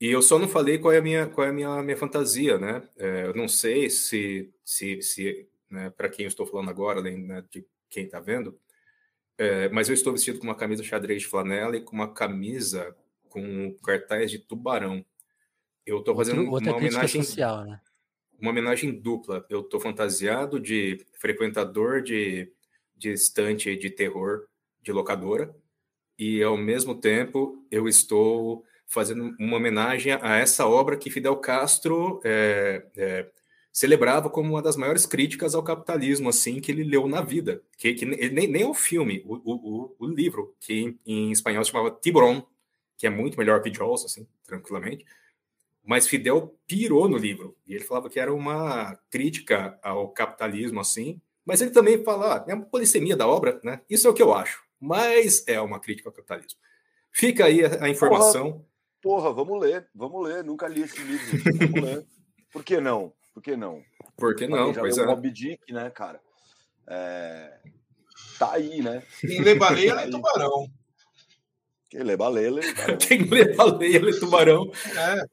[0.00, 2.58] E eu só não falei qual é a minha, qual é a minha, minha fantasia,
[2.58, 2.82] né?
[2.98, 7.18] É, eu não sei se, se, se né, para quem eu estou falando agora, além
[7.18, 8.58] né, de quem está vendo,
[9.38, 12.94] é, mas eu estou vestido com uma camisa xadrez de flanela e com uma camisa
[13.28, 15.04] com cartaz de tubarão.
[15.84, 17.80] Eu estou fazendo Outra uma homenagem social, né?
[18.40, 19.44] Uma homenagem dupla.
[19.48, 22.50] Eu estou fantasiado de frequentador de,
[22.96, 24.46] de estante de terror
[24.82, 25.54] de locadora
[26.18, 32.20] e, ao mesmo tempo, eu estou fazendo uma homenagem a essa obra que Fidel Castro
[32.24, 33.26] é, é,
[33.72, 37.62] celebrava como uma das maiores críticas ao capitalismo, assim, que ele leu na vida.
[37.76, 41.72] Que, que nem, nem o filme, o, o, o livro, que em, em espanhol se
[41.72, 42.46] chamava Tiburon,
[42.96, 45.04] que é muito melhor que Jaws, assim, tranquilamente
[45.84, 51.20] mas Fidel pirou no livro e ele falava que era uma crítica ao capitalismo assim,
[51.44, 53.82] mas ele também fala, ah, é uma polissemia da obra, né?
[53.88, 56.58] Isso é o que eu acho, mas é uma crítica ao capitalismo.
[57.12, 58.64] Fica aí a, informação.
[59.00, 60.42] Porra, porra, vamos ler, vamos ler.
[60.42, 61.58] Nunca li esse livro.
[61.58, 62.06] Vamos ler.
[62.50, 63.12] Por que não?
[63.32, 63.82] Por que não?
[64.16, 64.72] Por que não?
[64.72, 65.06] Pois é.
[65.06, 66.20] Mob Dick, né, cara?
[66.88, 67.58] É...
[68.38, 69.02] Tá aí, né?
[69.20, 70.68] Quem lê baleia lê tubarão.
[71.94, 72.16] Quem lê
[72.98, 74.68] Quem lê baleia, lê tubarão.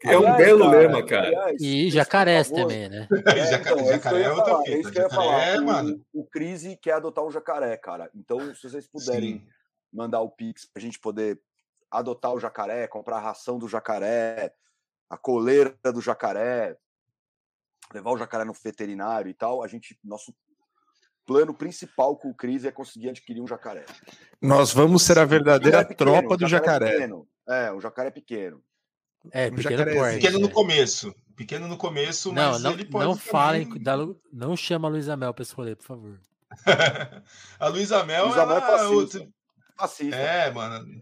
[0.04, 1.28] É, é um belo cara, lema, cara.
[1.28, 3.08] Aliás, e jacarés também, né?
[3.12, 4.70] É, jacaré, então, jacaré é outra fita.
[4.70, 5.42] É isso que eu ia falar.
[5.48, 6.06] É, mano.
[6.14, 8.12] O, o Crise quer adotar um jacaré, cara.
[8.14, 9.48] Então, se vocês puderem Sim.
[9.92, 11.42] mandar o Pix pra gente poder
[11.90, 14.54] adotar o jacaré, comprar a ração do jacaré,
[15.10, 16.78] a coleira do jacaré,
[17.92, 20.32] levar o jacaré no veterinário e tal, a gente, nosso
[21.26, 23.86] plano principal com o Cris é conseguir adquirir um jacaré.
[24.42, 27.10] Nós vamos ser a verdadeira é pequeno, tropa do jacaré.
[27.48, 28.62] É, é, o jacaré é pequeno.
[29.32, 31.14] É, pequeno, pequeno no começo.
[31.36, 33.06] Pequeno no começo, não, mas não, ele pode.
[33.06, 33.96] Não falem, da,
[34.32, 36.20] não chama a Luísa Mel para esse rolê, por favor.
[37.60, 39.28] a Luísa Mel, Luísa Mel é fascista.
[39.78, 40.16] fascista.
[40.16, 41.02] É, mano.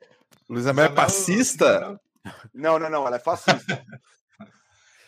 [0.49, 1.99] Luísa Mel é passista?
[2.53, 3.85] Não, não, não, ela é fascista.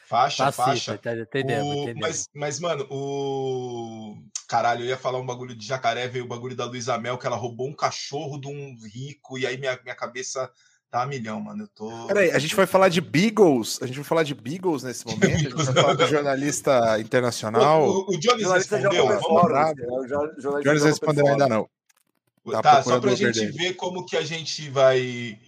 [0.08, 1.22] Faixa, fascista, faixa.
[1.22, 1.98] Entendeu, o...
[1.98, 4.18] Mas, mas, mano, o.
[4.52, 7.26] Caralho, eu ia falar um bagulho de jacaré, veio o bagulho da Luísa Mel, que
[7.26, 10.52] ela roubou um cachorro de um rico, e aí minha, minha cabeça
[10.90, 11.64] tá a milhão, mano.
[11.64, 12.08] Eu tô.
[12.08, 13.80] Peraí, a gente vai falar de Beagles.
[13.82, 15.24] A gente vai falar de Beagles nesse momento.
[15.24, 17.88] a gente vai falar do jornalista internacional.
[17.88, 19.08] O, o, o Jones respondeu.
[19.08, 19.24] Vamos...
[19.24, 21.70] O Jones respondeu ainda não.
[22.52, 25.40] Tá, tá só pra gente ver como que a gente vai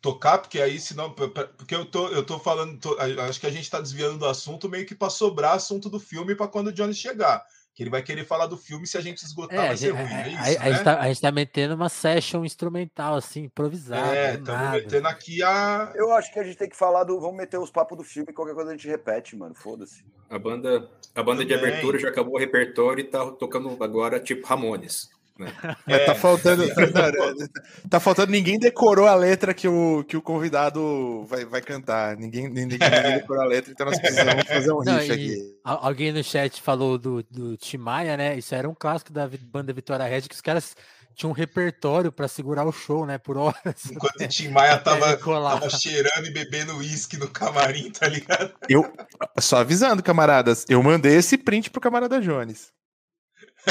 [0.00, 1.10] tocar, porque aí senão.
[1.10, 2.78] Porque eu tô, eu tô falando.
[2.78, 2.96] Tô,
[3.28, 6.36] acho que a gente tá desviando do assunto meio que para sobrar assunto do filme
[6.36, 7.44] para quando o Jones chegar
[7.74, 10.04] que ele vai querer falar do filme se a gente esgotar, é, vai ser ruim.
[10.04, 10.56] É isso, a, né?
[10.58, 14.16] a, gente tá, a, gente tá, metendo uma session instrumental, assim, improvisada.
[14.16, 15.92] É, estamos metendo aqui a.
[15.96, 17.18] Eu acho que a gente tem que falar do.
[17.20, 19.54] Vamos meter os papos do filme, qualquer coisa a gente repete, mano.
[19.56, 20.04] Foda-se.
[20.30, 24.46] A banda, a banda de abertura já acabou o repertório e tá tocando agora tipo
[24.46, 25.10] Ramones.
[25.38, 25.52] Né?
[25.86, 26.64] É, tá faltando.
[27.90, 28.32] tá faltando.
[28.32, 32.16] Ninguém decorou a letra que o, que o convidado vai, vai cantar.
[32.16, 35.56] Ninguém, ninguém, ninguém decorou a letra, então nós precisamos fazer um Não, riff aqui.
[35.64, 38.38] Alguém no chat falou do, do Tim Maia, né?
[38.38, 40.74] Isso era um clássico da banda Vitória Red, que os caras
[41.14, 43.18] tinham um repertório para segurar o show, né?
[43.18, 43.90] Por horas.
[43.90, 48.52] Enquanto o Tim Maia tava, tava cheirando e bebendo uísque no camarim, tá ligado?
[48.68, 48.92] Eu,
[49.38, 52.72] só avisando, camaradas, eu mandei esse print pro camarada Jones.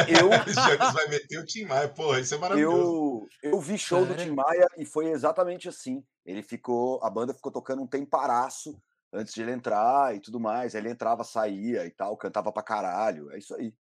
[0.08, 0.30] Eu
[0.94, 3.28] vai meter o Tim Maia, porra, isso é maravilhoso.
[3.42, 6.04] Eu, eu vi show do Tim Maia e foi exatamente assim.
[6.26, 8.80] Ele ficou, a banda ficou tocando um temparaço
[9.12, 10.74] antes de ele entrar e tudo mais.
[10.74, 13.32] Aí ele entrava, saía e tal, cantava pra caralho.
[13.32, 13.74] É isso aí.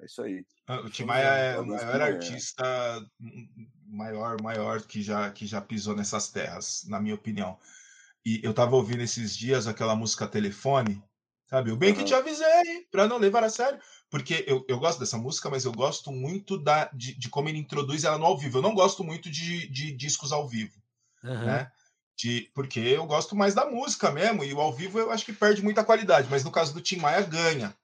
[0.00, 0.44] É isso aí.
[0.66, 2.64] Ah, o Tim Maia é o maior artista
[3.86, 7.58] maior, maior que já, que já pisou nessas terras, na minha opinião.
[8.24, 11.02] E eu tava ouvindo esses dias aquela música Telefone,
[11.48, 11.70] sabe?
[11.70, 11.98] O bem uhum.
[11.98, 13.78] que te avisei, pra não levar a sério
[14.14, 17.58] porque eu, eu gosto dessa música, mas eu gosto muito da, de, de como ele
[17.58, 18.58] introduz ela no ao vivo.
[18.58, 20.80] Eu não gosto muito de, de discos ao vivo,
[21.24, 21.44] uhum.
[21.44, 21.68] né?
[22.16, 25.32] De, porque eu gosto mais da música mesmo, e o ao vivo eu acho que
[25.32, 27.74] perde muita qualidade, mas no caso do Tim Maia ganha.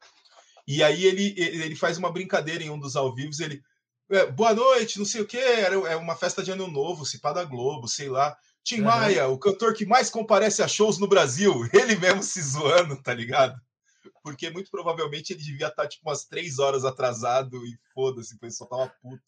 [0.69, 3.61] E aí ele, ele faz uma brincadeira em um dos ao vivos, ele.
[4.09, 7.43] É, Boa noite, não sei o que, é uma festa de ano novo, se da
[7.43, 8.37] Globo, sei lá.
[8.63, 8.85] Tim uhum.
[8.85, 13.13] Maia, o cantor que mais comparece a shows no Brasil, ele mesmo se zoando, tá
[13.13, 13.61] ligado?
[14.23, 18.67] Porque muito provavelmente ele devia estar tipo umas três horas atrasado e foda-se, pois só
[18.67, 19.23] tava puto.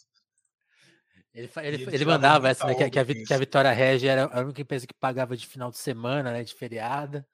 [1.35, 4.24] Ele, ele, ele, ele mandava essa, né, que, que, a, que, a, Vitória Regia era
[4.24, 7.27] a única empresa que pagava de final de semana, né, de feriada.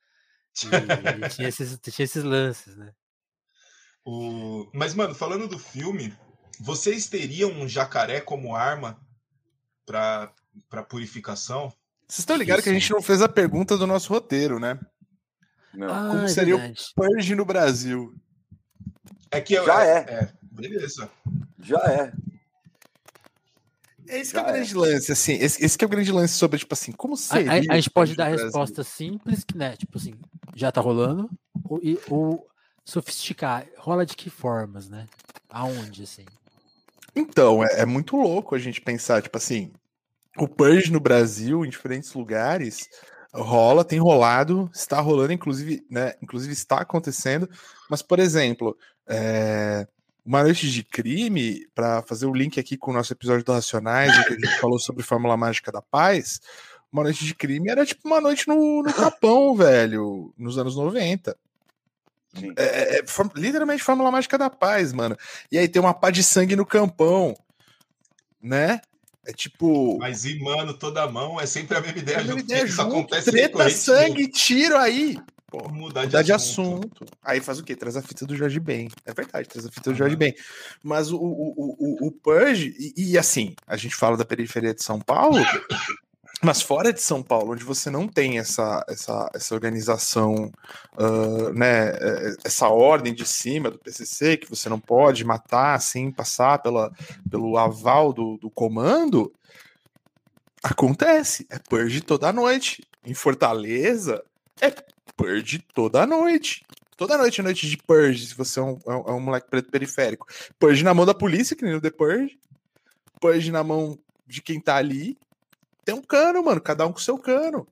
[0.63, 2.93] E, e tinha, esses, tinha esses lances, né?
[4.05, 4.71] O...
[4.73, 6.17] Mas, mano, falando do filme,
[6.61, 9.01] vocês teriam um jacaré como arma
[9.85, 11.73] para purificação?
[12.07, 14.79] Vocês estão ligados que a gente não fez a pergunta do nosso roteiro, né?
[15.79, 15.89] Não.
[15.89, 16.83] Ah, Como é seria verdade.
[16.91, 18.13] o Purge no Brasil?
[19.31, 20.15] É que eu, já é, é.
[20.15, 20.33] é.
[20.43, 21.09] Beleza.
[21.61, 22.13] Já é.
[24.09, 24.77] É esse que é o grande é.
[24.77, 25.35] lance, assim.
[25.35, 27.53] Esse, esse que é o grande lance sobre, tipo assim, como seria.
[27.53, 29.77] A, a, a gente pode dar a resposta simples, que, né?
[29.77, 30.15] Tipo assim,
[30.57, 31.31] já tá rolando.
[31.65, 32.49] Ou, ou
[32.85, 33.65] sofisticar.
[33.77, 35.07] Rola de que formas, né?
[35.49, 36.25] Aonde, assim?
[37.15, 39.71] Então, é, é muito louco a gente pensar, tipo assim,
[40.37, 42.89] o Purge no Brasil, em diferentes lugares,
[43.35, 46.15] rola, tem rolado, está rolando, inclusive, né?
[46.23, 47.49] Inclusive está acontecendo.
[47.91, 48.77] Mas, por exemplo,
[49.07, 49.87] é,
[50.25, 54.13] uma noite de crime, para fazer o link aqui com o nosso episódio do Racionais,
[54.27, 56.41] que a gente falou sobre Fórmula Mágica da Paz,
[56.93, 61.37] uma noite de crime era tipo uma noite no, no Capão, velho, nos anos 90.
[62.57, 63.05] É, é, é,
[63.37, 65.17] literalmente Fórmula Mágica da Paz, mano.
[65.51, 67.35] E aí tem uma pá de sangue no campão,
[68.43, 68.81] né?
[69.29, 69.99] É tipo.
[69.99, 72.21] Mas mano, toda mão é sempre a mesma ideia.
[72.21, 75.19] A mesma ideia Isso acontece Treta, sangue, tiro aí.
[75.51, 76.99] Pô, mudar, de, de assunto.
[76.99, 77.07] assunto.
[77.23, 77.77] Aí faz o quê?
[77.77, 78.89] Traz a fita do Jorge Ben.
[79.05, 80.35] É verdade, traz a fita do Jorge Ben.
[80.83, 84.83] Mas o, o, o, o Purge, e, e, assim, a gente fala da periferia de
[84.83, 85.39] São Paulo,
[86.41, 90.53] mas fora de São Paulo, onde você não tem essa, essa, essa organização,
[90.97, 96.13] uh, né, é, essa ordem de cima do PCC, que você não pode matar assim,
[96.13, 96.93] passar pela,
[97.29, 99.33] pelo aval do, do comando,
[100.63, 101.45] acontece.
[101.51, 102.87] É purge toda noite.
[103.05, 104.23] Em Fortaleza,
[104.61, 104.73] é
[105.17, 106.65] purge toda noite.
[106.97, 109.49] Toda noite é noite de purge, se você é um, é um, é um moleque
[109.51, 110.27] preto periférico.
[110.59, 112.39] Purge na mão da polícia, que nem no The Purge.
[113.21, 115.17] Purge na mão de quem tá ali
[115.89, 117.67] tem um cano, mano, cada um com seu cano.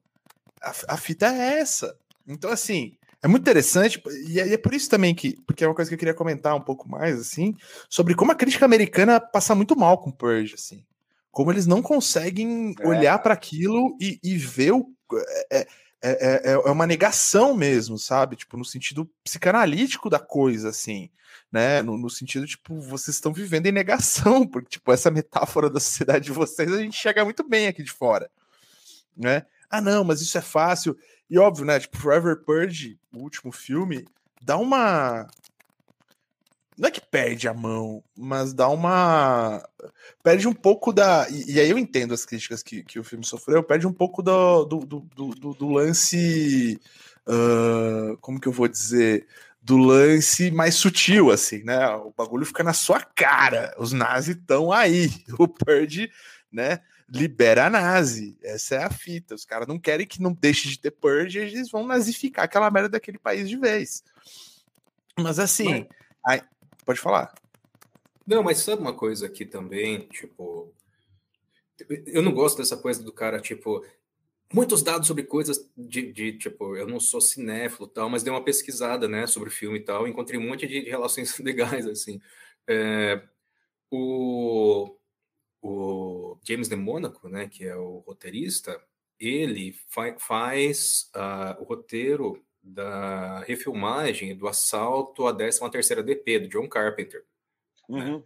[0.62, 1.94] A, a fita é essa.
[2.26, 5.68] Então, assim, é muito interessante, e é, e é, por isso também que, porque é
[5.68, 7.54] uma coisa que eu queria comentar um pouco mais, assim,
[7.90, 10.82] sobre como a crítica americana passa muito mal com Purge, assim.
[11.30, 12.88] Como eles não conseguem é.
[12.88, 14.86] olhar para aquilo e, e ver o.
[15.52, 15.66] É,
[16.06, 18.36] é, é, é, é uma negação mesmo, sabe?
[18.36, 21.10] Tipo, no sentido psicanalítico da coisa, assim,
[21.50, 21.82] né?
[21.82, 26.26] No, no sentido, tipo, vocês estão vivendo em negação, porque, tipo, essa metáfora da sociedade
[26.26, 28.30] de vocês a gente chega muito bem aqui de fora,
[29.16, 29.44] né?
[29.68, 30.96] Ah, não, mas isso é fácil.
[31.28, 31.80] E óbvio, né?
[31.80, 34.06] Tipo, Forever Purge, o último filme,
[34.40, 35.26] dá uma
[36.78, 39.66] não é que perde a mão, mas dá uma.
[40.22, 41.26] Perde um pouco da.
[41.30, 44.22] E, e aí eu entendo as críticas que, que o filme sofreu, perde um pouco
[44.22, 45.00] do, do, do,
[45.34, 46.78] do, do lance.
[47.26, 49.26] Uh, como que eu vou dizer?
[49.62, 51.88] Do lance mais sutil, assim, né?
[51.96, 53.74] O bagulho fica na sua cara.
[53.78, 55.10] Os nazis estão aí.
[55.38, 56.10] O Purge,
[56.52, 56.80] né?
[57.08, 58.38] Libera a nazi.
[58.42, 59.34] Essa é a fita.
[59.34, 62.90] Os caras não querem que não deixe de ter Purge, eles vão nazificar aquela merda
[62.90, 64.04] daquele país de vez.
[65.18, 65.86] Mas assim.
[66.24, 66.42] Mas...
[66.86, 67.34] Pode falar.
[68.26, 70.72] Não, mas sabe uma coisa aqui também, tipo,
[72.06, 73.84] eu não gosto dessa coisa do cara, tipo,
[74.52, 78.44] muitos dados sobre coisas de, de, tipo, eu não sou cinéfilo tal, mas dei uma
[78.44, 82.20] pesquisada, né, sobre filme e tal, encontrei um monte de relações legais, assim.
[82.68, 83.22] É,
[83.90, 84.96] o,
[85.60, 88.80] o James de Mônaco, né, que é o roteirista,
[89.18, 96.68] ele fa faz uh, o roteiro da refilmagem do assalto à 13ª DP, do John
[96.68, 97.24] Carpenter.
[97.88, 98.04] Né?
[98.04, 98.16] Uhum.
[98.18, 98.22] Né?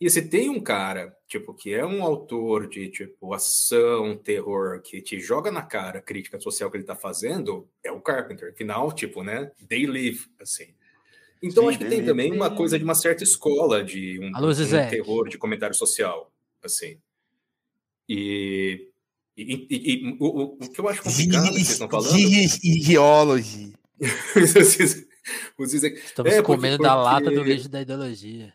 [0.00, 5.00] E se tem um cara, tipo, que é um autor de, tipo, ação, terror, que
[5.00, 8.52] te joga na cara a crítica social que ele tá fazendo, é o Carpenter.
[8.52, 10.74] Afinal, tipo, né, they live, assim.
[11.42, 14.50] Então, Sim, acho que tem também uma coisa de uma certa escola de um, Alô,
[14.50, 16.32] um terror de comentário social,
[16.62, 16.98] assim.
[18.08, 18.90] E
[19.36, 22.16] e, e, e o, o, que eu acho complicado que vocês estão falando.
[22.16, 23.74] Ideology.
[25.58, 28.52] Estamos é, comendo porque, da lata do lixo da ideologia.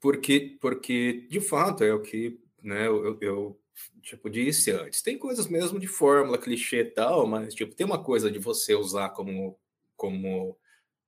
[0.00, 3.60] Porque, porque de fato, é o que né, eu, eu
[4.02, 5.02] tipo, disse antes.
[5.02, 8.74] Tem coisas mesmo de fórmula, clichê e tal, mas tipo, tem uma coisa de você
[8.74, 9.58] usar como,
[9.96, 10.56] como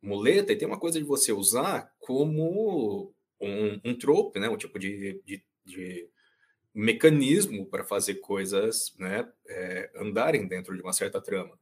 [0.03, 4.49] muleta e tem uma coisa de você usar como um, um trope, né?
[4.49, 6.09] Um tipo de, de, de
[6.77, 11.59] mecanismo para fazer coisas né, é, andarem dentro de uma certa trama.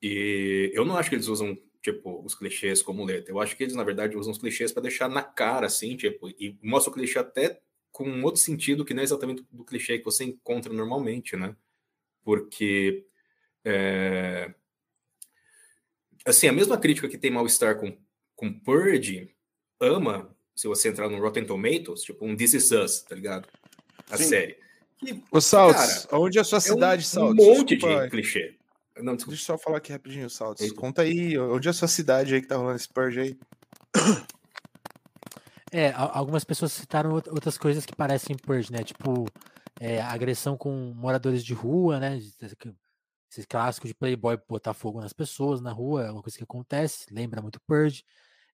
[0.00, 3.32] E eu não acho que eles usam tipo os clichês como letra.
[3.32, 6.28] Eu acho que eles na verdade usam os clichês para deixar na cara assim, tipo,
[6.30, 7.60] e mostra o clichê até
[7.92, 11.54] com um outro sentido que não é exatamente do clichê que você encontra normalmente, né?
[12.24, 13.06] Porque
[13.64, 14.54] é...
[16.24, 17.96] assim, a mesma crítica que tem mal-estar com
[18.34, 19.34] com Purge
[19.80, 23.48] ama se você entrar no Rotten Tomatoes, tipo um This Is Us, tá ligado?
[24.10, 24.24] A Sim.
[24.24, 24.56] série.
[24.98, 27.44] Que, Ô, Saltos, onde é a sua cidade, é um, Saltos?
[27.44, 28.04] Um monte Desculpa.
[28.04, 28.56] de clichê.
[28.98, 30.62] Não, Deixa eu só falar aqui rapidinho, Saltos.
[30.62, 30.74] Eita.
[30.74, 33.38] Conta aí, onde é a sua cidade aí que tá rolando esse purge aí?
[35.72, 38.82] É, algumas pessoas citaram outras coisas que parecem purge, né?
[38.82, 39.26] Tipo,
[39.78, 42.18] é, agressão com moradores de rua, né?
[42.18, 47.12] Esse clássico de playboy botar fogo nas pessoas na rua, é uma coisa que acontece,
[47.12, 48.04] lembra muito purge.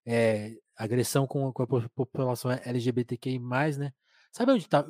[0.05, 3.39] É, agressão com, com a população LGBTQI+,
[3.79, 3.93] né?
[4.33, 4.85] Sabe onde tá?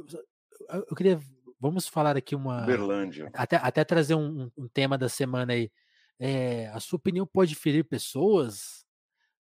[0.69, 1.21] Eu queria.
[1.61, 2.63] Vamos falar aqui uma.
[2.63, 3.31] Berlândia.
[3.33, 5.71] Até, até trazer um, um tema da semana aí.
[6.19, 8.85] É, a sua opinião pode ferir pessoas?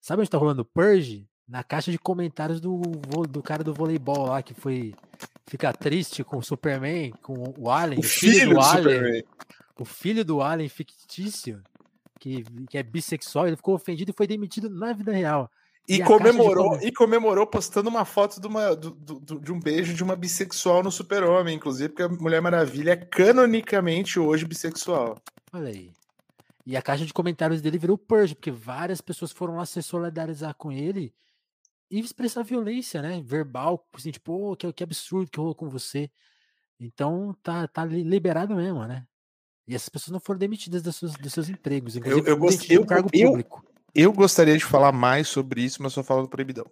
[0.00, 1.28] Sabe onde está rolando Purge?
[1.46, 2.80] Na caixa de comentários do,
[3.28, 4.94] do cara do voleibol lá que foi
[5.46, 8.96] ficar triste com o Superman, com o Alien, o, filho, filho do, do Alien.
[8.96, 9.24] Superman.
[9.78, 11.62] O filho do Alien fictício,
[12.18, 15.50] que, que é bissexual, ele ficou ofendido e foi demitido na vida real.
[15.88, 19.92] E, e comemorou, e comemorou postando uma foto de, uma, do, do, de um beijo
[19.92, 25.20] de uma bissexual no Super-Homem, inclusive, porque a Mulher Maravilha é canonicamente hoje bissexual.
[25.52, 25.92] Olha aí.
[26.64, 30.54] E a caixa de comentários dele virou purge, porque várias pessoas foram lá se solidarizar
[30.54, 31.12] com ele
[31.90, 33.20] e expressar violência, né?
[33.24, 36.08] Verbal, assim, tipo, oh, que, que absurdo que rolou com você.
[36.78, 39.04] Então tá, tá liberado mesmo, né?
[39.66, 42.70] E essas pessoas não foram demitidas dos seus, dos seus empregos, inclusive eu, eu, gost...
[42.70, 43.64] eu, cargo eu, público.
[43.94, 46.70] Eu gostaria de falar mais sobre isso, mas só falo do proibidão.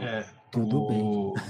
[0.00, 0.88] É, tudo o...
[0.88, 1.42] bem.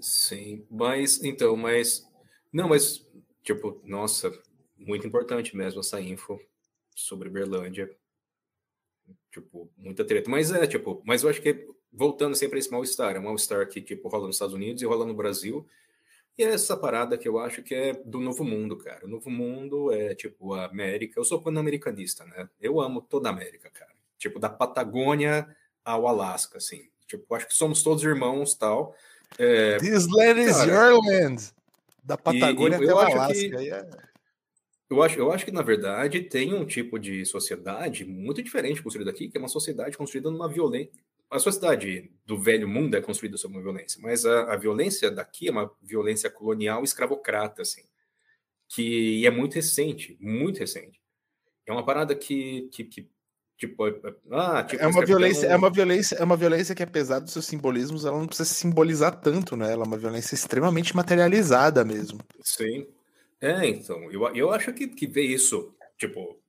[0.00, 2.06] Sim, mas então, mas
[2.52, 3.06] não, mas
[3.42, 4.30] tipo, nossa,
[4.76, 6.38] muito importante mesmo essa info
[6.94, 7.90] sobre Berlândia.
[9.32, 10.30] Tipo, muita treta.
[10.30, 13.66] Mas é, tipo, mas eu acho que voltando sempre a esse mal-estar, é um mal-estar
[13.68, 15.66] que tipo rola nos Estados Unidos e rola no Brasil.
[16.38, 19.04] E é essa parada que eu acho que é do novo mundo, cara.
[19.04, 21.18] O novo mundo é tipo a América.
[21.18, 22.48] Eu sou pan-americanista, né?
[22.60, 23.90] Eu amo toda a América, cara.
[24.16, 25.48] Tipo, da Patagônia
[25.84, 26.88] ao Alasca, assim.
[27.08, 28.94] Tipo, acho que somos todos irmãos tal.
[29.36, 31.52] É, This land is your land.
[32.04, 33.34] Da Patagônia e, até o Alasca.
[33.34, 33.88] Que, yeah.
[33.96, 34.08] É
[34.88, 39.10] eu, acho, eu acho que, na verdade, tem um tipo de sociedade muito diferente construída
[39.10, 40.92] aqui, que é uma sociedade construída numa violência
[41.30, 45.48] a sociedade do velho mundo é construída sobre uma violência, mas a, a, violência daqui
[45.48, 47.82] é uma violência colonial escravocrata, assim.
[48.68, 51.00] que é muito recente, muito recente.
[51.66, 53.10] É uma parada que, que, que
[53.58, 56.82] tipo, é, é, ah, tipo, é uma violência, é uma violência, é uma violência que
[56.82, 59.72] apesar dos seus simbolismos, ela não precisa simbolizar tanto, né?
[59.72, 62.20] Ela é uma violência extremamente materializada mesmo.
[62.40, 62.86] Sim.
[63.40, 66.40] É, então, eu, eu acho que, que ver isso, tipo,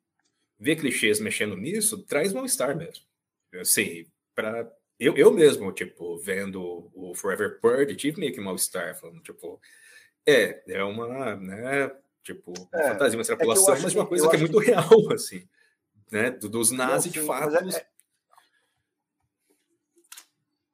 [0.57, 3.03] ver clichês mexendo nisso, traz mal-estar mesmo.
[3.55, 4.05] Assim,
[4.39, 9.59] para eu, eu mesmo, tipo, vendo o Forever Purge, tive meio que mal-estar, falando, tipo,
[10.25, 11.89] é, é uma, né,
[12.21, 14.65] tipo, uma é, fantasia, uma é extrapolação, é mas uma coisa que é muito que...
[14.65, 14.83] real,
[15.13, 15.47] assim,
[16.11, 17.55] né, dos nazis, de fato.
[17.55, 17.87] É, é...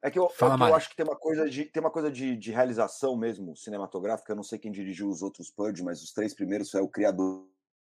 [0.03, 1.91] é que eu, Fala, é que eu acho que tem uma coisa de tem uma
[1.91, 4.31] coisa de, de, realização mesmo cinematográfica.
[4.31, 7.47] Eu não sei quem dirigiu os outros Purge, mas os três primeiros é o criador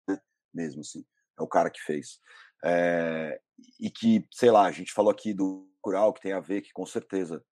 [0.09, 0.19] né,
[0.55, 1.05] mesmo, assim,
[1.39, 2.19] é o cara que fez.
[2.65, 3.41] É,
[3.81, 6.73] e que, sei lá, a gente falou aqui do Cural, que tem a ver, que
[6.73, 7.45] com certeza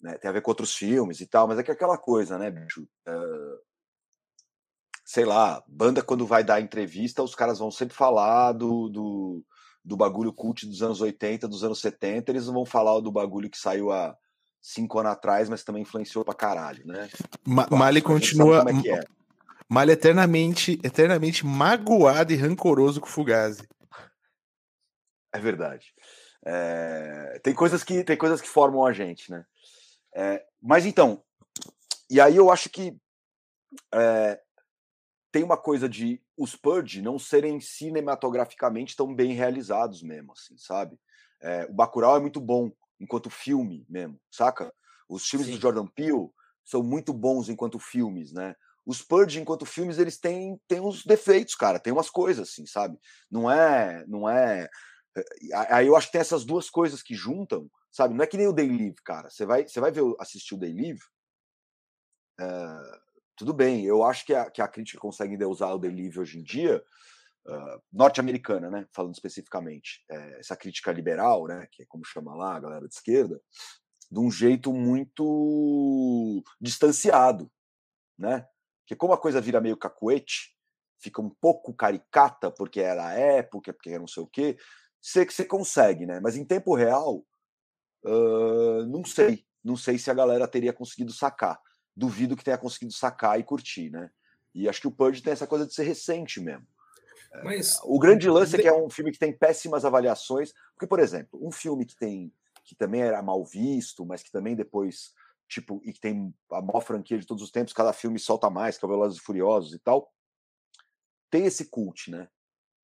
[0.00, 2.38] né, tem a ver com outros filmes e tal, mas é que é aquela coisa,
[2.38, 2.82] né, bicho?
[3.08, 3.58] Uh,
[5.04, 9.44] sei lá, banda quando vai dar entrevista, os caras vão sempre falar do, do,
[9.84, 13.50] do bagulho cult dos anos 80, dos anos 70, eles não vão falar do bagulho
[13.50, 14.16] que saiu há
[14.60, 17.08] cinco anos atrás, mas também influenciou pra caralho, né?
[17.46, 18.64] Ma Mali continua.
[18.84, 19.04] É é.
[19.68, 23.68] Mali eternamente, eternamente magoado e rancoroso com o Fugazi.
[25.34, 25.92] É verdade.
[26.46, 29.44] É, tem coisas que tem coisas que formam a gente, né?
[30.14, 31.24] É, mas então,
[32.08, 32.96] e aí eu acho que
[33.92, 34.40] é,
[35.32, 40.98] tem uma coisa de os Purge não serem cinematograficamente tão bem realizados mesmo, assim, sabe?
[41.68, 44.72] O Bacurau é muito bom enquanto filme mesmo, saca?
[45.08, 45.54] Os filmes Sim.
[45.54, 46.30] do Jordan Peele
[46.64, 48.54] são muito bons enquanto filmes, né?
[48.86, 52.98] Os Purge enquanto filmes eles têm, têm uns defeitos, cara, tem umas coisas assim, sabe?
[53.30, 54.68] Não é, não é
[55.68, 58.14] Aí eu acho que tem essas duas coisas que juntam, sabe?
[58.14, 59.30] Não é que nem o Day Live, cara.
[59.30, 61.00] Você vai, você vai ver, assistir o Day Live,
[62.40, 63.00] uh,
[63.36, 63.84] tudo bem.
[63.84, 66.84] Eu acho que a, que a crítica consegue usar o Day hoje em dia,
[67.46, 68.88] uh, norte-americana, né?
[68.92, 71.68] Falando especificamente, é, essa crítica liberal, né?
[71.70, 73.40] Que é como chama lá a galera de esquerda,
[74.10, 77.48] de um jeito muito distanciado,
[78.18, 78.46] né?
[78.80, 80.52] Porque como a coisa vira meio cacuete,
[80.98, 84.56] fica um pouco caricata porque era a época, porque era não sei o quê
[85.04, 86.18] sei que você consegue, né?
[86.18, 87.22] Mas em tempo real,
[88.04, 89.44] uh, não sei.
[89.62, 91.60] Não sei se a galera teria conseguido sacar.
[91.94, 94.10] Duvido que tenha conseguido sacar e curtir, né?
[94.54, 96.66] E acho que o Purge tem essa coisa de ser recente mesmo.
[97.32, 100.86] É, mas o grande lance é que é um filme que tem péssimas avaliações, porque
[100.86, 102.32] por exemplo, um filme que tem
[102.64, 105.12] que também era mal visto, mas que também depois
[105.46, 108.78] tipo e que tem a maior franquia de todos os tempos, cada filme solta mais,
[108.78, 110.10] que é o Velozes e Furiosos e tal,
[111.30, 112.28] tem esse cult, né?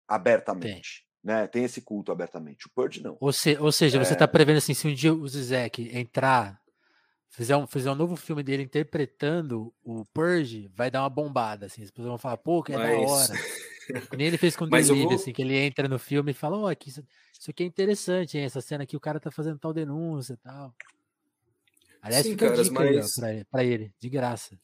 [0.07, 1.47] Abertamente né?
[1.47, 2.67] Tem esse culto abertamente.
[2.67, 3.17] O Purge não.
[3.21, 4.05] Ou, se, ou seja, é...
[4.05, 6.61] você está prevendo assim, se um dia o Zizek entrar,
[7.29, 11.83] fizer um, fizer um novo filme dele interpretando o Purge, vai dar uma bombada, assim.
[11.83, 12.91] As pessoas vão falar, pô, que é Mas...
[12.91, 13.35] da hora.
[14.17, 15.15] Nem ele fez com o Delivery, vou...
[15.15, 17.05] assim, que ele entra no filme e fala, ó, oh, aqui, isso,
[17.39, 18.45] isso aqui é interessante, hein?
[18.45, 20.75] essa cena aqui o cara tá fazendo tal denúncia e tal.
[22.03, 23.15] Aliás, Sim, fica caras, mas...
[23.51, 24.59] pra ele, de graça.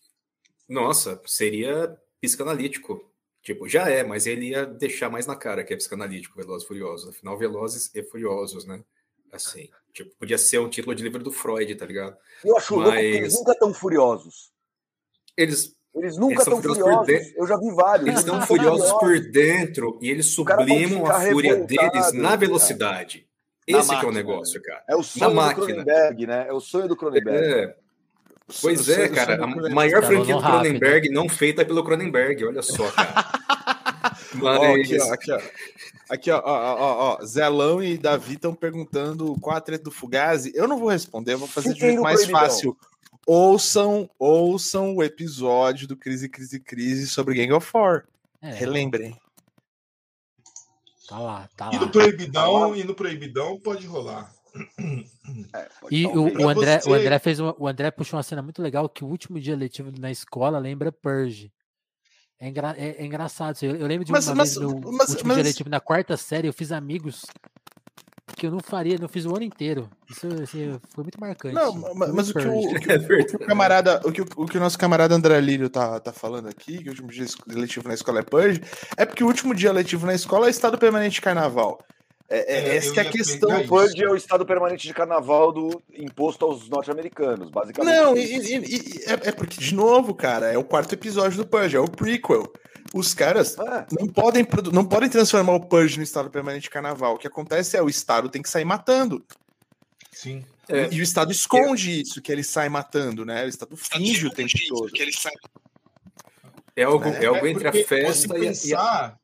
[0.66, 3.12] Nossa, seria psicanalítico
[3.46, 6.66] Tipo, já é, mas ele ia deixar mais na cara que é psicanalítico, Velozes e
[6.66, 7.10] Furiosos.
[7.10, 8.82] Afinal, Velozes e Furiosos, né?
[9.30, 12.16] Assim, tipo, podia ser um título de livro do Freud, tá ligado?
[12.44, 12.86] Eu acho mas...
[12.86, 14.52] louco que eles nunca estão furiosos.
[15.36, 15.76] Eles...
[15.94, 17.06] Eles nunca estão furiosos.
[17.06, 17.36] furiosos.
[17.36, 18.08] Eu já vi vários.
[18.08, 23.28] Eles estão furiosos por dentro e eles sublimam a fúria deles na velocidade.
[23.64, 24.84] Esse máquina, é o negócio, cara.
[24.88, 26.46] É o sonho do Cronenberg, né?
[26.48, 27.46] É o sonho do Cronenberg.
[27.46, 27.76] É.
[28.60, 29.42] Pois é, cara.
[29.42, 33.32] A maior franquia do Cronenberg não feita pelo Cronenberg, olha só, cara.
[34.34, 35.40] Mano, ó, aqui, ó, aqui, ó.
[36.08, 37.24] Aqui, ó, ó, ó, ó.
[37.24, 40.52] Zelão e Davi estão perguntando qual a treta do Fugazi.
[40.54, 42.76] Eu não vou responder, eu vou fazer de jeito mais fácil.
[43.26, 48.04] Ouçam, ouçam o episódio do Crise, Crise, Crise sobre Gang of War.
[48.40, 48.52] É.
[48.52, 49.18] Relembrem.
[51.08, 51.74] Tá lá, tá lá.
[51.74, 54.32] E no Proibidão, tá e no Proibidão pode rolar.
[55.54, 56.90] É, e o, o, André, você...
[56.90, 59.56] o André fez uma, o André puxou uma cena muito legal que o último dia
[59.56, 61.52] letivo na escola lembra Purge.
[62.38, 63.56] É, engra, é, é engraçado.
[63.62, 65.36] Eu, eu, lembro de mas, uma mas, vez no mas, último mas...
[65.36, 67.24] dia letivo na quarta série, eu fiz amigos
[68.36, 69.88] que eu não faria, não fiz o ano inteiro.
[70.10, 71.54] Isso assim, foi muito marcante.
[71.54, 74.20] Não, mas, mas o, que o, o, que o, o, que o, camarada, o que
[74.20, 77.08] o, o que o nosso camarada André Lírio tá, tá falando aqui, que o último
[77.08, 78.60] dia letivo na escola é Purge,
[78.96, 81.82] é porque o último dia letivo na escola é estado permanente de carnaval.
[82.28, 83.60] É, é, é, essa é a questão.
[83.60, 87.94] O PUD é o estado permanente de carnaval do imposto aos norte-americanos, basicamente.
[87.94, 91.46] Não, e, e, e, é, é, porque, de novo, cara, é o quarto episódio do
[91.46, 92.52] Purge, é o prequel.
[92.92, 93.86] Os caras ah.
[93.92, 97.14] não, podem, não podem transformar o Purge no estado permanente de carnaval.
[97.14, 99.24] O que acontece é o estado tem que sair matando.
[100.10, 100.44] Sim.
[100.68, 100.88] É.
[100.90, 103.44] E o estado esconde isso, que ele sai matando, né?
[103.44, 104.90] O estado finge o tempo todo.
[104.90, 105.32] Que ele sai...
[106.74, 109.16] É algo, é, é algo entre a festa e, a...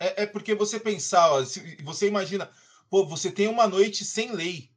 [0.00, 1.44] É, é porque você pensar, ó,
[1.84, 2.50] você imagina,
[2.88, 4.70] pô, você tem uma noite sem lei.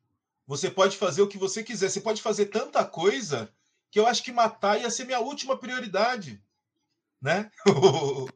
[0.45, 1.89] Você pode fazer o que você quiser.
[1.89, 3.49] Você pode fazer tanta coisa
[3.89, 6.43] que eu acho que matar ia ser minha última prioridade.
[7.21, 7.49] Né?
[7.63, 8.33] Porque...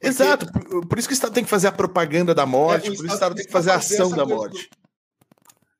[0.00, 0.46] Exato.
[0.88, 3.02] Por, isso que o Estado tem que fazer a propaganda da morte, é, por isso
[3.02, 4.70] que o Estado tem que fazer a ação da morte.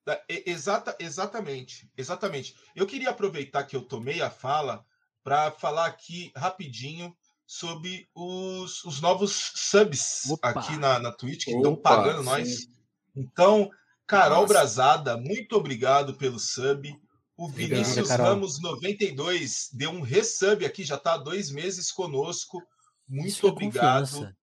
[0.05, 0.17] Do...
[0.29, 2.57] Exata, exatamente, exatamente.
[2.75, 4.85] Eu queria aproveitar que eu tomei a fala
[5.23, 7.15] para falar aqui rapidinho
[7.49, 10.51] sobre os, os novos subs Opa.
[10.51, 12.25] aqui na, na Twitch, que estão pagando sim.
[12.27, 12.69] nós.
[13.17, 13.71] Então,
[14.07, 14.53] Carol Nossa.
[14.53, 16.95] Brazada, muito obrigado pelo sub.
[17.39, 22.63] O Vinícius Ramos 92 deu um resub aqui, já está há dois meses conosco.
[23.09, 24.37] Muito Isso é obrigado.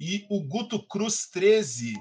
[0.00, 1.94] E o Guto Cruz 13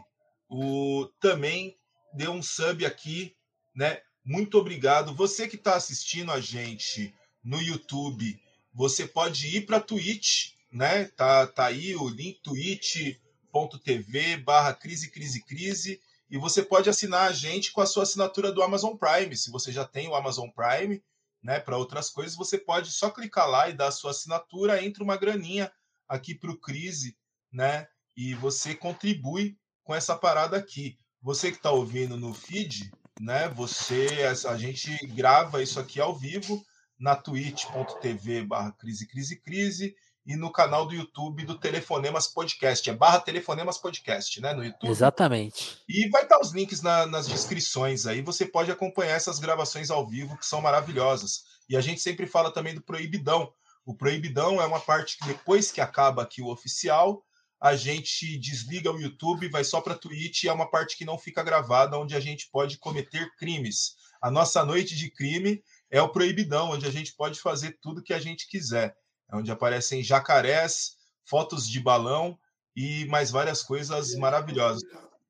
[0.49, 1.77] o, também
[2.15, 3.35] deu um sub aqui,
[3.75, 4.01] né?
[4.25, 5.13] Muito obrigado.
[5.13, 7.13] Você que está assistindo a gente
[7.43, 8.41] no YouTube,
[8.73, 11.05] você pode ir para Twitch, né?
[11.05, 16.01] Tá, tá aí o link twitch.tv barra crise, crise, crise.
[16.29, 19.35] E você pode assinar a gente com a sua assinatura do Amazon Prime.
[19.35, 21.03] Se você já tem o Amazon Prime,
[21.43, 25.03] né, para outras coisas, você pode só clicar lá e dar a sua assinatura, entra
[25.03, 25.71] uma graninha
[26.07, 27.17] aqui para o Crise,
[27.51, 27.87] né?
[28.15, 30.97] E você contribui com essa parada aqui.
[31.21, 33.49] Você que está ouvindo no feed, né?
[33.49, 34.07] Você,
[34.47, 36.63] a gente grava isso aqui ao vivo
[37.01, 42.87] na twitch.tv barra crise, crise, crise e no canal do YouTube do Telefonemas Podcast.
[42.87, 44.53] É barra Telefonemas Podcast, né?
[44.53, 44.87] No YouTube.
[44.87, 45.79] Exatamente.
[45.89, 48.21] E vai estar os links na, nas descrições aí.
[48.21, 51.41] Você pode acompanhar essas gravações ao vivo, que são maravilhosas.
[51.67, 53.51] E a gente sempre fala também do Proibidão.
[53.83, 57.23] O Proibidão é uma parte que depois que acaba aqui o oficial,
[57.59, 61.17] a gente desliga o YouTube, vai só para Twitch e é uma parte que não
[61.17, 63.95] fica gravada, onde a gente pode cometer crimes.
[64.21, 68.13] A nossa noite de crime é o Proibidão, onde a gente pode fazer tudo que
[68.13, 68.95] a gente quiser.
[69.29, 70.95] É onde aparecem jacarés,
[71.25, 72.39] fotos de balão
[72.75, 74.81] e mais várias coisas maravilhosas.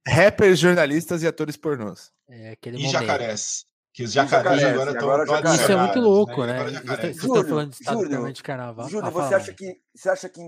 [0.07, 2.11] Rappers, jornalistas e atores pornôs.
[2.29, 2.91] É, e momento.
[2.91, 3.65] jacarés.
[3.93, 4.91] Que os jacarés agora
[5.23, 5.53] estão.
[5.53, 6.71] Isso é muito louco, né?
[6.71, 6.81] né?
[6.81, 8.89] Vocês estão falando de estado Júlio, de carnaval.
[8.89, 10.41] Júlio, ah, você, acha que, você acha que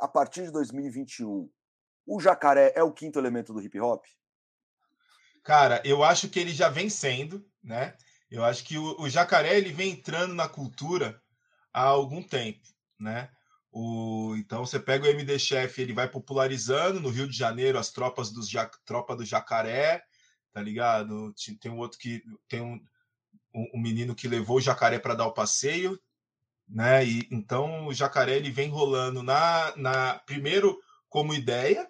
[0.00, 1.50] a partir de 2021
[2.06, 4.04] o jacaré é o quinto elemento do hip hop?
[5.44, 7.94] Cara, eu acho que ele já vem sendo, né?
[8.32, 11.20] Eu acho que o, o, jacaré ele vem entrando na cultura
[11.70, 12.66] há algum tempo,
[12.98, 13.28] né?
[13.70, 17.90] O, então você pega o MD Chef, ele vai popularizando no Rio de Janeiro as
[17.90, 18.48] tropas dos
[18.86, 20.02] tropa do jacaré,
[20.50, 21.34] tá ligado?
[21.60, 22.80] Tem um outro que tem um,
[23.54, 26.00] um, um menino que levou o jacaré para dar o passeio,
[26.66, 27.04] né?
[27.04, 30.80] E então o jacaré ele vem rolando na, na primeiro
[31.10, 31.86] como ideia,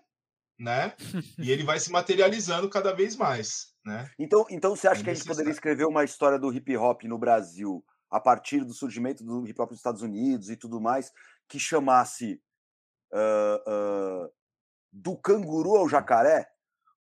[0.58, 0.92] né?
[1.38, 3.71] e ele vai se materializando cada vez mais.
[3.84, 4.08] Né?
[4.18, 7.18] Então, então você acha que a gente poderia escrever uma história do hip hop no
[7.18, 11.10] Brasil a partir do surgimento do hip hop nos Estados Unidos e tudo mais,
[11.48, 12.40] que chamasse
[13.12, 14.32] uh, uh,
[14.92, 16.48] do canguru ao jacaré?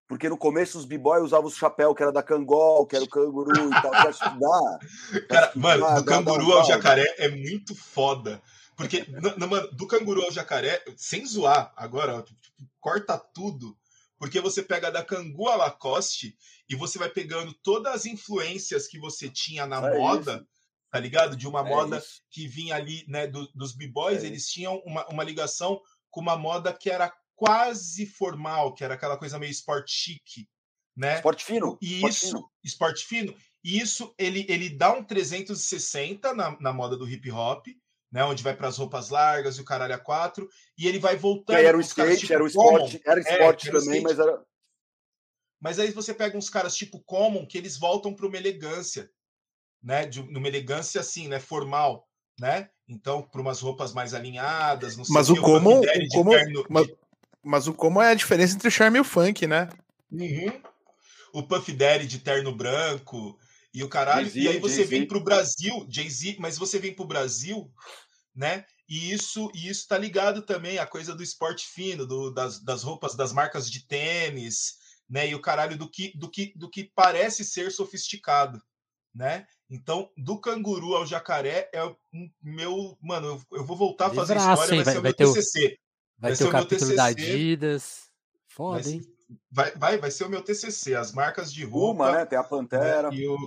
[0.06, 3.08] Porque no começo os b-boys usavam o chapéu que era da Cangol, que era o
[3.08, 3.92] canguru e tal.
[3.92, 4.78] Acho que dá.
[5.28, 8.40] Cara, mano, dá, do dá, canguru dá, ao jacaré é muito foda.
[8.74, 9.04] Porque,
[9.36, 12.40] no, mano, do canguru ao jacaré, sem zoar, agora, tipo,
[12.80, 13.76] corta tudo
[14.18, 16.36] porque você pega da Cangu a Lacoste
[16.68, 20.46] e você vai pegando todas as influências que você tinha na é moda, isso.
[20.90, 21.36] tá ligado?
[21.36, 22.22] De uma é moda isso.
[22.30, 25.80] que vinha ali, né, do, dos b-boys, é eles tinham uma, uma ligação
[26.10, 30.48] com uma moda que era quase formal, que era aquela coisa meio sport chique,
[30.96, 31.16] né?
[31.16, 31.78] Esporte fino.
[31.80, 32.50] E isso, fino.
[32.64, 33.34] esporte fino.
[33.62, 37.66] E isso ele, ele dá um 360 na, na moda do hip hop,
[38.10, 38.24] né?
[38.24, 41.56] Onde vai para as roupas largas e o caralho a quatro, e ele vai voltando.
[41.56, 44.42] era o skate, tipo era o esporte, era esporte é, também, mas era.
[45.60, 49.10] Mas aí você pega uns caras tipo Common que eles voltam para uma elegância,
[49.82, 50.06] né?
[50.06, 51.38] De uma elegância assim, né?
[51.40, 52.08] Formal,
[52.40, 52.70] né?
[52.88, 56.66] Então, para umas roupas mais alinhadas, não sei mas o, o Common, o Common terno,
[56.70, 56.96] mas, de...
[57.42, 59.68] mas, o Common é a diferença entre o charme e o funk, né?
[60.10, 60.62] Uhum.
[61.34, 63.38] O Puff Daddy de terno branco,
[63.72, 64.30] e o caralho.
[64.34, 67.70] E aí você vem para o Brasil, Jay-Z, mas você vem para o Brasil,
[68.34, 68.64] né?
[68.88, 72.82] E isso, e isso tá ligado também à coisa do esporte fino, do, das, das
[72.82, 74.76] roupas, das marcas de tênis,
[75.08, 75.28] né?
[75.28, 78.62] E o caralho do que, do que, do que parece ser sofisticado,
[79.14, 79.46] né?
[79.70, 82.96] Então, do canguru ao jacaré é um meu.
[83.02, 85.78] Mano, eu, eu vou voltar a fazer história, vai, vai ser o meu TCC.
[86.16, 88.08] Vai, vai ter o, o capítulo da Adidas.
[88.46, 89.02] Foda, hein?
[89.50, 92.04] Vai, vai, vai ser o meu TCC, as marcas de roupa.
[92.04, 92.26] Uma, né?
[92.26, 93.10] Tem a Pantera.
[93.10, 93.26] Né?
[93.26, 93.38] O...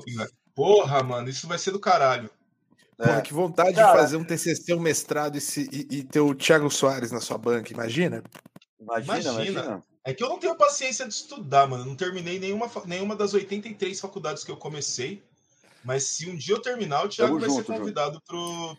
[0.53, 2.29] Porra, mano, isso vai ser do caralho.
[2.99, 3.07] É.
[3.07, 6.19] Porra, que vontade Cara, de fazer um TCC, um mestrado e, se, e, e, ter
[6.19, 8.23] o Thiago Soares na sua banca, imagina?
[8.79, 9.49] Imagina, imagina.
[9.49, 9.83] imagina.
[10.03, 11.85] É que eu não tenho paciência de estudar, mano.
[11.85, 15.23] Não terminei nenhuma, nenhuma das 83 faculdades que eu comecei.
[15.83, 18.21] Mas se um dia eu terminar, o Thiago vai junto, ser convidado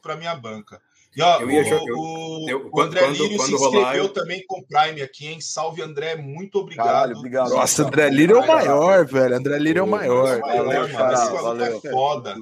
[0.01, 0.81] para minha banca.
[1.15, 4.09] E ó, eu ia, o, o, eu, o André quando, Lírio quando se inscreveu eu...
[4.09, 5.41] também com o Prime aqui, hein?
[5.43, 6.87] Salve, André, muito obrigado.
[6.87, 7.51] Caralho, obrigado.
[7.51, 9.37] Nossa, André Lírio é o maior, velho.
[9.37, 10.41] André Lírio é o maior.
[10.41, 12.35] Valeu, valeu, valeu, é foda.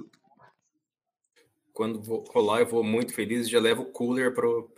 [1.72, 4.70] Quando vou rolar, eu vou muito feliz e já levo o cooler pro,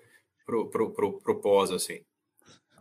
[0.46, 2.00] pro, pro, pro, pro pós, assim.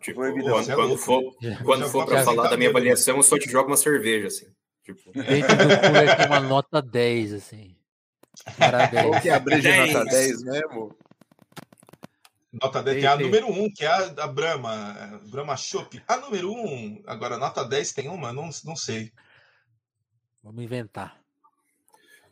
[0.02, 3.70] Tipo, quando, quando, for, quando for para falar da minha avaliação, eu só te jogo
[3.70, 4.48] uma cerveja, assim.
[4.84, 5.12] Tipo.
[5.12, 7.76] Dentro do cooler tem uma nota 10, assim.
[8.58, 9.06] Parabéns.
[9.06, 10.96] Qual que é a breja nota 10 mesmo?
[12.52, 16.02] Nota 10 tem, é a número 1, que é a, a Brahma, Brahma Chopp.
[16.08, 18.34] A número 1, agora nota 10 tem uma?
[18.34, 19.12] Não, não sei.
[20.44, 21.22] Vamos inventar.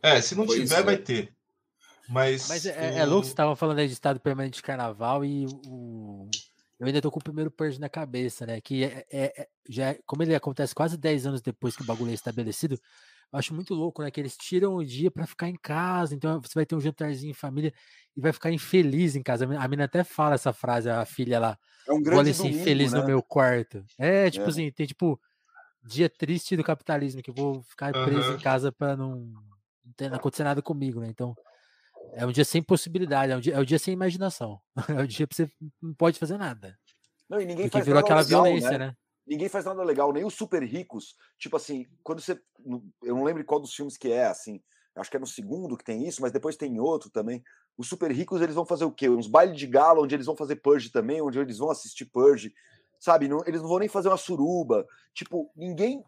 [0.02, 0.84] É, se não pois tiver, é.
[0.84, 1.34] vai ter.
[2.10, 5.46] Mas, Mas é, é louco, você estava falando aí de estado permanente de carnaval e
[5.66, 6.28] o.
[6.80, 8.60] Eu ainda tô com o primeiro purge na cabeça, né?
[8.60, 11.86] Que é, é, é já, é, como ele acontece quase 10 anos depois que o
[11.86, 12.80] bagulho é estabelecido,
[13.32, 14.10] eu acho muito louco, né?
[14.10, 17.32] Que eles tiram o dia para ficar em casa, então você vai ter um jantarzinho
[17.32, 17.74] em família
[18.16, 19.46] e vai ficar infeliz em casa.
[19.46, 21.58] A mina até fala essa frase, a filha lá.
[21.88, 23.00] É um grande domingo, infeliz né?
[23.00, 23.84] no meu quarto.
[23.98, 24.50] É, tipo é.
[24.50, 25.20] assim, tem tipo
[25.84, 28.36] dia triste do capitalismo, que eu vou ficar preso uhum.
[28.36, 29.32] em casa para não,
[30.00, 31.08] não acontecer nada comigo, né?
[31.10, 31.36] Então,
[32.14, 34.60] é um dia sem possibilidade, é um dia, é um dia sem imaginação.
[34.90, 35.50] É um dia que você
[35.82, 36.78] não pode fazer nada.
[37.30, 38.88] Não, e ninguém Porque virou aquela legal, violência, né?
[38.88, 38.96] né?
[39.30, 41.16] Ninguém faz nada legal, nem os super ricos.
[41.38, 42.42] Tipo assim, quando você.
[43.04, 44.62] Eu não lembro qual dos filmes que é, assim.
[44.96, 47.44] Acho que é no segundo que tem isso, mas depois tem outro também.
[47.78, 49.08] Os super ricos, eles vão fazer o quê?
[49.08, 52.54] Uns bailes de gala, onde eles vão fazer Purge também, onde eles vão assistir Purge.
[53.00, 53.28] Sabe?
[53.28, 54.86] Não, eles não vão nem fazer uma suruba.
[55.14, 56.04] Tipo, ninguém.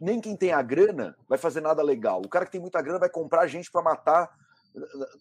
[0.00, 2.20] Nem quem tem a grana vai fazer nada legal.
[2.24, 4.36] O cara que tem muita grana vai comprar gente para matar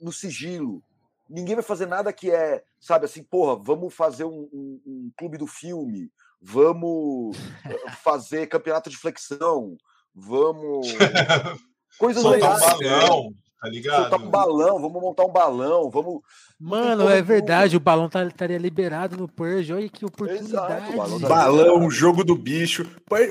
[0.01, 0.81] no sigilo.
[1.29, 5.37] Ninguém vai fazer nada que é, sabe, assim, porra, vamos fazer um, um, um clube
[5.37, 6.11] do filme,
[6.41, 9.77] vamos eh, fazer campeonato de flexão,
[10.13, 10.87] vamos.
[11.99, 12.63] Coisas legais.
[12.63, 14.09] Um balão, tá ligado?
[14.09, 16.21] Soltar um balão, vamos montar um balão, vamos.
[16.59, 19.71] Mano, é verdade, o balão tá, estaria liberado no Purge.
[19.71, 20.47] Olha que oportunidade.
[20.47, 22.89] Exato, balão, tá balão jogo do bicho.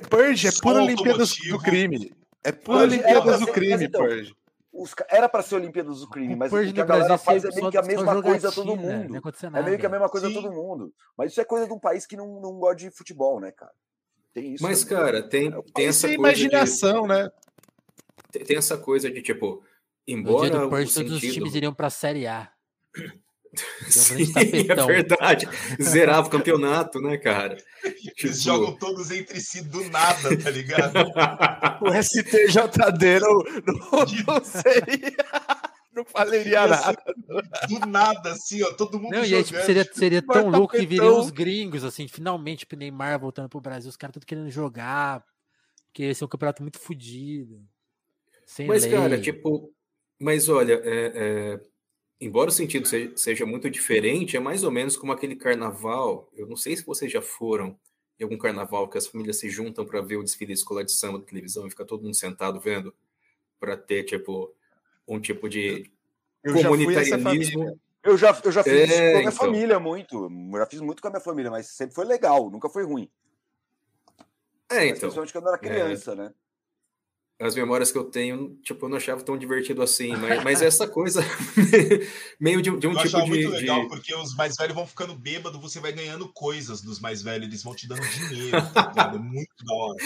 [0.09, 2.13] Purge é pura Olimpíadas do crime.
[2.45, 4.35] É pura Olimpíadas do crime, então, Purge.
[4.73, 7.71] Os, era para ser Olimpíadas do crime, mas o que a galera faz é meio
[7.71, 9.21] que a mesma coisa a todo mundo.
[9.53, 10.95] É meio que a mesma coisa a todo mundo.
[11.17, 13.73] Mas isso é coisa de um país que não, não gosta de futebol, né, cara?
[14.33, 14.63] Tem isso.
[14.63, 16.21] Mas, cara, tem, é, tem essa coisa.
[16.21, 17.31] imaginação, de, né?
[18.31, 19.65] Tem, tem, essa coisa de, tipo,
[20.07, 20.45] embora.
[20.45, 21.09] No dia do Purge, sentido...
[21.09, 22.53] todos os times iriam para a Série A.
[23.89, 24.33] Sim,
[24.69, 25.49] é verdade.
[25.83, 27.57] Zerava o campeonato, né, cara?
[27.85, 28.33] Eles tipo...
[28.33, 30.95] jogam todos entre si do nada, tá ligado?
[31.83, 33.91] o STJD não, não,
[34.27, 35.17] não seria.
[35.93, 37.03] Não faleria nada.
[37.69, 39.13] Do nada, assim, ó, todo mundo.
[39.13, 42.61] Não, jogando, e aí, tipo, seria, seria tão louco que viriam os gringos, assim, finalmente,
[42.61, 45.25] tipo, Neymar voltando pro Brasil, os caras tudo querendo jogar,
[45.87, 47.61] porque esse é um campeonato muito fodido.
[48.67, 48.93] Mas, lei.
[48.93, 49.73] cara, tipo,
[50.21, 51.61] mas olha, é, é
[52.21, 52.87] embora o sentido
[53.17, 56.29] seja, muito diferente, é mais ou menos como aquele carnaval.
[56.35, 57.79] Eu não sei se vocês já foram
[58.19, 61.19] em algum carnaval que as famílias se juntam para ver o desfile escolar de samba
[61.19, 62.95] da televisão e fica todo mundo sentado vendo
[63.59, 64.55] para ter tipo
[65.09, 65.91] um tipo de
[66.45, 67.81] eu comunitarianismo.
[68.03, 69.33] Eu já, eu já fiz é, isso com a minha então...
[69.33, 70.31] família muito.
[70.53, 73.11] Eu já fiz muito com a minha família, mas sempre foi legal, nunca foi ruim.
[74.71, 75.01] É, então.
[75.01, 75.69] Principalmente quando eu era é.
[75.69, 76.15] criança, é.
[76.15, 76.35] né?
[77.41, 80.87] As memórias que eu tenho, tipo, eu não achava tão divertido assim, mas, mas essa
[80.87, 81.23] coisa
[82.39, 83.29] meio de, de um eu tipo de.
[83.29, 83.89] muito legal, de...
[83.89, 87.63] porque os mais velhos vão ficando bêbados, você vai ganhando coisas dos mais velhos, eles
[87.63, 89.97] vão te dando dinheiro, tá É muito da hora.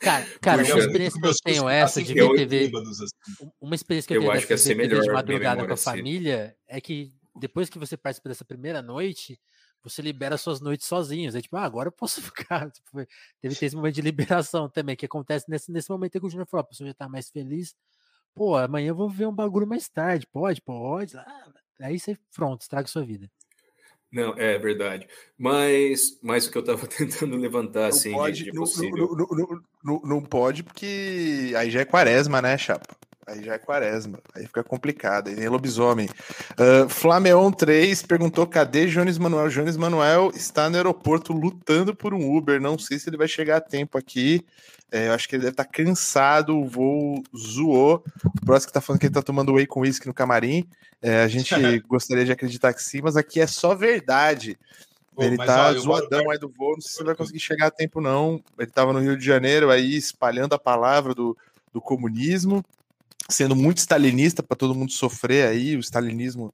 [0.00, 2.72] Cara, cara uma experiência que eu tenho essa de ver TV.
[2.78, 3.50] Assim.
[3.60, 5.84] Uma experiência que eu, eu tenho de ver TV de madrugada com a assim.
[5.84, 9.38] família é que depois que você participa dessa primeira noite,
[9.82, 11.34] você libera suas noites sozinhos.
[11.34, 12.70] É tipo, ah, agora eu posso ficar.
[12.72, 13.06] Tipo,
[13.40, 16.62] teve esse momento de liberação também, que acontece nesse, nesse momento que o Júnior falou,
[16.62, 17.74] a pessoa já tá mais feliz.
[18.34, 20.26] Pô, amanhã eu vou ver um bagulho mais tarde.
[20.26, 21.16] Pode, pode.
[21.16, 23.30] Ah, aí você, pronto, estraga sua vida.
[24.10, 25.06] Não, é verdade.
[25.36, 29.14] Mas, mas o que eu estava tentando levantar, não assim, pode, de, de possível...
[29.16, 32.96] não, não, não, não, pode, porque aí já é quaresma, né, Chapa?
[33.28, 36.08] Aí já é quaresma, aí fica complicado, aí tem lobisomem.
[36.52, 39.50] Uh, Flameon 3 perguntou: cadê Jones Manuel?
[39.50, 42.58] Jones Manuel está no aeroporto lutando por um Uber.
[42.58, 44.42] Não sei se ele vai chegar a tempo aqui.
[44.90, 48.02] É, eu acho que ele deve estar tá cansado, o voo zoou.
[48.24, 50.66] O próximo que tá falando que ele tá tomando whey com uísque no camarim.
[51.02, 51.54] É, a gente
[51.86, 54.58] gostaria de acreditar que sim, mas aqui é só verdade.
[55.14, 56.32] Pô, ele tá olha, zoadão vou...
[56.32, 58.42] aí do voo, não sei se ele vai conseguir chegar a tempo, não.
[58.58, 61.36] Ele tava no Rio de Janeiro aí espalhando a palavra do,
[61.74, 62.64] do comunismo
[63.28, 66.52] sendo muito stalinista para todo mundo sofrer aí, o stalinismo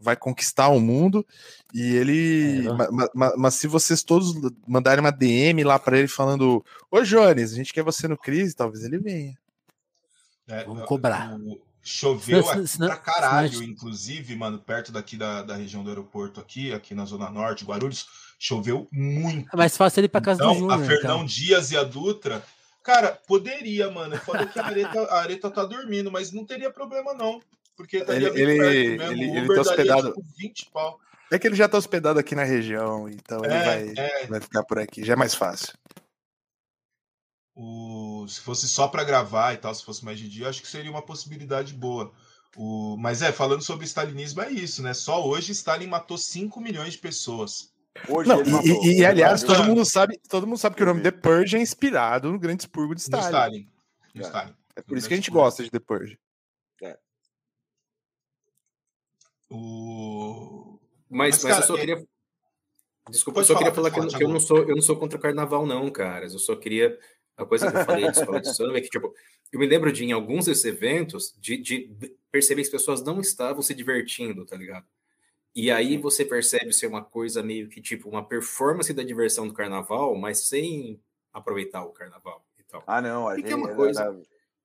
[0.00, 1.26] vai conquistar o mundo
[1.72, 4.34] e ele, é, mas, mas, mas, se vocês todos
[4.66, 8.54] mandarem uma DM lá para ele falando, ô Jones, a gente quer você no crise,
[8.54, 9.36] talvez ele venha.
[10.46, 11.36] É, Vamos cobrar.
[11.38, 16.40] O, Choveu se não, pra caralho, inclusive, mano, perto daqui da, da região do aeroporto
[16.40, 18.06] aqui, aqui na Zona Norte, Guarulhos,
[18.38, 19.50] choveu muito.
[19.52, 20.82] É mais fácil ele ir pra casa então, do Júnior.
[20.82, 21.26] A Fernão então.
[21.26, 22.42] Dias e a Dutra,
[22.84, 24.16] cara, poderia, mano.
[24.18, 27.42] Foda que a areta, a areta tá dormindo, mas não teria problema, não.
[27.76, 30.08] Porque ele, ele, ele, ele tá hospedado.
[30.08, 31.00] Tipo, 20 pau.
[31.32, 34.26] É que ele já tá hospedado aqui na região, então é, ele vai, é.
[34.26, 35.72] vai ficar por aqui, já é mais fácil.
[37.56, 40.68] O, se fosse só para gravar e tal, se fosse mais de dia, acho que
[40.68, 42.12] seria uma possibilidade boa.
[42.56, 44.94] O, mas é, falando sobre stalinismo, é isso, né?
[44.94, 47.73] Só hoje Stalin matou 5 milhões de pessoas.
[48.08, 51.12] Hoje Não, e, e, aliás, todo mundo sabe, todo mundo sabe que o nome The
[51.12, 53.22] Purge é inspirado no grande expurgo de Stalin.
[53.22, 53.68] No Stalin.
[54.14, 54.24] No é.
[54.26, 54.54] Stalin.
[54.76, 56.18] É por isso que a gente gosta de The Purge.
[56.82, 56.98] É.
[59.48, 60.78] O...
[61.08, 62.06] Mas, mas, mas cara, eu só queria.
[63.10, 64.96] Desculpa, eu só queria falar, falar que, eu, que eu, não sou, eu não sou
[64.96, 66.32] contra o carnaval, não, caras.
[66.32, 66.98] Eu só queria
[67.36, 69.12] a coisa que eu falei de escola de samba é que, tipo,
[69.52, 73.20] eu me lembro de, em alguns desses eventos, de, de perceber que as pessoas não
[73.20, 74.86] estavam se divertindo, tá ligado?
[75.54, 79.54] E aí você percebe ser uma coisa meio que, tipo, uma performance da diversão do
[79.54, 81.00] carnaval, mas sem
[81.32, 82.82] aproveitar o carnaval e tal.
[82.86, 84.20] Ah, não, a gente, é uma coisa...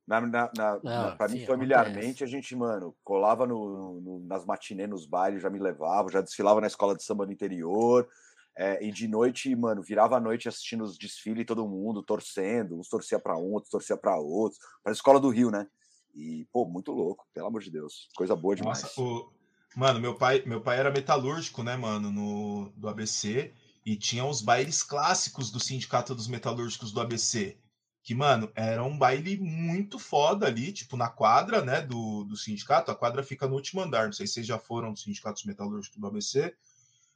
[0.08, 2.24] Na, na, na, na pra mim, familiarmente, acontece.
[2.24, 6.60] a gente, mano, colava no, no, nas matinês, nos bailes, já me levava, já desfilava
[6.60, 8.10] na escola de samba no interior,
[8.58, 12.90] é, e de noite, mano, virava a noite assistindo os desfiles, todo mundo torcendo, uns
[12.90, 15.68] torcia para um, outros torcia para outros, para a escola do Rio, né?
[16.16, 18.10] E, pô, muito louco, pelo amor de Deus.
[18.18, 18.82] Coisa boa demais.
[18.82, 19.32] Nossa, o...
[19.76, 23.54] Mano, meu pai, meu pai era metalúrgico, né, mano, no, do ABC,
[23.86, 27.58] e tinha os bailes clássicos do Sindicato dos Metalúrgicos do ABC.
[28.02, 32.90] Que, mano, era um baile muito foda ali, tipo, na quadra, né, do, do sindicato.
[32.90, 34.06] A quadra fica no último andar.
[34.06, 36.56] Não sei se vocês já foram do Sindicato dos Metalúrgicos do ABC.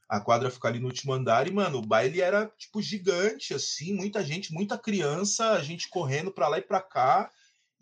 [0.07, 3.93] A quadra fica ali no último andar e, mano, o baile era, tipo, gigante, assim,
[3.95, 7.31] muita gente, muita criança, a gente correndo para lá e para cá.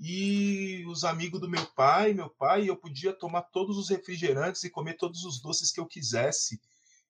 [0.04, 4.70] E os amigos do meu pai, meu pai, eu podia tomar todos os refrigerantes e
[4.70, 6.60] comer todos os doces que eu quisesse.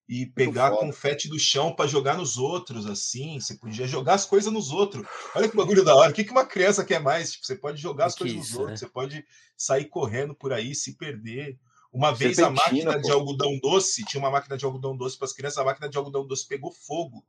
[0.10, 3.40] E pegar confete do chão para jogar nos outros, assim.
[3.40, 5.08] Você podia jogar as coisas nos outros.
[5.34, 6.12] Olha que bagulho da hora.
[6.12, 7.32] O que, que uma criança quer mais?
[7.32, 8.76] Tipo, você pode jogar as coisas nos outros, né?
[8.76, 11.58] você pode sair correndo por aí, se perder.
[11.94, 13.02] Uma vez a máquina pô.
[13.02, 15.98] de algodão doce, tinha uma máquina de algodão doce para as crianças, a máquina de
[15.98, 17.26] algodão doce pegou fogo.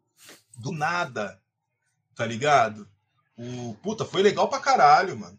[0.58, 1.40] Do nada.
[2.16, 2.88] Tá ligado?
[3.36, 5.38] O puta, foi legal pra caralho, mano.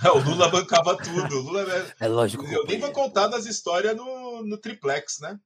[0.14, 1.38] O Lula bancava tudo.
[1.38, 2.44] O Lula é, é lógico.
[2.46, 5.38] Eu nem vou contar das histórias no, no triplex, né?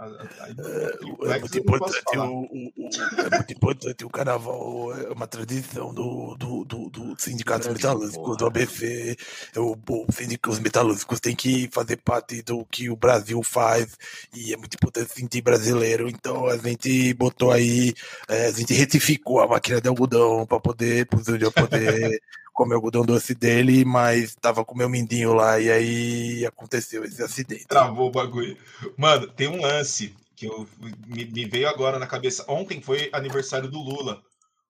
[0.00, 2.90] É, é, muito importante o, o, o,
[3.20, 8.46] é muito importante o carnaval, é uma tradição do, do, do, do sindicato metalúrgico, do
[8.46, 9.16] ABC.
[9.56, 13.96] O, o sindicato, os metalúrgicos têm que fazer parte do que o Brasil faz
[14.34, 16.08] e é muito importante sentir brasileiro.
[16.08, 17.94] Então a gente botou aí,
[18.28, 22.20] a gente retificou a máquina de algodão para poder, para poder
[22.52, 27.22] comer o algodão doce dele, mas tava com meu mindinho lá e aí aconteceu esse
[27.22, 27.66] acidente.
[27.66, 28.56] Travou o bagulho.
[28.96, 30.68] Mano, tem um lance que eu,
[31.06, 32.44] me, me, veio agora na cabeça.
[32.48, 34.22] Ontem foi aniversário do Lula,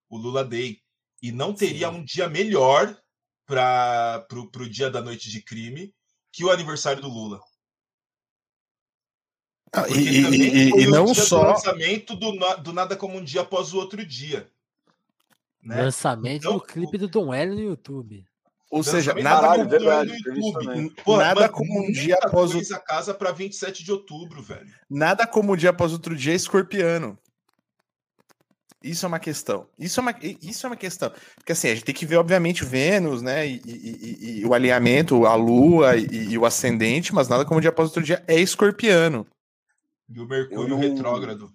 [0.09, 0.80] o Lula Day.
[1.20, 1.96] E não teria Sim.
[1.96, 2.96] um dia melhor
[3.46, 5.94] para pro, pro dia da noite de crime
[6.32, 7.40] que o aniversário do Lula.
[9.74, 11.42] Ah, e, e, e, não só.
[11.42, 12.32] lançamento do,
[12.62, 14.50] do Nada Como um Dia após o outro dia.
[15.62, 15.82] Né?
[15.82, 18.24] Lançamento então, do clipe do Dom Hélio no YouTube.
[18.70, 20.94] Ou seja, nada caralho, como verdade, YouTube.
[21.05, 22.74] Pô, nada como um dia após o.
[22.74, 24.66] a casa para 27 de outubro, velho.
[24.89, 27.18] Nada como um dia após outro dia escorpiano.
[28.82, 29.68] Isso é uma questão.
[29.78, 31.12] Isso é uma, isso é uma questão.
[31.36, 33.47] Porque assim, a gente tem que ver, obviamente, Vênus, né?
[33.47, 37.60] E, e, e, e o alinhamento, a Lua e, o ascendente, mas nada como um
[37.60, 39.26] dia após outro dia é escorpiano.
[40.09, 41.52] E o Mercúrio não, retrógrado.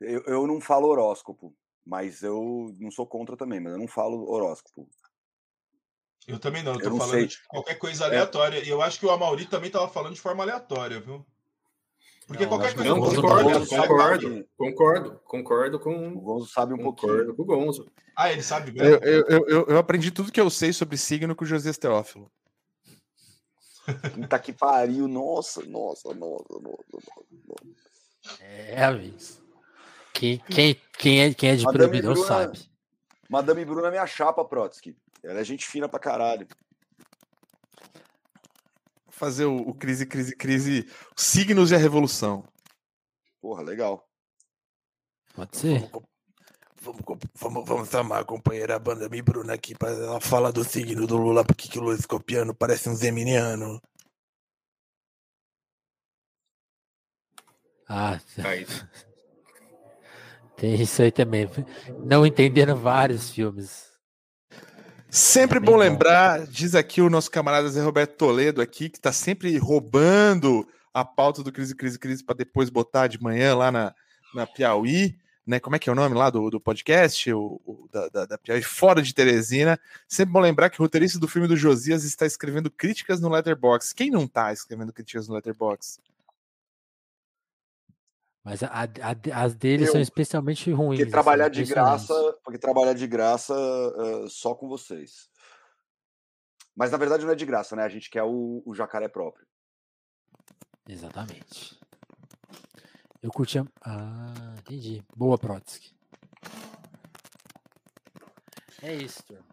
[0.00, 1.54] Eu, eu não falo horóscopo.
[1.84, 4.88] Mas eu não sou contra também, mas eu não falo horóscopo.
[6.26, 8.06] Eu também não, eu tô eu não falando de qualquer coisa é.
[8.06, 8.58] aleatória.
[8.58, 8.64] É.
[8.64, 11.26] E eu acho que o Amauri também tava falando de forma aleatória, viu?
[12.26, 12.88] Porque não, qualquer coisa.
[12.88, 16.08] Não, concordo, concordo, concordo, concordo com.
[16.08, 17.36] O Gonzo sabe um concordo pouquinho.
[17.36, 17.90] com o Gonzo.
[18.16, 18.88] Ah, ele sabe mesmo?
[18.88, 22.30] Eu, eu, eu, eu, aprendi tudo que eu sei sobre signo com o José Teófilo.
[24.14, 27.00] Puta que pariu, nossa, nossa, nossa, nossa,
[27.48, 28.42] nossa.
[28.44, 29.41] É, amigos.
[30.12, 32.70] Quem, quem, quem, é, quem é de Madame proibidão Bruna, sabe.
[33.28, 34.96] Madame Bruna é minha chapa, Protsky.
[35.22, 36.46] Ela é gente fina pra caralho.
[39.08, 40.88] Fazer o, o crise, crise, crise.
[41.16, 42.44] Signos e a revolução.
[43.40, 44.06] Porra, legal.
[45.34, 45.90] Pode ser.
[46.80, 47.00] Vamos,
[47.34, 51.44] vamos, vamos chamar a companheira Madame Bruna aqui para ela falar do signo do Lula,
[51.44, 53.80] porque que o Lula Escopiano parece um Zeminiano.
[57.88, 58.42] Ah, tá.
[60.62, 61.50] Tem isso aí também.
[62.04, 63.90] Não entendendo vários filmes.
[65.10, 68.96] Sempre é bom, bom lembrar, diz aqui o nosso camarada Zé Roberto Toledo aqui, que
[68.96, 70.64] está sempre roubando
[70.94, 73.92] a pauta do Crise, Crise, Crise para depois botar de manhã lá na,
[74.32, 75.58] na Piauí né?
[75.58, 77.32] Como é que é o nome lá do, do podcast?
[77.32, 79.80] O, o da, da, da Piauí Fora de Teresina.
[80.06, 83.92] Sempre bom lembrar que o roteirista do filme do Josias está escrevendo críticas no Letterbox.
[83.92, 85.98] Quem não está escrevendo críticas no Letterbox?
[88.44, 90.98] Mas a, a, as deles Eu, são especialmente ruins.
[90.98, 95.28] Porque assim, trabalhar de graça, porque trabalhar de graça uh, só com vocês.
[96.74, 97.84] Mas na verdade não é de graça, né?
[97.84, 99.46] A gente quer o, o jacaré próprio.
[100.88, 101.78] Exatamente.
[103.22, 103.64] Eu curti a...
[103.84, 105.04] Ah, entendi.
[105.14, 105.94] Boa, Protsky.
[108.82, 109.44] É isso, turma.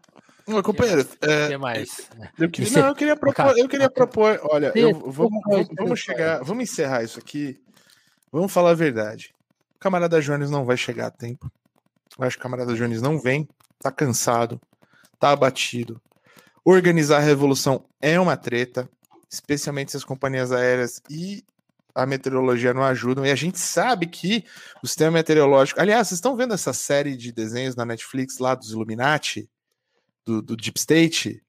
[0.48, 2.10] Meu companheiro, é, que mais?
[2.36, 6.42] Eu queria, não, eu queria propor, eu queria propor, olha, eu, vamos, vamos, vamos chegar,
[6.42, 7.62] vamos encerrar isso aqui.
[8.32, 9.34] Vamos falar a verdade.
[9.76, 11.50] O camarada Jones não vai chegar a tempo.
[12.18, 13.48] Eu acho que o camarada Jones não vem,
[13.78, 14.60] tá cansado,
[15.18, 16.00] tá abatido.
[16.64, 18.88] Organizar a revolução é uma treta,
[19.28, 21.44] especialmente se as companhias aéreas e
[21.94, 23.24] a meteorologia não ajudam.
[23.24, 24.44] E a gente sabe que
[24.82, 25.80] o sistema meteorológico.
[25.80, 29.48] Aliás, vocês estão vendo essa série de desenhos na Netflix lá dos Illuminati?
[30.24, 31.42] Do, do Deep State?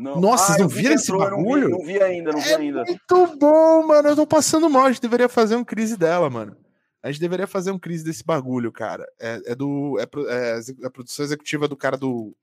[0.00, 0.18] Não.
[0.18, 1.68] Nossa, ah, vocês não viram esse bagulho?
[1.68, 2.84] Não vi, não vi, ainda, não vi é ainda.
[2.84, 4.08] Muito bom, mano.
[4.08, 4.86] Eu tô passando mal.
[4.86, 6.56] A gente deveria fazer um crise dela, mano.
[7.02, 9.06] A gente deveria fazer um crise desse bagulho, cara.
[9.20, 9.98] É, é do.
[9.98, 12.34] É, é, a produção executiva do cara do.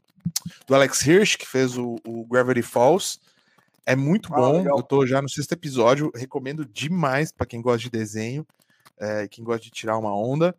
[0.68, 3.20] Do Alex Hirsch, que fez o, o Gravity Falls.
[3.88, 4.58] É muito ah, bom.
[4.60, 4.78] Legal.
[4.78, 6.12] Eu tô já no sexto episódio.
[6.14, 8.46] Recomendo demais para quem gosta de desenho,
[9.00, 10.56] é, quem gosta de tirar uma onda.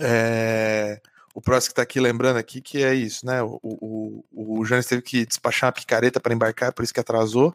[0.00, 1.00] É,
[1.36, 3.42] o próximo que tá aqui lembrando aqui que é isso, né?
[3.42, 7.54] O, o, o Janes teve que despachar uma picareta para embarcar, por isso que atrasou.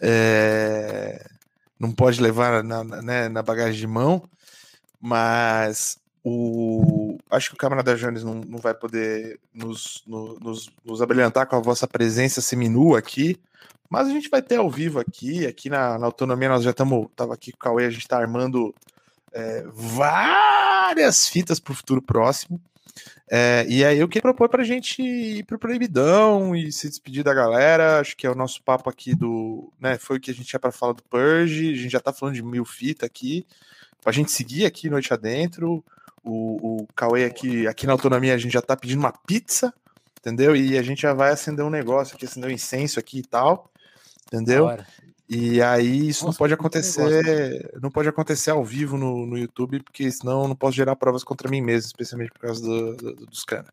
[0.00, 1.26] É,
[1.76, 4.22] não pode levar na, na, né, na bagagem de mão,
[5.00, 11.02] mas o, acho que o camarada Jones não, não vai poder nos, no, nos, nos
[11.02, 13.40] abrilhantar com a vossa presença seminua aqui,
[13.90, 17.08] mas a gente vai ter ao vivo aqui, aqui na, na autonomia, nós já estamos,
[17.16, 18.72] tava aqui com o Cauê, a gente está armando
[19.32, 22.60] é, várias fitas para o futuro próximo.
[23.30, 26.88] É, e aí eu queria propor para a gente ir para o Proibidão e se
[26.88, 28.00] despedir da galera.
[28.00, 29.72] Acho que é o nosso papo aqui do.
[29.80, 31.72] Né, foi o que a gente tinha para falar do Purge.
[31.72, 33.46] A gente já está falando de mil fita aqui.
[34.02, 35.84] Para a gente seguir aqui noite adentro.
[36.22, 39.74] O, o Cauê aqui, aqui na autonomia, a gente já está pedindo uma pizza,
[40.18, 40.56] entendeu?
[40.56, 43.70] E a gente já vai acender um negócio aqui, acender um incenso aqui e tal
[44.26, 44.68] entendeu?
[45.28, 49.82] E aí isso Nossa, não pode acontecer, não pode acontecer ao vivo no, no YouTube,
[49.82, 53.26] porque senão eu não posso gerar provas contra mim mesmo, especialmente por causa do, do,
[53.26, 53.70] dos caras.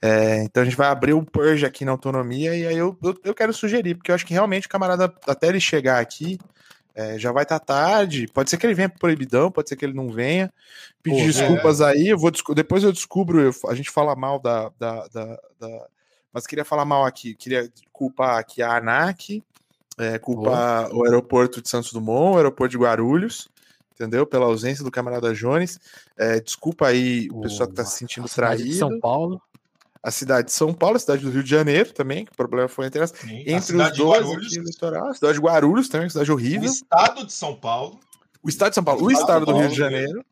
[0.00, 3.18] É, então a gente vai abrir o purge aqui na autonomia e aí eu, eu,
[3.24, 6.38] eu, quero sugerir, porque eu acho que realmente o camarada, até ele chegar aqui,
[6.94, 8.28] é, já vai estar tá tarde.
[8.32, 10.52] Pode ser que ele venha proibidão, pode ser que ele não venha.
[11.02, 11.86] Pedir Pô, desculpas é.
[11.86, 15.86] aí, eu vou depois eu descubro, eu, a gente fala mal da, da, da, da,
[16.32, 19.42] Mas queria falar mal aqui, queria culpar aqui a ANAC,
[19.98, 20.98] é, culpar oh.
[20.98, 23.48] o aeroporto de Santos Dumont, o aeroporto de Guarulhos,
[23.92, 24.24] entendeu?
[24.26, 25.78] Pela ausência do camarada Jones.
[26.16, 28.64] É, desculpa aí o pessoal que está se sentindo traído.
[28.64, 29.40] De São Paulo.
[30.00, 32.68] A cidade de São Paulo, a cidade do Rio de Janeiro também, que o problema
[32.68, 35.08] foi entre, as, entre os dois aqui, litoral.
[35.08, 36.70] A cidade de Guarulhos também, cidade horrível.
[36.70, 37.98] O estado de São Paulo.
[38.40, 40.24] O estado de São Paulo, o, o estado, do Rio de Janeiro.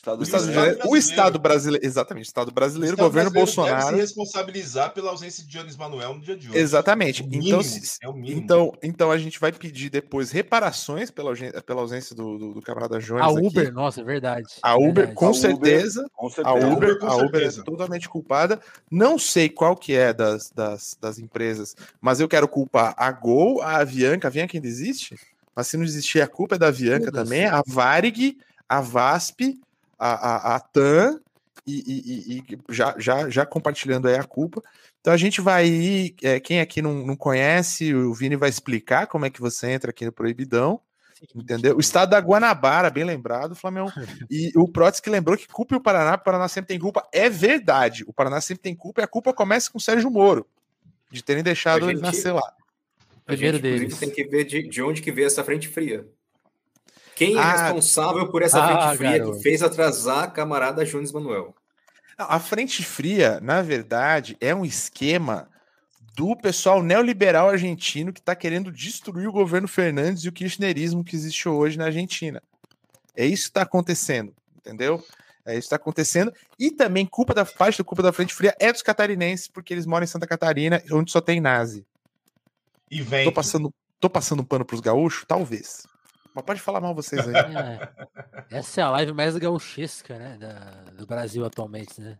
[0.00, 0.88] Estado o, Estado brasileiro.
[0.88, 3.84] o Estado brasileiro, exatamente, Estado brasileiro, o Estado governo brasileiro Bolsonaro.
[3.84, 6.58] Deve se responsabilizar pela ausência de Jones Manuel no dia de hoje.
[6.58, 7.22] Exatamente.
[7.22, 11.32] É então, mínimo, então, é então, então a gente vai pedir depois reparações pela,
[11.66, 13.22] pela ausência do, do, do camarada Jones.
[13.22, 13.70] A Uber, aqui.
[13.72, 14.46] nossa, é verdade.
[14.62, 15.14] A Uber, verdade.
[15.14, 18.58] Com, a certeza, Uber, com, certeza, A Uber, a Uber é totalmente culpada.
[18.90, 23.60] Não sei qual que é das, das, das empresas, mas eu quero culpar a Gol,
[23.60, 24.28] a Avianca.
[24.28, 25.20] A Avianca ainda existe?
[25.54, 29.60] Mas se não existir, a culpa é da Avianca também, a Varig, a VASP
[30.00, 31.20] a, a, a TAM
[31.66, 34.62] e, e, e, já, já, já compartilhando aí a culpa.
[35.00, 39.06] Então a gente vai ir, é, quem aqui não, não conhece, o Vini vai explicar
[39.06, 40.80] como é que você entra aqui no Proibidão.
[41.34, 41.76] Entendeu?
[41.76, 43.92] O estado da Guanabara, bem lembrado, Flamengo.
[44.30, 47.06] E o Prótese que lembrou que culpa o Paraná, o Paraná sempre tem culpa.
[47.12, 48.04] É verdade.
[48.06, 50.46] O Paraná sempre tem culpa e a culpa começa com o Sérgio Moro,
[51.10, 52.54] de terem deixado gente, ele nascer lá.
[53.26, 53.98] Primeiro deles.
[53.98, 56.08] tem que ver de, de onde que veio essa frente fria.
[57.20, 59.36] Quem é ah, responsável por essa ah, frente fria garoto.
[59.36, 61.54] que fez atrasar a camarada Jones Manuel?
[62.16, 65.46] A frente fria, na verdade, é um esquema
[66.16, 71.14] do pessoal neoliberal argentino que está querendo destruir o governo Fernandes e o kirchnerismo que
[71.14, 72.42] existe hoje na Argentina.
[73.14, 75.04] É isso que está acontecendo, entendeu?
[75.44, 76.32] É isso que está acontecendo.
[76.58, 79.84] E também culpa da parte da culpa da frente fria é dos catarinenses, porque eles
[79.84, 81.84] moram em Santa Catarina, onde só tem nazi.
[82.90, 83.26] E vem.
[83.26, 85.26] Tô passando, tô passando pano para os gaúchos?
[85.28, 85.89] Talvez.
[86.34, 87.34] Mas pode falar mal vocês aí.
[87.34, 90.36] É, essa é a live mais gauchesca, né?
[90.38, 92.16] Da, do Brasil atualmente, né?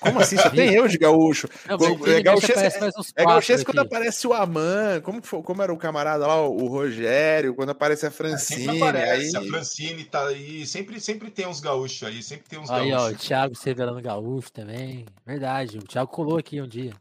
[0.00, 0.36] Como assim?
[0.36, 1.48] Só tem eu de gaúcho.
[1.66, 1.76] Não,
[2.06, 2.84] é gauchesco,
[3.16, 5.00] é, é gauchesco quando aparece o Aman.
[5.00, 8.78] Como, como era o camarada lá, o Rogério, quando aparece a Francine.
[8.78, 9.46] É, aparece, aí...
[9.46, 10.66] A Francine tá aí.
[10.66, 12.22] Sempre, sempre tem uns gaúchos aí.
[12.22, 13.12] Sempre tem uns aí, gaúchos.
[13.12, 15.06] Ó, o Thiago Severano Gaúcho também.
[15.26, 15.78] Verdade.
[15.78, 16.92] O Thiago colou aqui um dia.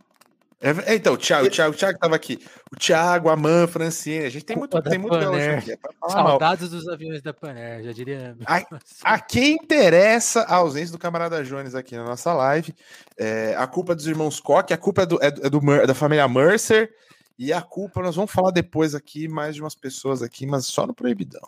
[0.60, 2.40] É, é, então, o Thiago, o Thiago, o Thiago tava aqui.
[2.72, 4.26] O Thiago, a Man, Francine.
[4.26, 5.72] A gente tem muito, tem muito aqui.
[5.72, 5.78] É
[6.10, 6.80] Saudades mal.
[6.80, 8.36] dos aviões da Paner, já diria.
[8.46, 8.64] A,
[9.04, 12.74] a, quem interessa a ausência do camarada Jones aqui na nossa live,
[13.20, 16.28] é, a culpa dos irmãos Koch, a culpa é, do, é, é do, da família
[16.28, 16.92] Mercer,
[17.38, 20.88] e a culpa, nós vamos falar depois aqui, mais de umas pessoas aqui, mas só
[20.88, 21.48] no Proibidão.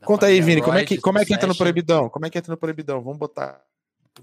[0.00, 2.08] Da Conta aí, Vini, como é que, como é que entra no Proibidão?
[2.08, 3.00] Como é que entra no Proibidão?
[3.00, 3.60] Vamos botar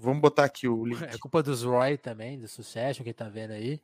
[0.00, 1.02] Vamos botar aqui o link.
[1.02, 3.80] É culpa dos Roy também, do Succession, quem tá vendo aí.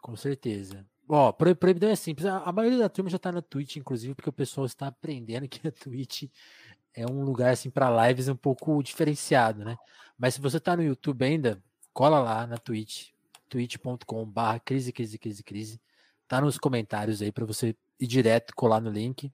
[0.00, 0.86] Com certeza.
[1.08, 2.26] Ó, proibidão é simples.
[2.26, 5.66] A, maioria da turma já tá na Twitch, inclusive, porque o pessoal está aprendendo que
[5.66, 6.24] a Twitch
[6.94, 9.76] é um lugar assim para lives um pouco diferenciado, né?
[10.18, 13.10] Mas se você tá no YouTube ainda, cola lá na Twitch,
[13.48, 15.80] twitch.com/barra crise, crise, crise, crise.
[16.26, 19.32] Tá nos comentários aí para você ir direto, colar no link.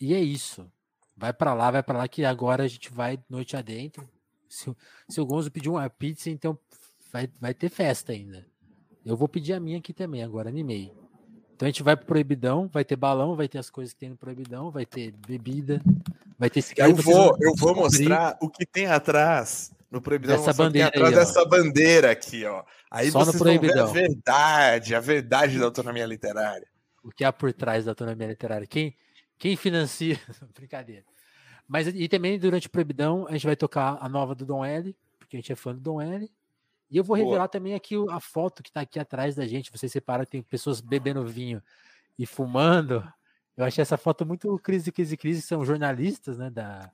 [0.00, 0.70] E é isso.
[1.16, 4.08] Vai para lá, vai para lá que agora a gente vai noite adentro.
[4.48, 4.74] Se,
[5.08, 6.58] se o Gonzo pedir uma pizza, então
[7.12, 8.46] vai, vai ter festa ainda.
[9.04, 10.92] Eu vou pedir a minha aqui também, agora animei.
[11.54, 14.10] Então a gente vai pro Proibidão, vai ter balão, vai ter as coisas que tem
[14.10, 15.80] no Proibidão, vai ter bebida,
[16.38, 16.90] vai ter cigarro.
[16.90, 20.36] Eu vou, eu vou mostrar o que tem atrás no Proibidão.
[20.36, 22.64] Essa bandeira atrás aí, dessa bandeira aqui, ó.
[22.90, 23.84] Aí Só vocês no Proibidão.
[23.84, 26.66] vão ver a verdade, a verdade da autonomia literária.
[27.04, 28.66] O que há por trás da autonomia literária?
[28.66, 28.96] Quem,
[29.38, 30.18] quem financia?
[30.54, 31.04] Brincadeira.
[31.66, 34.94] Mas e também durante o Proibidão a gente vai tocar a nova do Dom L,
[35.18, 36.30] porque a gente é fã do Dom L.
[36.90, 37.48] E eu vou revelar Boa.
[37.48, 39.72] também aqui a foto que está aqui atrás da gente.
[39.72, 41.62] Você separa, tem pessoas bebendo vinho
[42.18, 43.02] e fumando.
[43.56, 46.50] Eu achei essa foto muito crise, crise, crise, são jornalistas, né?
[46.50, 46.90] Da...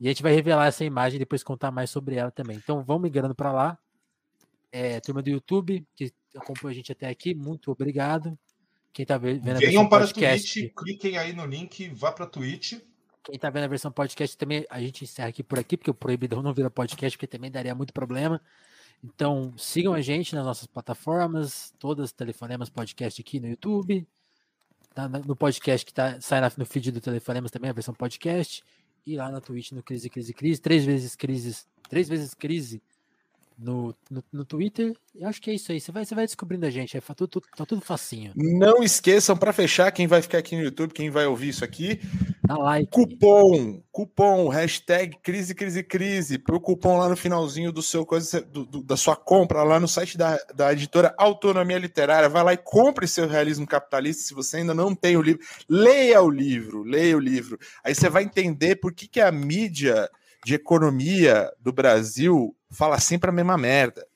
[0.00, 2.56] E a gente vai revelar essa imagem e depois contar mais sobre ela também.
[2.56, 3.78] Então vamos migrando para lá.
[4.70, 8.38] É, turma do YouTube, que acompanha a gente até aqui, muito obrigado.
[8.92, 12.74] Quem está vendo Venham para podcast, Twitch, cliquem aí no link, vá para Twitch
[13.22, 15.94] quem tá vendo a versão podcast também, a gente encerra aqui por aqui, porque o
[15.94, 18.40] Proibidão não vira podcast, porque também daria muito problema.
[19.02, 24.06] Então, sigam a gente nas nossas plataformas, todas Telefonemas Podcast aqui no YouTube.
[24.94, 28.62] Tá no podcast que tá, sai no feed do Telefonemas também, a versão podcast.
[29.04, 30.60] E lá na Twitch no Crise, Crise, Crise.
[30.60, 32.82] Três vezes crise, três vezes crise
[33.62, 34.92] no, no, no, Twitter.
[35.14, 35.80] Eu acho que é isso aí.
[35.80, 36.96] Você vai, você vai descobrindo a gente.
[36.96, 38.32] É, tá, tudo, tá tudo facinho.
[38.34, 42.00] Não esqueçam, para fechar, quem vai ficar aqui no YouTube, quem vai ouvir isso aqui.
[42.44, 42.90] Dá like.
[42.90, 46.38] Cupom, cupom, hashtag crise, crise, crise.
[46.38, 49.88] Pro cupom lá no finalzinho do seu coisa, do, do, da sua compra, lá no
[49.88, 52.28] site da, da editora Autonomia Literária.
[52.28, 54.24] Vai lá e compre seu realismo capitalista.
[54.24, 57.58] Se você ainda não tem o livro, leia o livro, leia o livro.
[57.84, 60.10] Aí você vai entender por que, que a mídia
[60.44, 64.06] de economia do Brasil fala sempre a mesma merda.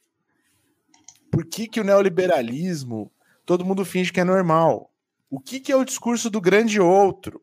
[1.31, 3.13] Por que, que o neoliberalismo
[3.45, 4.91] todo mundo finge que é normal?
[5.31, 7.43] O que, que é o discurso do grande outro?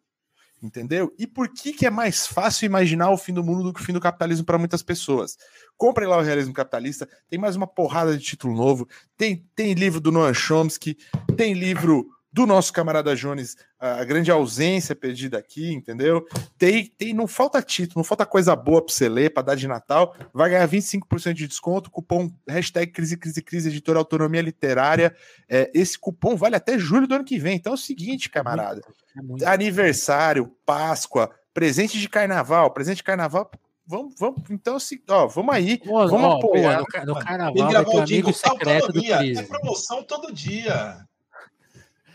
[0.61, 1.13] Entendeu?
[1.19, 3.83] E por que, que é mais fácil imaginar o fim do mundo do que o
[3.83, 5.37] fim do capitalismo para muitas pessoas?
[5.75, 8.87] Comprem lá o Realismo Capitalista, tem mais uma porrada de título novo,
[9.17, 10.97] tem, tem livro do Noam Chomsky,
[11.35, 16.25] tem livro do nosso camarada Jones, a grande ausência perdida aqui, entendeu?
[16.57, 19.67] Tem, tem, não falta título, não falta coisa boa para você ler, para dar de
[19.67, 20.15] Natal.
[20.33, 25.15] Vai ganhar 25% de desconto, cupom hashtag crise, crise, crise, editora autonomia literária.
[25.47, 27.55] É, esse cupom vale até julho do ano que vem.
[27.55, 32.97] Então é o seguinte, camarada: é muito, é muito aniversário, Páscoa, presente de carnaval, presente
[32.97, 33.51] de carnaval.
[33.85, 36.83] Vamos, vamos, então, assim, ó, vamos aí, Pô, vamos ó, apoiar.
[36.83, 39.37] Pô, no, no carnaval, vai ter amigo secreto do Cris.
[39.37, 41.05] É promoção todo dia.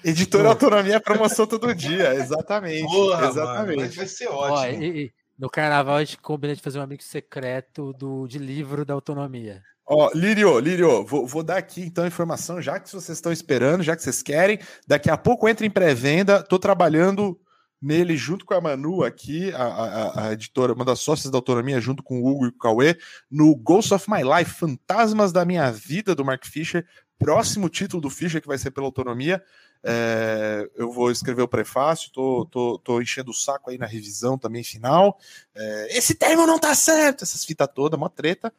[0.05, 2.85] Editora Autonomia promoção todo dia, exatamente.
[2.85, 3.81] Porra, exatamente.
[3.81, 4.57] Mano, vai ser ótimo.
[4.57, 8.39] Ó, e, e, no carnaval a gente combina de fazer um amigo secreto do, de
[8.39, 9.63] livro da autonomia.
[9.87, 13.83] Ó, Lírio, Lírio, vou, vou, dar aqui então a informação, já que vocês estão esperando,
[13.83, 14.59] já que vocês querem.
[14.87, 16.43] Daqui a pouco entra em pré-venda.
[16.43, 17.41] Tô trabalhando
[17.81, 21.81] nele junto com a Manu aqui, a, a, a, editora, uma das sócias da autonomia,
[21.81, 22.99] junto com o Hugo e o Cauê,
[23.31, 26.85] no Ghost of My Life, Fantasmas da Minha Vida, do Mark Fisher.
[27.19, 29.43] Próximo título do Fischer, que vai ser pela autonomia.
[29.83, 34.37] É, eu vou escrever o prefácio, tô, tô, tô, enchendo o saco aí na revisão
[34.37, 35.19] também final.
[35.55, 38.53] É, esse termo não tá certo, essas fitas todas, uma treta.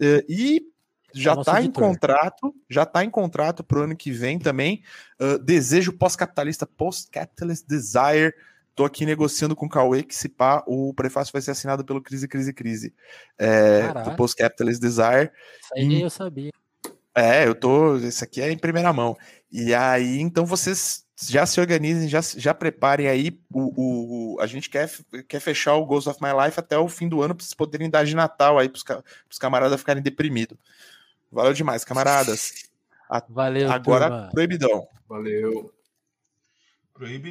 [0.00, 0.66] É, e
[1.14, 4.82] já está em contrato, já está em contrato para o ano que vem também.
[5.20, 8.34] Uh, desejo pós-capitalista, post-capitalist desire.
[8.74, 12.02] Tô aqui negociando com o Cauê que se pá, o prefácio vai ser assinado pelo
[12.02, 12.94] Crise, Crise, Crise.
[13.38, 15.30] É, do Post-Capitalist Desire.
[15.62, 16.50] Isso aí nem eu sabia.
[17.14, 17.96] É, eu tô.
[17.96, 19.16] Isso aqui é em primeira mão.
[19.50, 23.40] E aí, então, vocês já se organizem, já, já preparem aí.
[23.52, 24.90] O, o, a gente quer,
[25.26, 27.88] quer fechar o Ghost of My Life até o fim do ano para vocês poderem
[27.88, 30.58] dar de Natal aí para os camaradas ficarem deprimidos.
[31.30, 32.68] Valeu demais, camaradas.
[33.28, 33.70] Valeu.
[33.70, 34.28] Agora, turma.
[34.32, 34.88] proibidão.
[35.08, 35.72] Valeu.
[36.92, 37.22] Proibidão.